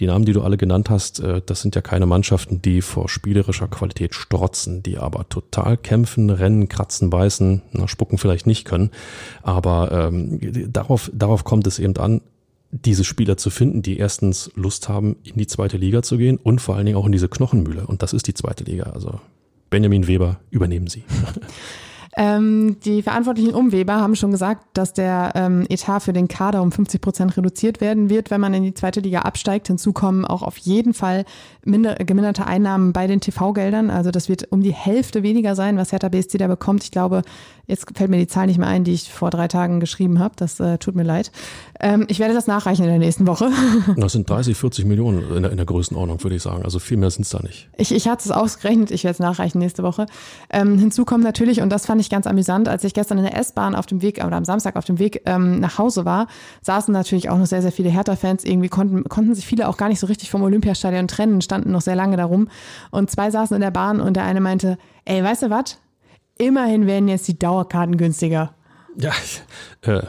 die 0.00 0.06
Namen, 0.06 0.24
die 0.24 0.32
du 0.32 0.42
alle 0.42 0.56
genannt 0.56 0.90
hast, 0.90 1.20
äh, 1.20 1.42
das 1.44 1.62
sind 1.62 1.74
ja 1.74 1.80
keine 1.80 2.06
Mannschaften, 2.06 2.62
die 2.62 2.82
vor 2.82 3.08
spielerischer 3.08 3.68
Qualität 3.68 4.14
strotzen, 4.14 4.82
die 4.82 4.98
aber 4.98 5.28
total 5.28 5.76
kämpfen, 5.76 6.30
rennen, 6.30 6.68
kratzen, 6.68 7.10
beißen, 7.10 7.62
na, 7.72 7.88
spucken 7.88 8.18
vielleicht 8.18 8.46
nicht 8.46 8.64
können, 8.64 8.90
aber 9.42 9.90
ähm, 9.92 10.38
darauf, 10.72 11.10
darauf 11.12 11.44
kommt 11.44 11.66
es 11.66 11.78
eben 11.78 11.96
an, 11.96 12.20
diese 12.72 13.04
Spieler 13.04 13.36
zu 13.36 13.50
finden, 13.50 13.82
die 13.82 13.98
erstens 13.98 14.50
Lust 14.54 14.88
haben, 14.88 15.16
in 15.24 15.36
die 15.36 15.46
zweite 15.46 15.76
Liga 15.76 16.02
zu 16.02 16.16
gehen 16.16 16.38
und 16.38 16.60
vor 16.60 16.76
allen 16.76 16.86
Dingen 16.86 16.96
auch 16.96 17.04
in 17.04 17.12
diese 17.12 17.28
Knochenmühle. 17.28 17.86
Und 17.86 18.02
das 18.02 18.14
ist 18.14 18.26
die 18.28 18.34
zweite 18.34 18.64
Liga. 18.64 18.84
Also 18.84 19.20
Benjamin 19.68 20.06
Weber, 20.06 20.40
übernehmen 20.50 20.86
Sie. 20.86 21.04
Ähm, 22.14 22.76
die 22.84 23.02
Verantwortlichen 23.02 23.54
um 23.54 23.72
Weber 23.72 23.94
haben 23.94 24.16
schon 24.16 24.32
gesagt, 24.32 24.66
dass 24.74 24.92
der 24.92 25.32
ähm, 25.34 25.64
Etat 25.70 26.00
für 26.00 26.12
den 26.12 26.28
Kader 26.28 26.60
um 26.60 26.70
50 26.70 27.00
Prozent 27.00 27.36
reduziert 27.38 27.80
werden 27.80 28.10
wird, 28.10 28.30
wenn 28.30 28.40
man 28.40 28.52
in 28.52 28.62
die 28.64 28.74
zweite 28.74 29.00
Liga 29.00 29.20
absteigt. 29.20 29.68
Hinzu 29.68 29.94
kommen 29.94 30.26
auch 30.26 30.42
auf 30.42 30.58
jeden 30.58 30.92
Fall 30.92 31.24
minder, 31.64 31.94
geminderte 31.94 32.46
Einnahmen 32.46 32.92
bei 32.92 33.06
den 33.06 33.20
TV-Geldern. 33.20 33.88
Also 33.88 34.10
das 34.10 34.28
wird 34.28 34.52
um 34.52 34.62
die 34.62 34.74
Hälfte 34.74 35.22
weniger 35.22 35.54
sein, 35.54 35.78
was 35.78 35.92
Hertha 35.92 36.10
BSC 36.10 36.36
da 36.36 36.48
bekommt. 36.48 36.84
Ich 36.84 36.90
glaube, 36.90 37.22
jetzt 37.66 37.86
fällt 37.96 38.10
mir 38.10 38.18
die 38.18 38.26
Zahl 38.26 38.46
nicht 38.46 38.58
mehr 38.58 38.68
ein, 38.68 38.84
die 38.84 38.92
ich 38.92 39.10
vor 39.10 39.30
drei 39.30 39.48
Tagen 39.48 39.80
geschrieben 39.80 40.18
habe. 40.18 40.34
Das 40.36 40.60
äh, 40.60 40.76
tut 40.76 40.94
mir 40.94 41.04
leid. 41.04 41.32
Ähm, 41.82 42.04
ich 42.08 42.20
werde 42.20 42.32
das 42.32 42.46
nachreichen 42.46 42.84
in 42.84 42.90
der 42.90 42.98
nächsten 42.98 43.26
Woche. 43.26 43.50
Das 43.96 44.12
sind 44.12 44.28
30, 44.28 44.56
40 44.56 44.84
Millionen 44.84 45.36
in 45.36 45.42
der, 45.42 45.50
in 45.50 45.56
der 45.56 45.66
Größenordnung, 45.66 46.22
würde 46.22 46.36
ich 46.36 46.42
sagen. 46.42 46.62
Also 46.62 46.78
viel 46.78 46.96
mehr 46.96 47.10
sind 47.10 47.22
es 47.22 47.30
da 47.30 47.40
nicht. 47.40 47.68
Ich, 47.76 47.92
ich 47.92 48.08
hatte 48.08 48.22
es 48.24 48.30
ausgerechnet, 48.30 48.90
ich 48.90 49.04
werde 49.04 49.14
es 49.14 49.18
nachreichen 49.18 49.58
nächste 49.58 49.82
Woche. 49.82 50.06
Ähm, 50.50 50.78
hinzu 50.78 51.04
kommt 51.04 51.24
natürlich, 51.24 51.60
und 51.60 51.70
das 51.70 51.86
fand 51.86 52.00
ich 52.00 52.08
ganz 52.08 52.26
amüsant, 52.26 52.68
als 52.68 52.84
ich 52.84 52.94
gestern 52.94 53.18
in 53.18 53.24
der 53.24 53.36
S-Bahn 53.36 53.74
auf 53.74 53.86
dem 53.86 54.02
Weg, 54.02 54.24
oder 54.24 54.36
am 54.36 54.44
Samstag 54.44 54.76
auf 54.76 54.84
dem 54.84 54.98
Weg 54.98 55.22
ähm, 55.26 55.60
nach 55.60 55.78
Hause 55.78 56.04
war, 56.04 56.28
saßen 56.62 56.92
natürlich 56.92 57.28
auch 57.30 57.38
noch 57.38 57.46
sehr, 57.46 57.62
sehr 57.62 57.72
viele 57.72 57.90
Hertha-Fans. 57.90 58.44
Irgendwie 58.44 58.68
konnten, 58.68 59.04
konnten 59.04 59.34
sich 59.34 59.46
viele 59.46 59.68
auch 59.68 59.76
gar 59.76 59.88
nicht 59.88 60.00
so 60.00 60.06
richtig 60.06 60.30
vom 60.30 60.42
Olympiastadion 60.42 61.08
trennen, 61.08 61.40
standen 61.42 61.72
noch 61.72 61.82
sehr 61.82 61.96
lange 61.96 62.16
darum. 62.16 62.48
Und 62.90 63.10
zwei 63.10 63.30
saßen 63.30 63.54
in 63.54 63.60
der 63.60 63.72
Bahn 63.72 64.00
und 64.00 64.14
der 64.14 64.24
eine 64.24 64.40
meinte, 64.40 64.78
ey, 65.04 65.22
weißt 65.22 65.42
du 65.42 65.50
was? 65.50 65.78
Immerhin 66.38 66.86
werden 66.86 67.08
jetzt 67.08 67.28
die 67.28 67.38
Dauerkarten 67.38 67.96
günstiger. 67.96 68.54
Ja, 68.96 69.12
äh, 69.82 70.02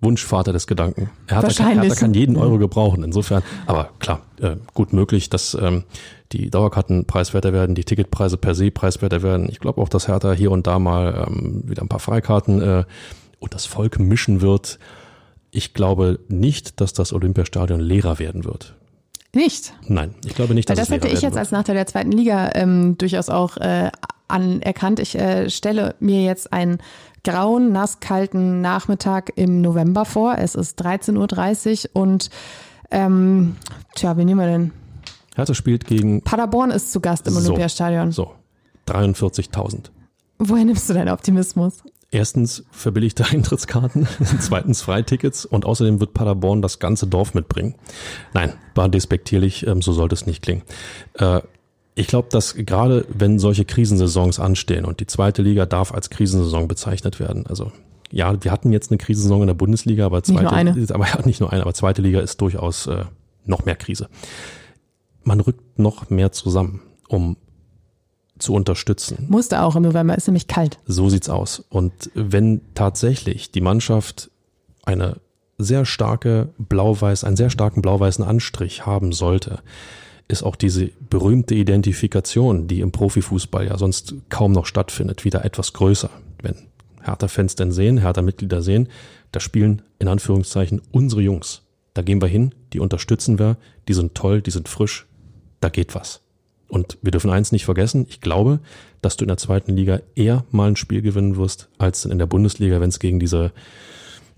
Wunschvater 0.00 0.52
des 0.52 0.66
Gedanken. 0.66 1.10
Er 1.26 1.36
hat, 1.36 1.42
Wahrscheinlich. 1.44 1.90
Er 1.90 1.96
kann 1.96 2.14
jeden 2.14 2.36
Euro 2.36 2.58
gebrauchen. 2.58 3.02
Insofern, 3.02 3.42
aber 3.66 3.90
klar, 3.98 4.20
äh, 4.40 4.56
gut 4.74 4.92
möglich, 4.92 5.28
dass 5.28 5.54
ähm, 5.60 5.84
die 6.32 6.50
Dauerkarten 6.50 7.04
preiswerter 7.04 7.52
werden, 7.52 7.74
die 7.74 7.84
Ticketpreise 7.84 8.36
per 8.36 8.54
se 8.54 8.70
preiswerter 8.70 9.22
werden. 9.22 9.48
Ich 9.50 9.58
glaube 9.58 9.80
auch, 9.80 9.88
dass 9.88 10.06
Hertha 10.08 10.32
hier 10.32 10.50
und 10.52 10.66
da 10.66 10.78
mal 10.78 11.26
ähm, 11.26 11.62
wieder 11.66 11.82
ein 11.82 11.88
paar 11.88 12.00
Freikarten 12.00 12.60
äh, 12.62 12.84
und 13.40 13.54
das 13.54 13.66
Volk 13.66 13.98
mischen 13.98 14.40
wird. 14.40 14.78
Ich 15.50 15.74
glaube 15.74 16.20
nicht, 16.28 16.80
dass 16.80 16.92
das 16.92 17.12
Olympiastadion 17.12 17.80
leerer 17.80 18.18
werden 18.18 18.44
wird. 18.44 18.74
Nicht? 19.34 19.74
Nein, 19.86 20.14
ich 20.24 20.34
glaube 20.34 20.54
nicht, 20.54 20.68
dass 20.70 20.76
Weil 20.76 20.82
das 20.82 20.86
es 20.86 20.90
leerer 20.90 21.04
hätte 21.04 21.14
ich 21.16 21.22
jetzt 21.22 21.32
wird. 21.32 21.40
als 21.40 21.50
Nachteil 21.50 21.74
der 21.74 21.86
zweiten 21.86 22.12
Liga 22.12 22.50
ähm, 22.54 22.96
durchaus 22.98 23.28
auch 23.28 23.56
äh, 23.56 23.90
anerkannt. 24.28 25.00
Ich 25.00 25.18
äh, 25.18 25.50
stelle 25.50 25.94
mir 26.00 26.22
jetzt 26.22 26.52
einen 26.52 26.78
grauen, 27.24 27.72
nasskalten 27.72 28.60
Nachmittag 28.60 29.32
im 29.36 29.60
November 29.60 30.04
vor. 30.04 30.36
Es 30.38 30.54
ist 30.54 30.80
13.30 30.82 31.90
Uhr 31.94 32.02
und 32.02 32.30
ähm, 32.90 33.56
tja, 33.94 34.16
wie 34.16 34.24
nehmen 34.24 34.40
wir 34.40 34.46
denn? 34.46 34.72
Hertha 35.34 35.54
spielt 35.54 35.86
gegen 35.86 36.22
Paderborn 36.22 36.70
ist 36.70 36.90
zu 36.92 37.00
Gast 37.00 37.26
im 37.26 37.34
So. 37.34 37.40
Olympiastadion. 37.40 38.12
so 38.12 38.32
43.000. 38.86 39.90
Woher 40.38 40.64
nimmst 40.64 40.88
du 40.88 40.94
deinen 40.94 41.10
Optimismus? 41.10 41.82
Erstens 42.10 42.64
verbilligte 42.70 43.24
Eintrittskarten, 43.30 44.08
zweitens 44.40 44.80
Freitickets 44.80 45.44
und 45.44 45.66
außerdem 45.66 46.00
wird 46.00 46.14
Paderborn 46.14 46.62
das 46.62 46.78
ganze 46.78 47.06
Dorf 47.06 47.34
mitbringen. 47.34 47.74
Nein, 48.32 48.54
war 48.74 48.88
despektierlich, 48.88 49.66
ähm, 49.66 49.82
so 49.82 49.92
sollte 49.92 50.14
es 50.14 50.26
nicht 50.26 50.42
klingen. 50.42 50.62
Ich 51.98 52.06
glaube, 52.06 52.28
dass 52.30 52.54
gerade 52.54 53.04
wenn 53.08 53.40
solche 53.40 53.64
Krisensaisons 53.64 54.38
anstehen 54.38 54.84
und 54.84 55.00
die 55.00 55.06
zweite 55.06 55.42
Liga 55.42 55.66
darf 55.66 55.92
als 55.92 56.10
Krisensaison 56.10 56.68
bezeichnet 56.68 57.18
werden, 57.18 57.46
also 57.48 57.72
ja, 58.12 58.42
wir 58.42 58.52
hatten 58.52 58.72
jetzt 58.72 58.92
eine 58.92 58.98
Krisensaison 58.98 59.40
in 59.40 59.48
der 59.48 59.54
Bundesliga, 59.54 60.06
aber 60.06 60.22
zweite, 60.22 60.42
nur 60.42 60.52
eine. 60.52 60.86
aber 60.90 61.06
ja, 61.08 61.26
nicht 61.26 61.40
nur 61.40 61.52
eine, 61.52 61.62
aber 61.62 61.74
zweite 61.74 62.00
Liga 62.00 62.20
ist 62.20 62.40
durchaus 62.40 62.86
äh, 62.86 63.04
noch 63.44 63.64
mehr 63.64 63.74
Krise. 63.74 64.08
Man 65.24 65.40
rückt 65.40 65.78
noch 65.80 66.08
mehr 66.08 66.30
zusammen, 66.30 66.82
um 67.08 67.36
zu 68.38 68.54
unterstützen. 68.54 69.26
Musste 69.28 69.62
auch 69.62 69.74
im 69.74 69.82
November, 69.82 70.16
ist 70.16 70.28
nämlich 70.28 70.46
kalt. 70.46 70.78
So 70.86 71.08
sieht's 71.08 71.28
aus. 71.28 71.64
Und 71.68 72.10
wenn 72.14 72.60
tatsächlich 72.74 73.50
die 73.50 73.60
Mannschaft 73.60 74.30
eine 74.84 75.16
sehr 75.58 75.84
starke 75.84 76.50
blau-weiß, 76.58 77.24
einen 77.24 77.36
sehr 77.36 77.50
starken 77.50 77.82
blau-weißen 77.82 78.24
Anstrich 78.24 78.86
haben 78.86 79.12
sollte, 79.12 79.58
ist 80.28 80.42
auch 80.42 80.56
diese 80.56 80.90
berühmte 81.08 81.54
Identifikation, 81.54 82.68
die 82.68 82.80
im 82.80 82.92
Profifußball 82.92 83.66
ja 83.66 83.78
sonst 83.78 84.14
kaum 84.28 84.52
noch 84.52 84.66
stattfindet, 84.66 85.24
wieder 85.24 85.44
etwas 85.44 85.72
größer. 85.72 86.10
Wenn 86.42 86.54
Hertha-Fans 87.02 87.54
denn 87.54 87.72
sehen, 87.72 87.98
Hertha-Mitglieder 87.98 88.62
sehen, 88.62 88.88
da 89.32 89.40
spielen 89.40 89.82
in 89.98 90.08
Anführungszeichen 90.08 90.82
unsere 90.92 91.22
Jungs. 91.22 91.62
Da 91.94 92.02
gehen 92.02 92.20
wir 92.20 92.28
hin, 92.28 92.54
die 92.72 92.80
unterstützen 92.80 93.38
wir, 93.38 93.56
die 93.88 93.94
sind 93.94 94.14
toll, 94.14 94.42
die 94.42 94.50
sind 94.50 94.68
frisch, 94.68 95.06
da 95.60 95.70
geht 95.70 95.94
was. 95.94 96.20
Und 96.68 96.98
wir 97.00 97.10
dürfen 97.10 97.30
eins 97.30 97.50
nicht 97.50 97.64
vergessen, 97.64 98.06
ich 98.10 98.20
glaube, 98.20 98.60
dass 99.00 99.16
du 99.16 99.24
in 99.24 99.28
der 99.28 99.38
zweiten 99.38 99.74
Liga 99.74 100.00
eher 100.14 100.44
mal 100.50 100.68
ein 100.68 100.76
Spiel 100.76 101.00
gewinnen 101.00 101.36
wirst, 101.36 101.68
als 101.78 102.04
in 102.04 102.18
der 102.18 102.26
Bundesliga, 102.26 102.80
wenn 102.80 102.90
es 102.90 102.98
gegen 102.98 103.18
diese 103.18 103.52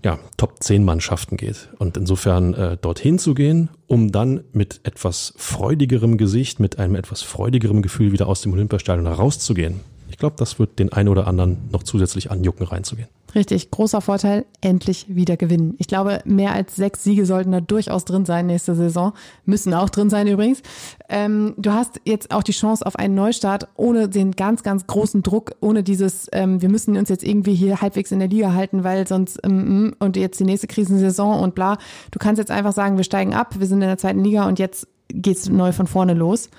ja, 0.03 0.19
Top 0.37 0.61
10 0.61 0.83
Mannschaften 0.83 1.37
geht. 1.37 1.69
Und 1.77 1.97
insofern 1.97 2.53
äh, 2.53 2.77
dorthin 2.77 3.19
zu 3.19 3.33
gehen, 3.33 3.69
um 3.87 4.11
dann 4.11 4.43
mit 4.51 4.81
etwas 4.83 5.33
freudigerem 5.37 6.17
Gesicht, 6.17 6.59
mit 6.59 6.79
einem 6.79 6.95
etwas 6.95 7.21
freudigerem 7.21 7.81
Gefühl 7.81 8.11
wieder 8.11 8.27
aus 8.27 8.41
dem 8.41 8.53
Olympiastadion 8.53 9.07
rauszugehen, 9.07 9.81
ich 10.11 10.17
glaube, 10.17 10.35
das 10.37 10.59
wird 10.59 10.77
den 10.77 10.91
einen 10.91 11.07
oder 11.07 11.25
anderen 11.25 11.57
noch 11.71 11.83
zusätzlich 11.83 12.31
anjucken, 12.31 12.67
reinzugehen. 12.67 13.07
Richtig, 13.33 13.71
großer 13.71 14.01
Vorteil, 14.01 14.45
endlich 14.59 15.05
wieder 15.07 15.37
gewinnen. 15.37 15.75
Ich 15.77 15.87
glaube, 15.87 16.19
mehr 16.25 16.51
als 16.51 16.75
sechs 16.75 17.05
Siege 17.05 17.25
sollten 17.25 17.53
da 17.53 17.61
durchaus 17.61 18.03
drin 18.03 18.25
sein 18.25 18.47
nächste 18.47 18.75
Saison. 18.75 19.13
Müssen 19.45 19.73
auch 19.73 19.89
drin 19.89 20.09
sein 20.09 20.27
übrigens. 20.27 20.61
Ähm, 21.07 21.53
du 21.57 21.71
hast 21.71 22.01
jetzt 22.03 22.31
auch 22.31 22.43
die 22.43 22.51
Chance 22.51 22.85
auf 22.85 22.97
einen 22.97 23.15
Neustart 23.15 23.69
ohne 23.77 24.09
den 24.09 24.33
ganz, 24.33 24.63
ganz 24.63 24.85
großen 24.85 25.23
Druck, 25.23 25.53
ohne 25.61 25.81
dieses, 25.81 26.27
ähm, 26.33 26.61
wir 26.61 26.67
müssen 26.67 26.97
uns 26.97 27.07
jetzt 27.07 27.23
irgendwie 27.23 27.55
hier 27.55 27.79
halbwegs 27.79 28.11
in 28.11 28.19
der 28.19 28.27
Liga 28.27 28.53
halten, 28.53 28.83
weil 28.83 29.07
sonst 29.07 29.39
ähm, 29.45 29.95
und 29.99 30.17
jetzt 30.17 30.41
die 30.41 30.45
nächste 30.45 30.67
Krisensaison 30.67 31.39
und 31.39 31.55
bla. 31.55 31.77
Du 32.11 32.19
kannst 32.19 32.37
jetzt 32.37 32.51
einfach 32.51 32.73
sagen, 32.73 32.97
wir 32.97 33.05
steigen 33.05 33.33
ab, 33.33 33.55
wir 33.57 33.67
sind 33.67 33.81
in 33.81 33.87
der 33.87 33.97
zweiten 33.97 34.25
Liga 34.25 34.45
und 34.45 34.59
jetzt 34.59 34.87
geht's 35.07 35.47
neu 35.47 35.71
von 35.71 35.87
vorne 35.87 36.13
los. 36.15 36.49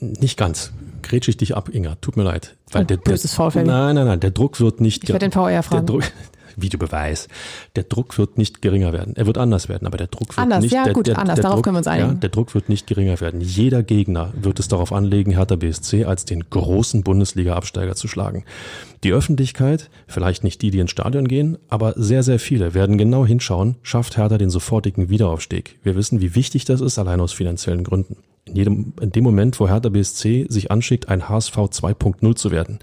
Nicht 0.00 0.38
ganz. 0.38 0.72
Grätsch 1.02 1.28
ich 1.28 1.36
dich 1.36 1.56
ab, 1.56 1.68
Inga. 1.72 1.96
Tut 2.00 2.16
mir 2.16 2.22
leid. 2.22 2.56
Weil 2.72 2.82
oh, 2.82 2.86
der, 2.86 2.96
der, 2.98 3.18
nein, 3.64 3.94
nein, 3.94 4.06
nein. 4.06 4.20
Der 4.20 4.30
Druck 4.30 4.60
wird 4.60 4.80
nicht. 4.80 5.04
Ich 5.04 5.10
werde 5.10 5.28
den 5.28 5.32
VR 5.32 5.62
fragen. 5.62 5.86
Der 5.86 5.94
Druck, 5.94 6.04
Videobeweis. 6.62 7.28
Der 7.76 7.84
Druck 7.84 8.18
wird 8.18 8.38
nicht 8.38 8.62
geringer 8.62 8.92
werden. 8.92 9.14
Er 9.16 9.26
wird 9.26 9.38
anders 9.38 9.68
werden, 9.68 9.86
aber 9.86 9.96
der 9.96 10.06
Druck 10.06 10.28
wird 10.28 10.38
anders, 10.38 10.62
nicht. 10.62 10.72
Ja, 10.72 10.84
der, 10.84 10.92
gut, 10.92 11.06
der, 11.06 11.18
anders. 11.18 11.36
Der 11.36 11.42
Darauf 11.42 11.56
Druck, 11.56 11.64
können 11.64 11.76
wir 11.76 11.78
uns 11.78 11.86
einigen. 11.86 12.08
Ja, 12.10 12.14
der 12.14 12.30
Druck 12.30 12.54
wird 12.54 12.68
nicht 12.68 12.86
geringer 12.86 13.20
werden. 13.20 13.40
Jeder 13.40 13.82
Gegner 13.82 14.32
wird 14.40 14.60
es 14.60 14.68
darauf 14.68 14.92
anlegen, 14.92 15.32
Hertha 15.32 15.56
BSC 15.56 16.04
als 16.04 16.24
den 16.24 16.48
großen 16.50 17.02
Bundesliga-Absteiger 17.02 17.94
zu 17.94 18.08
schlagen. 18.08 18.44
Die 19.02 19.12
Öffentlichkeit, 19.12 19.88
vielleicht 20.06 20.44
nicht 20.44 20.60
die, 20.60 20.70
die 20.70 20.78
ins 20.78 20.90
Stadion 20.90 21.26
gehen, 21.26 21.56
aber 21.68 21.94
sehr, 21.96 22.22
sehr 22.22 22.38
viele 22.38 22.74
werden 22.74 22.98
genau 22.98 23.24
hinschauen, 23.24 23.76
schafft 23.82 24.16
Hertha 24.16 24.36
den 24.36 24.50
sofortigen 24.50 25.08
Wiederaufstieg. 25.08 25.78
Wir 25.82 25.96
wissen, 25.96 26.20
wie 26.20 26.34
wichtig 26.34 26.66
das 26.66 26.80
ist, 26.80 26.98
allein 26.98 27.20
aus 27.20 27.32
finanziellen 27.32 27.84
Gründen. 27.84 28.16
In, 28.44 28.56
jedem, 28.56 28.92
in 29.00 29.12
dem 29.12 29.24
Moment, 29.24 29.58
wo 29.60 29.68
Hertha 29.68 29.88
BSC 29.88 30.46
sich 30.48 30.70
anschickt, 30.70 31.08
ein 31.08 31.28
HSV 31.28 31.56
2.0 31.56 32.36
zu 32.36 32.50
werden, 32.50 32.78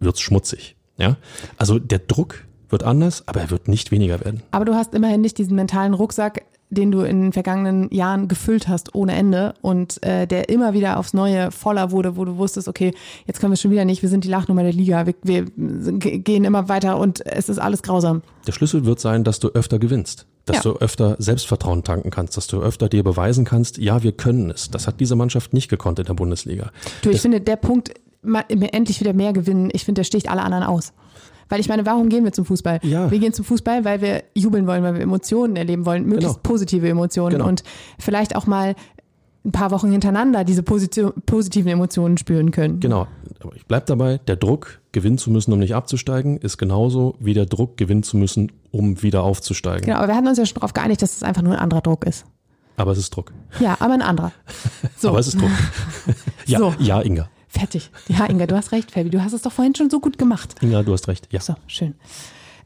wird's 0.00 0.20
schmutzig. 0.20 0.76
Ja, 0.98 1.16
also 1.58 1.78
der 1.78 1.98
Druck 1.98 2.44
wird 2.70 2.82
anders, 2.82 3.22
aber 3.26 3.40
er 3.40 3.50
wird 3.50 3.68
nicht 3.68 3.90
weniger 3.90 4.20
werden. 4.24 4.42
Aber 4.50 4.64
du 4.64 4.74
hast 4.74 4.94
immerhin 4.94 5.20
nicht 5.20 5.38
diesen 5.38 5.56
mentalen 5.56 5.94
Rucksack, 5.94 6.42
den 6.68 6.90
du 6.90 7.02
in 7.02 7.22
den 7.22 7.32
vergangenen 7.32 7.92
Jahren 7.92 8.26
gefüllt 8.28 8.66
hast 8.66 8.94
ohne 8.94 9.14
Ende 9.14 9.54
und 9.62 10.02
äh, 10.02 10.26
der 10.26 10.48
immer 10.48 10.74
wieder 10.74 10.98
aufs 10.98 11.14
Neue 11.14 11.50
voller 11.52 11.92
wurde, 11.92 12.16
wo 12.16 12.24
du 12.24 12.36
wusstest, 12.38 12.66
okay, 12.66 12.92
jetzt 13.26 13.40
können 13.40 13.52
wir 13.52 13.56
schon 13.56 13.70
wieder 13.70 13.84
nicht, 13.84 14.02
wir 14.02 14.08
sind 14.08 14.24
die 14.24 14.28
Lachnummer 14.28 14.62
der 14.62 14.72
Liga, 14.72 15.06
wir, 15.06 15.14
wir 15.22 15.44
gehen 15.54 16.44
immer 16.44 16.68
weiter 16.68 16.98
und 16.98 17.24
es 17.24 17.48
ist 17.48 17.58
alles 17.58 17.82
grausam. 17.82 18.22
Der 18.46 18.52
Schlüssel 18.52 18.84
wird 18.84 18.98
sein, 18.98 19.22
dass 19.22 19.38
du 19.38 19.48
öfter 19.48 19.78
gewinnst, 19.78 20.26
dass 20.44 20.56
ja. 20.56 20.62
du 20.72 20.78
öfter 20.78 21.16
Selbstvertrauen 21.20 21.84
tanken 21.84 22.10
kannst, 22.10 22.36
dass 22.36 22.48
du 22.48 22.60
öfter 22.60 22.88
dir 22.88 23.04
beweisen 23.04 23.44
kannst, 23.44 23.78
ja, 23.78 24.02
wir 24.02 24.12
können 24.12 24.50
es. 24.50 24.70
Das 24.70 24.88
hat 24.88 24.98
diese 24.98 25.14
Mannschaft 25.14 25.52
nicht 25.52 25.68
gekonnt 25.68 26.00
in 26.00 26.06
der 26.06 26.14
Bundesliga. 26.14 26.72
Du, 27.02 27.10
ich 27.10 27.16
das 27.16 27.22
finde, 27.22 27.40
der 27.40 27.56
Punkt, 27.56 27.94
endlich 28.48 28.98
wieder 28.98 29.12
mehr 29.12 29.32
gewinnen, 29.32 29.70
ich 29.72 29.84
finde, 29.84 30.00
der 30.00 30.04
sticht 30.04 30.28
alle 30.28 30.42
anderen 30.42 30.64
aus. 30.64 30.92
Weil 31.48 31.60
ich 31.60 31.68
meine, 31.68 31.86
warum 31.86 32.08
gehen 32.08 32.24
wir 32.24 32.32
zum 32.32 32.44
Fußball? 32.44 32.80
Ja. 32.82 33.10
Wir 33.10 33.18
gehen 33.18 33.32
zum 33.32 33.44
Fußball, 33.44 33.84
weil 33.84 34.00
wir 34.00 34.24
jubeln 34.34 34.66
wollen, 34.66 34.82
weil 34.82 34.94
wir 34.94 35.00
Emotionen 35.02 35.56
erleben 35.56 35.86
wollen, 35.86 36.04
möglichst 36.04 36.42
genau. 36.42 36.48
positive 36.48 36.88
Emotionen 36.88 37.32
Genau. 37.36 37.46
und 37.48 37.62
vielleicht 37.98 38.34
auch 38.34 38.46
mal 38.46 38.74
ein 39.44 39.52
paar 39.52 39.70
Wochen 39.70 39.92
hintereinander 39.92 40.42
diese 40.42 40.62
positi- 40.62 41.12
positiven 41.24 41.70
Emotionen 41.70 42.18
spüren 42.18 42.50
können. 42.50 42.80
Genau. 42.80 43.06
Aber 43.40 43.54
ich 43.54 43.64
bleib 43.66 43.86
dabei, 43.86 44.18
der 44.26 44.34
Druck, 44.34 44.80
gewinnen 44.90 45.18
zu 45.18 45.30
müssen, 45.30 45.52
um 45.52 45.60
nicht 45.60 45.74
abzusteigen, 45.76 46.36
ist 46.38 46.58
genauso 46.58 47.14
wie 47.20 47.32
der 47.32 47.46
Druck, 47.46 47.76
gewinnen 47.76 48.02
zu 48.02 48.16
müssen, 48.16 48.50
um 48.72 49.02
wieder 49.02 49.22
aufzusteigen. 49.22 49.82
Genau, 49.86 49.98
aber 49.98 50.08
wir 50.08 50.16
hatten 50.16 50.26
uns 50.26 50.38
ja 50.38 50.46
schon 50.46 50.56
darauf 50.56 50.72
geeinigt, 50.74 51.00
dass 51.00 51.14
es 51.14 51.22
einfach 51.22 51.42
nur 51.42 51.52
ein 51.52 51.60
anderer 51.60 51.80
Druck 51.80 52.04
ist. 52.06 52.24
Aber 52.76 52.90
es 52.90 52.98
ist 52.98 53.10
Druck. 53.14 53.32
Ja, 53.60 53.76
aber 53.78 53.94
ein 53.94 54.02
anderer. 54.02 54.32
So. 54.98 55.10
Aber 55.10 55.20
es 55.20 55.28
ist 55.28 55.40
Druck. 55.40 55.50
ja, 56.46 56.58
So. 56.58 56.74
ja, 56.80 57.00
Inga. 57.02 57.28
Fertig. 57.58 57.90
Ja, 58.08 58.26
Inga, 58.26 58.46
du 58.46 58.54
hast 58.56 58.72
recht, 58.72 58.90
Fabi. 58.90 59.10
Du 59.10 59.22
hast 59.22 59.32
es 59.32 59.42
doch 59.42 59.52
vorhin 59.52 59.74
schon 59.74 59.88
so 59.88 60.00
gut 60.00 60.18
gemacht. 60.18 60.54
Inga, 60.60 60.82
du 60.82 60.92
hast 60.92 61.08
recht. 61.08 61.28
Ja. 61.30 61.40
So, 61.40 61.54
schön. 61.66 61.94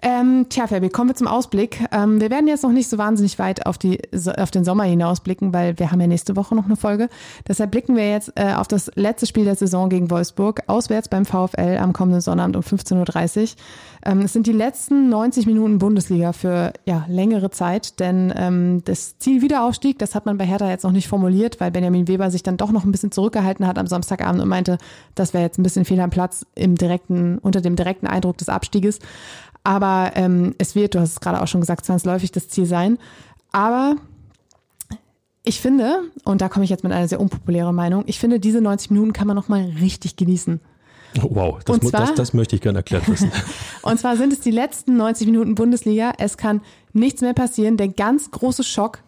Ähm, 0.03 0.47
tja, 0.49 0.67
Fabi, 0.67 0.89
kommen 0.89 1.11
wir 1.11 1.15
zum 1.15 1.27
Ausblick. 1.27 1.85
Ähm, 1.93 2.21
wir 2.21 2.31
werden 2.31 2.49
jetzt 2.49 2.63
noch 2.63 2.73
nicht 2.73 2.89
so 2.89 2.97
wahnsinnig 2.97 3.39
weit 3.39 3.67
auf, 3.67 3.77
die, 3.77 4.01
auf 4.39 4.51
den 4.51 4.65
Sommer 4.65 4.85
hinausblicken, 4.85 5.53
weil 5.53 5.79
wir 5.79 5.93
haben 5.93 6.01
ja 6.01 6.07
nächste 6.07 6.37
Woche 6.37 6.55
noch 6.55 6.65
eine 6.65 6.77
Folge. 6.77 7.11
Deshalb 7.47 7.71
blicken 7.71 7.97
wir 7.97 8.11
jetzt 8.11 8.33
äh, 8.37 8.55
auf 8.55 8.67
das 8.67 8.91
letzte 8.95 9.27
Spiel 9.27 9.45
der 9.45 9.57
Saison 9.57 9.91
gegen 9.91 10.11
Wolfsburg, 10.11 10.63
auswärts 10.69 11.09
beim 11.09 11.27
VfL 11.27 11.77
am 11.79 11.93
kommenden 11.93 12.23
Sonnabend 12.23 12.57
um 12.57 12.63
15.30 12.63 13.41
Uhr. 13.43 13.49
Ähm, 14.07 14.21
es 14.21 14.33
sind 14.33 14.47
die 14.47 14.53
letzten 14.53 15.11
90 15.11 15.45
Minuten 15.45 15.79
Bundesliga 15.79 16.33
für 16.33 16.73
ja, 16.87 17.05
längere 17.09 17.51
Zeit, 17.51 18.01
denn 18.01 18.33
ähm, 18.35 18.83
das 18.87 19.19
Ziel 19.19 19.43
Wiederaufstieg, 19.43 19.99
das 19.99 20.15
hat 20.15 20.25
man 20.25 20.39
bei 20.39 20.47
Hertha 20.47 20.71
jetzt 20.71 20.85
noch 20.85 20.93
nicht 20.93 21.09
formuliert, 21.09 21.61
weil 21.61 21.71
Benjamin 21.71 22.09
Weber 22.09 22.31
sich 22.31 22.43
dann 22.43 22.57
doch 22.57 22.73
noch 22.73 22.85
ein 22.85 22.93
bisschen 22.93 23.13
zurückgehalten 23.13 23.67
hat 23.67 23.79
am 23.79 23.87
Samstagabend 23.87 24.41
und 24.41 24.49
meinte, 24.49 24.79
das 25.15 25.35
wäre 25.35 25.45
jetzt 25.45 25.59
ein 25.59 25.63
bisschen 25.63 25.85
fehl 25.85 26.01
am 26.01 26.09
Platz 26.09 26.47
im 26.55 26.77
direkten, 26.77 27.37
unter 27.39 27.61
dem 27.61 27.77
direkten 27.77 28.07
Eindruck 28.07 28.39
des 28.39 28.49
Abstieges. 28.49 29.01
Aber 29.65 30.13
ähm, 30.15 30.55
es 30.59 30.75
wird, 30.75 30.95
du 30.95 31.01
hast 31.01 31.13
es 31.13 31.21
gerade 31.21 31.41
auch 31.43 31.49
schon 31.49 31.61
gesagt, 31.61 31.85
zwangsläufig 31.85 32.33
das 32.33 32.49
Ziel 32.49 32.67
sein. 32.67 32.99
Aber 33.53 33.97
ich 35.43 35.61
finde, 35.61 36.03
und 36.25 36.41
da 36.41 36.49
komme 36.49 36.65
ich 36.65 36.71
jetzt 36.71 36.85
mit 36.85 36.93
einer 36.93 37.09
sehr 37.09 37.21
unpopulären 37.21 37.75
Meinung, 37.75 38.05
ich 38.07 38.19
finde, 38.19 38.41
diese 38.41 38.61
90 38.61 38.91
Minuten 38.91 39.13
kann 39.13 39.27
man 39.27 39.37
noch 39.37 39.49
mal 39.49 39.63
richtig 39.81 40.17
genießen. 40.17 40.61
Wow, 41.21 41.59
das, 41.65 41.81
zwar- 41.81 42.01
das, 42.01 42.15
das 42.15 42.35
möchte 42.35 42.55
ich 42.57 42.63
gerne 42.63 42.79
erklärt 42.79 43.09
wissen. 43.09 43.33
Und 43.83 43.99
zwar 43.99 44.17
sind 44.17 44.33
es 44.33 44.41
die 44.41 44.53
letzten 44.53 44.97
90 44.97 45.27
Minuten 45.27 45.55
Bundesliga. 45.57 46.13
Es 46.19 46.37
kann 46.37 46.61
nichts 46.93 47.21
mehr 47.21 47.35
passieren. 47.35 47.77
Der 47.77 47.89
ganz 47.89 48.31
große 48.31 48.63
Schock, 48.63 49.01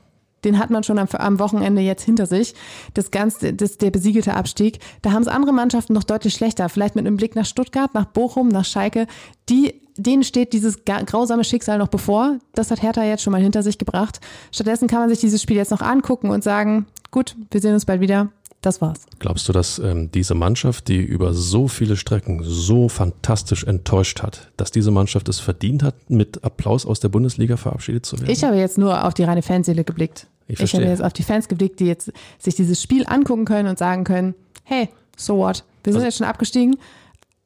den 0.44 0.58
hat 0.58 0.70
man 0.70 0.82
schon 0.82 0.98
am, 0.98 1.08
am 1.12 1.38
Wochenende 1.38 1.82
jetzt 1.82 2.04
hinter 2.04 2.26
sich. 2.26 2.54
Das 2.94 3.10
ganze, 3.10 3.52
das, 3.52 3.78
der 3.78 3.90
besiegelte 3.90 4.34
Abstieg. 4.34 4.78
Da 5.02 5.12
haben 5.12 5.22
es 5.22 5.28
andere 5.28 5.52
Mannschaften 5.52 5.92
noch 5.92 6.04
deutlich 6.04 6.34
schlechter. 6.34 6.68
Vielleicht 6.68 6.96
mit 6.96 7.06
einem 7.06 7.16
Blick 7.16 7.34
nach 7.36 7.46
Stuttgart, 7.46 7.94
nach 7.94 8.06
Bochum, 8.06 8.48
nach 8.48 8.64
Schalke. 8.64 9.06
Die, 9.48 9.80
denen 9.96 10.24
steht 10.24 10.52
dieses 10.52 10.84
grausame 10.84 11.44
Schicksal 11.44 11.78
noch 11.78 11.88
bevor. 11.88 12.38
Das 12.54 12.70
hat 12.70 12.82
Hertha 12.82 13.04
jetzt 13.04 13.22
schon 13.22 13.32
mal 13.32 13.42
hinter 13.42 13.62
sich 13.62 13.78
gebracht. 13.78 14.20
Stattdessen 14.50 14.88
kann 14.88 15.00
man 15.00 15.08
sich 15.08 15.20
dieses 15.20 15.42
Spiel 15.42 15.56
jetzt 15.56 15.70
noch 15.70 15.82
angucken 15.82 16.30
und 16.30 16.42
sagen, 16.42 16.86
gut, 17.10 17.36
wir 17.50 17.60
sehen 17.60 17.74
uns 17.74 17.84
bald 17.84 18.00
wieder. 18.00 18.30
Das 18.62 18.80
war's. 18.80 19.00
Glaubst 19.18 19.48
du, 19.48 19.52
dass 19.52 19.78
ähm, 19.80 20.10
diese 20.12 20.34
Mannschaft, 20.34 20.86
die 20.88 20.98
über 20.98 21.34
so 21.34 21.66
viele 21.68 21.96
Strecken 21.96 22.42
so 22.44 22.88
fantastisch 22.88 23.64
enttäuscht 23.64 24.22
hat, 24.22 24.50
dass 24.56 24.70
diese 24.70 24.90
Mannschaft 24.92 25.28
es 25.28 25.40
verdient 25.40 25.82
hat, 25.82 25.96
mit 26.08 26.44
Applaus 26.44 26.86
aus 26.86 27.00
der 27.00 27.08
Bundesliga 27.08 27.56
verabschiedet 27.56 28.06
zu 28.06 28.18
werden? 28.20 28.30
Ich 28.30 28.44
habe 28.44 28.56
jetzt 28.56 28.78
nur 28.78 29.04
auf 29.04 29.14
die 29.14 29.24
reine 29.24 29.42
Fanseele 29.42 29.82
geblickt. 29.84 30.28
Ich 30.46 30.52
Ich, 30.54 30.58
verstehe. 30.58 30.80
habe 30.82 30.90
jetzt 30.90 31.02
auf 31.02 31.12
die 31.12 31.24
Fans 31.24 31.48
geblickt, 31.48 31.80
die 31.80 31.86
jetzt 31.86 32.12
sich 32.38 32.54
dieses 32.54 32.80
Spiel 32.80 33.04
angucken 33.06 33.44
können 33.44 33.68
und 33.68 33.78
sagen 33.78 34.04
können, 34.04 34.34
hey, 34.64 34.88
so 35.16 35.36
what? 35.38 35.64
Wir 35.82 35.92
sind 35.92 35.98
Also- 36.00 36.06
jetzt 36.06 36.18
schon 36.18 36.26
abgestiegen. 36.28 36.76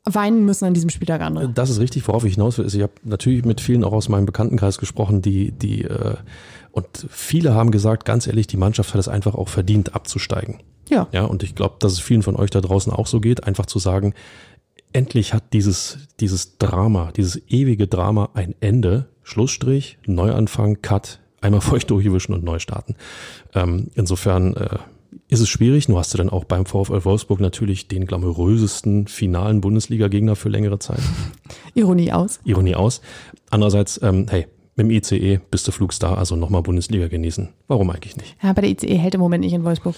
Weinen 0.08 0.44
müssen 0.44 0.66
an 0.66 0.74
diesem 0.74 0.90
Spieltag 0.90 1.20
andere. 1.20 1.48
Das 1.48 1.68
ist 1.68 1.80
richtig, 1.80 2.06
worauf 2.06 2.24
ich 2.24 2.34
hinaus 2.34 2.58
will. 2.58 2.64
ist, 2.66 2.74
Ich 2.74 2.82
habe 2.82 2.92
natürlich 3.02 3.44
mit 3.44 3.60
vielen 3.60 3.82
auch 3.82 3.92
aus 3.92 4.08
meinem 4.08 4.24
Bekanntenkreis 4.26 4.78
gesprochen, 4.78 5.20
die, 5.20 5.50
die 5.50 5.82
äh, 5.82 6.14
und 6.70 6.86
viele 7.08 7.54
haben 7.54 7.70
gesagt, 7.72 8.04
ganz 8.04 8.26
ehrlich, 8.26 8.46
die 8.46 8.56
Mannschaft 8.58 8.92
hat 8.94 9.00
es 9.00 9.08
einfach 9.08 9.34
auch 9.34 9.48
verdient, 9.48 9.94
abzusteigen. 9.96 10.58
Ja. 10.89 11.09
Ja, 11.12 11.24
und 11.24 11.43
ich 11.43 11.55
glaube, 11.55 11.76
dass 11.78 11.93
es 11.93 12.01
vielen 12.01 12.22
von 12.22 12.37
euch 12.37 12.51
da 12.51 12.61
draußen 12.61 12.93
auch 12.93 13.07
so 13.07 13.20
geht, 13.20 13.45
einfach 13.45 13.66
zu 13.66 13.78
sagen, 13.78 14.14
endlich 14.93 15.34
hat 15.34 15.53
dieses, 15.53 15.99
dieses 16.20 16.59
Drama, 16.59 17.12
dieses 17.16 17.43
ewige 17.49 17.87
Drama 17.87 18.30
ein 18.34 18.55
Ende, 18.61 19.09
Schlussstrich, 19.22 19.99
Neuanfang, 20.07 20.82
Cut, 20.82 21.20
einmal 21.41 21.61
feucht 21.62 21.91
durchwischen 21.91 22.34
und 22.34 22.45
neu 22.45 22.59
starten. 22.59 22.95
Ähm, 23.55 23.91
insofern, 23.95 24.55
äh, 24.55 24.78
ist 25.28 25.41
es 25.41 25.49
schwierig. 25.49 25.89
Nur 25.89 25.99
hast 25.99 26.14
du 26.14 26.18
dann 26.18 26.30
auch 26.30 26.45
beim 26.45 26.66
VfL 26.66 27.05
Wolfsburg 27.05 27.41
natürlich 27.41 27.89
den 27.89 28.07
glamourösesten 28.07 29.09
finalen 29.09 29.61
Bundesliga-Gegner 29.61 30.37
für 30.37 30.49
längere 30.49 30.78
Zeit. 30.78 31.01
Ironie 31.74 32.12
aus. 32.12 32.41
Ironie 32.45 32.74
aus. 32.74 33.01
Andererseits, 33.51 34.01
ähm, 34.03 34.26
hey, 34.28 34.47
mit 34.76 34.87
dem 34.87 34.91
ICE 34.91 35.41
bist 35.51 35.66
du 35.66 35.72
Flugstar, 35.72 36.18
also 36.18 36.37
nochmal 36.37 36.62
Bundesliga 36.62 37.09
genießen. 37.09 37.49
Warum 37.66 37.91
eigentlich 37.91 38.16
nicht? 38.16 38.37
Ja, 38.43 38.51
aber 38.51 38.62
der 38.62 38.70
ICE 38.70 38.97
hält 38.97 39.14
im 39.14 39.20
Moment 39.20 39.43
nicht 39.43 39.55
in 39.55 39.64
Wolfsburg. 39.64 39.95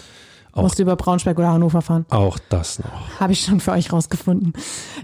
Auch- 0.53 0.63
Musst 0.63 0.79
du 0.79 0.83
über 0.83 0.97
Braunschweig 0.97 1.39
oder 1.39 1.49
Hannover 1.53 1.83
fahren. 1.83 2.07
Auch 2.11 2.39
das 2.49 2.79
noch. 2.81 3.21
Habe 3.21 3.33
ich 3.33 3.41
schon 3.43 3.61
für 3.61 3.73
euch 3.73 3.93
rausgefunden. 3.93 4.53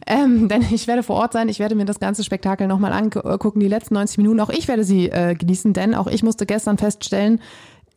Ähm, 0.07 0.49
denn 0.51 0.63
ich 0.71 0.87
werde 0.87 1.03
vor 1.03 1.17
Ort 1.17 1.33
sein, 1.33 1.49
ich 1.49 1.59
werde 1.59 1.75
mir 1.75 1.85
das 1.85 2.01
ganze 2.01 2.25
Spektakel 2.25 2.67
nochmal 2.67 2.93
angucken, 2.93 3.61
die 3.61 3.69
letzten 3.69 3.95
90 3.95 4.19
Minuten. 4.19 4.41
Auch 4.41 4.51
ich 4.51 4.67
werde 4.69 4.85
sie 4.85 5.11
äh, 5.11 5.35
genießen, 5.35 5.73
denn 5.73 5.95
auch 5.95 6.07
ich 6.07 6.23
musste 6.23 6.47
gestern 6.47 6.79
feststellen, 6.79 7.41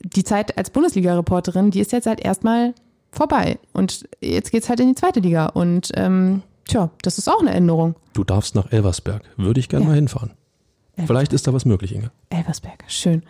die 0.01 0.23
Zeit 0.23 0.57
als 0.57 0.69
Bundesliga-Reporterin, 0.69 1.71
die 1.71 1.79
ist 1.79 1.91
jetzt 1.91 2.05
halt 2.05 2.19
erstmal 2.19 2.73
vorbei. 3.11 3.57
Und 3.73 4.07
jetzt 4.21 4.51
geht's 4.51 4.69
halt 4.69 4.79
in 4.79 4.89
die 4.89 4.95
zweite 4.95 5.19
Liga. 5.21 5.47
Und 5.47 5.91
ähm, 5.95 6.43
tja, 6.67 6.89
das 7.01 7.17
ist 7.17 7.27
auch 7.27 7.39
eine 7.41 7.51
Änderung. 7.51 7.95
Du 8.13 8.23
darfst 8.23 8.53
nach 8.53 8.71
Elversberg. 8.71 9.23
Würde 9.37 9.59
ich 9.59 9.69
gerne 9.69 9.85
Ja. 9.85 9.89
mal 9.89 9.95
hinfahren. 9.95 10.31
Vielleicht 11.05 11.31
ist 11.33 11.47
da 11.47 11.53
was 11.53 11.63
möglich, 11.65 11.93
Inge. 11.95 12.09
Elversberg, 12.31 12.83
schön. 12.87 13.21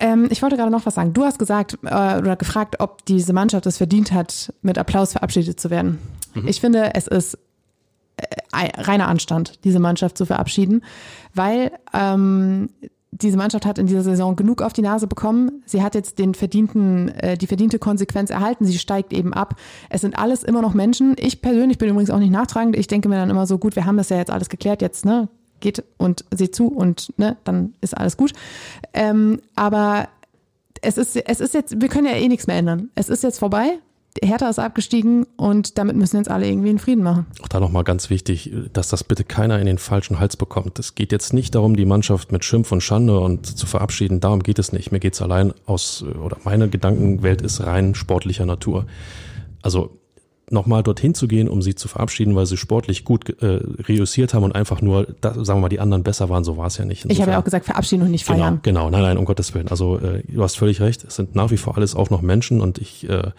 Ähm, 0.00 0.28
ich 0.30 0.42
wollte 0.42 0.56
gerade 0.56 0.70
noch 0.70 0.86
was 0.86 0.94
sagen. 0.94 1.12
Du 1.12 1.24
hast 1.24 1.38
gesagt 1.38 1.78
äh, 1.84 1.86
oder 2.18 2.36
gefragt, 2.36 2.76
ob 2.80 3.04
diese 3.06 3.32
Mannschaft 3.32 3.66
es 3.66 3.76
verdient 3.78 4.12
hat, 4.12 4.52
mit 4.62 4.78
Applaus 4.78 5.12
verabschiedet 5.12 5.60
zu 5.60 5.70
werden. 5.70 5.98
Ich 6.46 6.60
finde, 6.60 6.94
es 6.94 7.06
ist 7.06 7.34
äh, 8.16 8.26
ein- 8.52 8.70
reiner 8.76 9.08
Anstand, 9.08 9.64
diese 9.64 9.78
Mannschaft 9.80 10.16
zu 10.16 10.24
verabschieden, 10.26 10.82
weil 11.34 11.72
ähm, 11.92 12.70
diese 13.14 13.36
Mannschaft 13.36 13.66
hat 13.66 13.78
in 13.78 13.86
dieser 13.86 14.02
Saison 14.02 14.36
genug 14.36 14.62
auf 14.62 14.72
die 14.72 14.80
Nase 14.80 15.06
bekommen. 15.06 15.62
Sie 15.66 15.82
hat 15.82 15.94
jetzt 15.94 16.18
den 16.18 16.32
verdienten, 16.34 17.08
äh, 17.10 17.36
die 17.36 17.46
verdiente 17.46 17.78
Konsequenz 17.78 18.30
erhalten. 18.30 18.64
Sie 18.64 18.78
steigt 18.78 19.12
eben 19.12 19.34
ab. 19.34 19.56
Es 19.90 20.00
sind 20.00 20.18
alles 20.18 20.42
immer 20.42 20.62
noch 20.62 20.72
Menschen. 20.72 21.14
Ich 21.18 21.42
persönlich 21.42 21.76
bin 21.76 21.90
übrigens 21.90 22.08
auch 22.10 22.18
nicht 22.18 22.32
nachtragend. 22.32 22.74
Ich 22.76 22.86
denke 22.86 23.10
mir 23.10 23.16
dann 23.16 23.28
immer 23.28 23.46
so, 23.46 23.58
gut, 23.58 23.76
wir 23.76 23.84
haben 23.84 23.98
das 23.98 24.08
ja 24.08 24.16
jetzt 24.16 24.30
alles 24.30 24.48
geklärt. 24.48 24.80
Jetzt 24.80 25.04
ne, 25.04 25.28
geht 25.62 25.82
und 25.96 26.26
seht 26.34 26.54
zu 26.54 26.68
und 26.68 27.12
ne, 27.18 27.38
dann 27.44 27.72
ist 27.80 27.96
alles 27.96 28.18
gut. 28.18 28.32
Ähm, 28.92 29.40
aber 29.56 30.08
es 30.82 30.98
ist, 30.98 31.16
es 31.16 31.40
ist 31.40 31.54
jetzt, 31.54 31.80
wir 31.80 31.88
können 31.88 32.06
ja 32.06 32.16
eh 32.16 32.28
nichts 32.28 32.46
mehr 32.46 32.56
ändern. 32.56 32.90
Es 32.94 33.08
ist 33.08 33.22
jetzt 33.22 33.38
vorbei. 33.38 33.78
Hertha 34.22 34.50
ist 34.50 34.58
abgestiegen 34.58 35.24
und 35.36 35.78
damit 35.78 35.96
müssen 35.96 36.18
jetzt 36.18 36.30
alle 36.30 36.46
irgendwie 36.46 36.68
in 36.68 36.78
Frieden 36.78 37.02
machen. 37.02 37.24
Auch 37.42 37.48
da 37.48 37.60
nochmal 37.60 37.84
ganz 37.84 38.10
wichtig, 38.10 38.52
dass 38.74 38.88
das 38.88 39.04
bitte 39.04 39.24
keiner 39.24 39.58
in 39.58 39.64
den 39.64 39.78
falschen 39.78 40.20
Hals 40.20 40.36
bekommt. 40.36 40.78
Es 40.78 40.94
geht 40.94 41.12
jetzt 41.12 41.32
nicht 41.32 41.54
darum, 41.54 41.76
die 41.76 41.86
Mannschaft 41.86 42.30
mit 42.30 42.44
Schimpf 42.44 42.72
und 42.72 42.82
Schande 42.82 43.18
und 43.18 43.46
zu 43.46 43.66
verabschieden. 43.66 44.20
Darum 44.20 44.42
geht 44.42 44.58
es 44.58 44.72
nicht. 44.72 44.92
Mir 44.92 45.00
geht 45.00 45.14
es 45.14 45.22
allein 45.22 45.54
aus, 45.64 46.02
oder 46.02 46.36
meine 46.44 46.68
Gedankenwelt 46.68 47.40
ist 47.40 47.62
rein 47.62 47.94
sportlicher 47.94 48.44
Natur. 48.44 48.84
Also 49.62 49.98
nochmal 50.52 50.82
dorthin 50.82 51.14
zu 51.14 51.26
gehen, 51.28 51.48
um 51.48 51.62
sie 51.62 51.74
zu 51.74 51.88
verabschieden, 51.88 52.34
weil 52.36 52.46
sie 52.46 52.56
sportlich 52.56 53.04
gut 53.04 53.30
äh, 53.42 53.60
reüssiert 53.88 54.34
haben 54.34 54.44
und 54.44 54.52
einfach 54.54 54.80
nur, 54.82 55.06
da, 55.20 55.32
sagen 55.34 55.58
wir 55.58 55.62
mal, 55.62 55.68
die 55.68 55.80
anderen 55.80 56.02
besser 56.02 56.28
waren, 56.28 56.44
so 56.44 56.56
war 56.56 56.66
es 56.66 56.76
ja 56.78 56.84
nicht. 56.84 56.98
Ich 56.98 57.04
habe 57.04 57.12
ja 57.12 57.18
Insofern- 57.24 57.40
auch 57.40 57.44
gesagt, 57.44 57.64
verabschieden 57.66 58.02
und 58.02 58.10
nicht 58.10 58.26
Genau, 58.26 58.38
feiern. 58.38 58.60
genau, 58.62 58.90
nein, 58.90 59.02
nein, 59.02 59.18
um 59.18 59.24
Gottes 59.24 59.54
Willen. 59.54 59.68
Also 59.68 59.98
äh, 59.98 60.22
du 60.28 60.42
hast 60.42 60.56
völlig 60.56 60.80
recht, 60.80 61.04
es 61.04 61.16
sind 61.16 61.34
nach 61.34 61.50
wie 61.50 61.56
vor 61.56 61.76
alles 61.76 61.94
auch 61.96 62.10
noch 62.10 62.22
Menschen 62.22 62.60
und 62.60 62.78
ich 62.78 63.08
äh, 63.08 63.30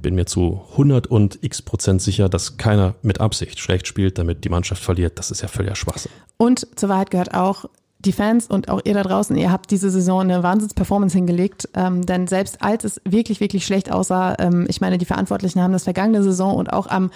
bin 0.00 0.14
mir 0.14 0.26
zu 0.26 0.62
100 0.72 1.06
und 1.08 1.38
x 1.42 1.62
Prozent 1.62 2.00
sicher, 2.02 2.28
dass 2.28 2.56
keiner 2.56 2.94
mit 3.02 3.20
Absicht 3.20 3.58
schlecht 3.58 3.86
spielt, 3.86 4.18
damit 4.18 4.44
die 4.44 4.48
Mannschaft 4.48 4.82
verliert. 4.82 5.18
Das 5.18 5.30
ist 5.30 5.42
ja 5.42 5.48
völliger 5.48 5.74
Schwachsinn. 5.74 6.12
Und 6.36 6.66
zur 6.78 6.88
Wahrheit 6.88 7.10
gehört 7.10 7.34
auch, 7.34 7.66
die 8.04 8.12
Fans 8.12 8.46
und 8.46 8.68
auch 8.68 8.80
ihr 8.84 8.94
da 8.94 9.02
draußen, 9.02 9.36
ihr 9.36 9.52
habt 9.52 9.70
diese 9.70 9.90
Saison 9.90 10.20
eine 10.20 10.42
Wahnsinns-Performance 10.42 11.16
hingelegt. 11.16 11.68
Ähm, 11.74 12.04
denn 12.06 12.26
selbst 12.26 12.62
als 12.62 12.84
es 12.84 13.00
wirklich, 13.04 13.40
wirklich 13.40 13.66
schlecht 13.66 13.92
aussah, 13.92 14.36
ähm, 14.38 14.66
ich 14.68 14.80
meine, 14.80 14.98
die 14.98 15.04
Verantwortlichen 15.04 15.60
haben 15.60 15.72
das 15.72 15.84
vergangene 15.84 16.22
Saison 16.22 16.54
und 16.54 16.72
auch 16.72 16.86
am 16.86 17.10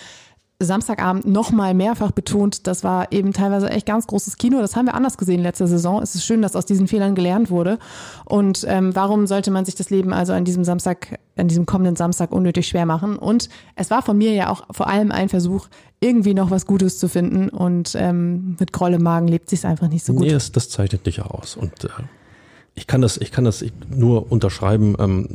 Samstagabend 0.61 1.27
nochmal 1.27 1.75
mehrfach 1.75 2.13
betont, 2.13 2.67
das 2.67 2.85
war 2.85 3.11
eben 3.11 3.33
teilweise 3.33 3.69
echt 3.71 3.87
ganz 3.87 4.07
großes 4.07 4.37
Kino. 4.37 4.61
Das 4.61 4.77
haben 4.77 4.87
wir 4.87 4.95
anders 4.95 5.19
gesehen 5.19 5.43
letzte 5.43 5.67
Saison. 5.67 6.01
Es 6.01 6.15
ist 6.15 6.25
schön, 6.25 6.43
dass 6.43 6.55
aus 6.55 6.65
diesen 6.65 6.87
Fehlern 6.87 7.15
gelernt 7.15 7.51
wurde. 7.51 7.79
Und 8.25 8.65
ähm, 8.69 8.95
warum 8.95 9.27
sollte 9.27 9.51
man 9.51 9.65
sich 9.65 9.75
das 9.75 9.91
Leben 9.91 10.13
also 10.13 10.33
an 10.33 10.45
diesem 10.45 10.65
Samstag, 10.65 11.19
an 11.37 11.49
diesem 11.49 11.67
kommenden 11.67 11.97
Samstag 11.97 12.31
unnötig 12.31 12.69
schwer 12.69 12.87
machen? 12.87 13.17
Und 13.17 13.49
es 13.75 13.91
war 13.91 14.03
von 14.03 14.17
mir 14.17 14.33
ja 14.33 14.49
auch 14.49 14.63
vor 14.71 14.87
allem 14.87 15.11
ein 15.11 15.29
Versuch, 15.29 15.67
irgendwie 16.05 16.35
noch 16.35 16.51
was 16.51 16.67
Gutes 16.67 16.99
zu 16.99 17.09
finden. 17.09 17.49
Und 17.49 17.95
ähm, 17.97 18.57
mit 18.59 18.73
Groll 18.73 18.99
Magen 18.99 19.29
lebt 19.29 19.49
sich 19.49 19.65
einfach 19.65 19.89
nicht 19.89 20.05
so 20.05 20.13
gut. 20.13 20.23
Nee, 20.23 20.33
das, 20.33 20.53
das 20.53 20.69
zeichnet 20.69 21.07
dich 21.07 21.23
aus. 21.23 21.57
Und 21.57 21.85
äh, 21.85 21.89
ich 22.75 22.87
kann 22.87 23.01
das, 23.01 23.17
ich 23.17 23.33
kann 23.33 23.45
das 23.45 23.65
nur 23.89 24.31
unterschreiben, 24.31 24.97
ähm, 24.99 25.29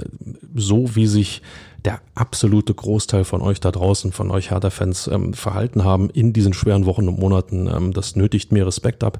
so 0.56 0.96
wie 0.96 1.08
sich 1.08 1.42
der 1.86 2.02
absolute 2.14 2.74
Großteil 2.74 3.24
von 3.24 3.42
euch 3.42 3.60
da 3.60 3.72
draußen, 3.72 4.12
von 4.12 4.30
euch 4.32 4.52
Hertha-Fans 4.52 5.08
ähm, 5.08 5.34
verhalten 5.34 5.84
haben 5.84 6.10
in 6.10 6.34
diesen 6.34 6.54
schweren 6.54 6.86
Wochen 6.86 7.08
und 7.08 7.20
Monaten. 7.20 7.68
Ähm, 7.68 7.94
das 7.94 8.16
nötigt 8.16 8.52
mir 8.52 8.68
Respekt 8.68 9.04
ab. 9.04 9.20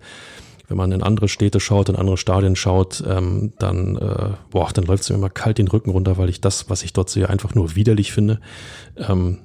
Wenn 0.68 0.78
man 0.78 0.92
in 0.92 1.02
andere 1.02 1.28
Städte 1.28 1.60
schaut, 1.60 1.90
in 1.90 1.96
andere 1.96 2.18
Stadien 2.18 2.56
schaut, 2.56 3.04
ähm, 3.08 3.54
dann, 3.58 3.96
äh, 3.96 4.32
boah, 4.52 4.70
dann 4.72 4.84
läuft 4.84 5.04
es 5.04 5.10
mir 5.10 5.16
immer 5.16 5.32
kalt 5.32 5.58
den 5.58 5.68
Rücken 5.68 5.90
runter, 5.90 6.18
weil 6.18 6.30
ich 6.30 6.42
das, 6.42 6.70
was 6.70 6.84
ich 6.84 6.94
dort 6.94 7.10
sehe, 7.10 7.28
einfach 7.28 7.56
nur 7.56 7.76
widerlich 7.76 8.12
finde. 8.12 8.40
Ähm, 8.98 9.40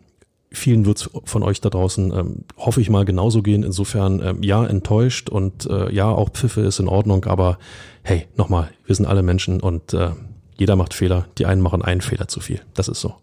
vielen 0.54 0.86
wird's 0.86 1.10
von 1.24 1.42
euch 1.42 1.60
da 1.60 1.70
draußen, 1.70 2.12
ähm, 2.12 2.36
hoffe 2.56 2.80
ich 2.80 2.90
mal, 2.90 3.04
genauso 3.04 3.42
gehen. 3.42 3.62
Insofern, 3.62 4.22
ähm, 4.22 4.42
ja, 4.42 4.64
enttäuscht 4.64 5.28
und 5.28 5.66
äh, 5.66 5.92
ja, 5.92 6.10
auch 6.10 6.30
Pfiffe 6.30 6.62
ist 6.62 6.78
in 6.78 6.88
Ordnung, 6.88 7.24
aber 7.24 7.58
hey, 8.02 8.26
nochmal, 8.36 8.70
wir 8.86 8.94
sind 8.94 9.06
alle 9.06 9.22
Menschen 9.22 9.60
und 9.60 9.92
äh, 9.94 10.10
jeder 10.56 10.76
macht 10.76 10.94
Fehler. 10.94 11.26
Die 11.38 11.46
einen 11.46 11.60
machen 11.60 11.82
einen 11.82 12.00
Fehler 12.00 12.28
zu 12.28 12.40
viel. 12.40 12.60
Das 12.74 12.88
ist 12.88 13.00
so. 13.00 13.14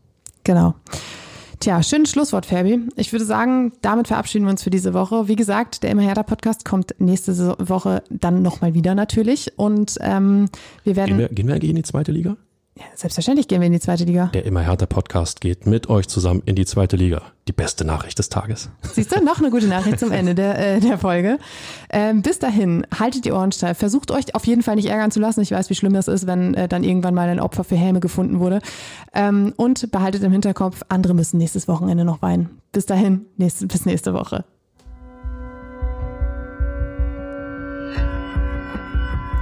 Genau. 0.43 0.75
Tja, 1.59 1.83
schönes 1.83 2.09
Schlusswort, 2.09 2.47
Fabi. 2.47 2.79
Ich 2.95 3.11
würde 3.11 3.23
sagen, 3.23 3.73
damit 3.81 4.07
verabschieden 4.07 4.45
wir 4.45 4.49
uns 4.49 4.63
für 4.63 4.71
diese 4.71 4.95
Woche. 4.95 5.27
Wie 5.27 5.35
gesagt, 5.35 5.83
der 5.83 5.91
Immer 5.91 6.01
Hertha 6.01 6.23
Podcast 6.23 6.65
kommt 6.65 6.95
nächste 6.97 7.55
Woche 7.59 8.01
dann 8.09 8.41
nochmal 8.41 8.73
wieder 8.73 8.95
natürlich. 8.95 9.59
Und 9.59 9.97
ähm, 10.01 10.49
wir 10.83 10.95
werden, 10.95 11.09
Gehen 11.09 11.19
wir, 11.19 11.29
gehen 11.29 11.47
wir 11.47 11.53
eigentlich 11.53 11.69
in 11.69 11.75
die 11.75 11.83
zweite 11.83 12.11
Liga? 12.11 12.35
Ja, 12.81 12.87
selbstverständlich 12.95 13.47
gehen 13.47 13.61
wir 13.61 13.67
in 13.67 13.73
die 13.73 13.79
zweite 13.79 14.03
Liga. 14.05 14.27
Der 14.33 14.45
Immer 14.45 14.61
härter 14.61 14.87
Podcast 14.87 15.41
geht 15.41 15.65
mit 15.67 15.89
euch 15.89 16.07
zusammen 16.07 16.41
in 16.45 16.55
die 16.55 16.65
zweite 16.65 16.95
Liga. 16.95 17.21
Die 17.47 17.51
beste 17.51 17.85
Nachricht 17.85 18.17
des 18.17 18.29
Tages. 18.29 18.69
Siehst 18.81 19.15
du, 19.15 19.23
noch 19.23 19.39
eine 19.39 19.51
gute 19.51 19.67
Nachricht 19.67 19.99
zum 19.99 20.11
Ende 20.11 20.35
der, 20.35 20.57
äh, 20.57 20.79
der 20.79 20.97
Folge. 20.97 21.37
Ähm, 21.89 22.21
bis 22.21 22.39
dahin, 22.39 22.85
haltet 22.97 23.25
die 23.25 23.31
Ohren 23.31 23.51
steif. 23.51 23.77
Versucht 23.77 24.11
euch 24.11 24.33
auf 24.35 24.45
jeden 24.45 24.63
Fall 24.63 24.75
nicht 24.75 24.89
ärgern 24.89 25.11
zu 25.11 25.19
lassen. 25.19 25.41
Ich 25.41 25.51
weiß, 25.51 25.69
wie 25.69 25.75
schlimm 25.75 25.93
das 25.93 26.07
ist, 26.07 26.27
wenn 26.27 26.53
äh, 26.53 26.67
dann 26.67 26.83
irgendwann 26.83 27.13
mal 27.13 27.29
ein 27.29 27.39
Opfer 27.39 27.63
für 27.63 27.75
Häme 27.75 27.99
gefunden 27.99 28.39
wurde. 28.39 28.61
Ähm, 29.13 29.53
und 29.57 29.91
behaltet 29.91 30.23
im 30.23 30.31
Hinterkopf, 30.31 30.81
andere 30.89 31.13
müssen 31.13 31.37
nächstes 31.37 31.67
Wochenende 31.67 32.05
noch 32.05 32.21
weinen. 32.21 32.61
Bis 32.71 32.85
dahin, 32.85 33.25
nächste, 33.37 33.67
bis 33.67 33.85
nächste 33.85 34.13
Woche. 34.13 34.43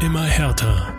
Immer 0.01 0.23
härter. 0.23 0.98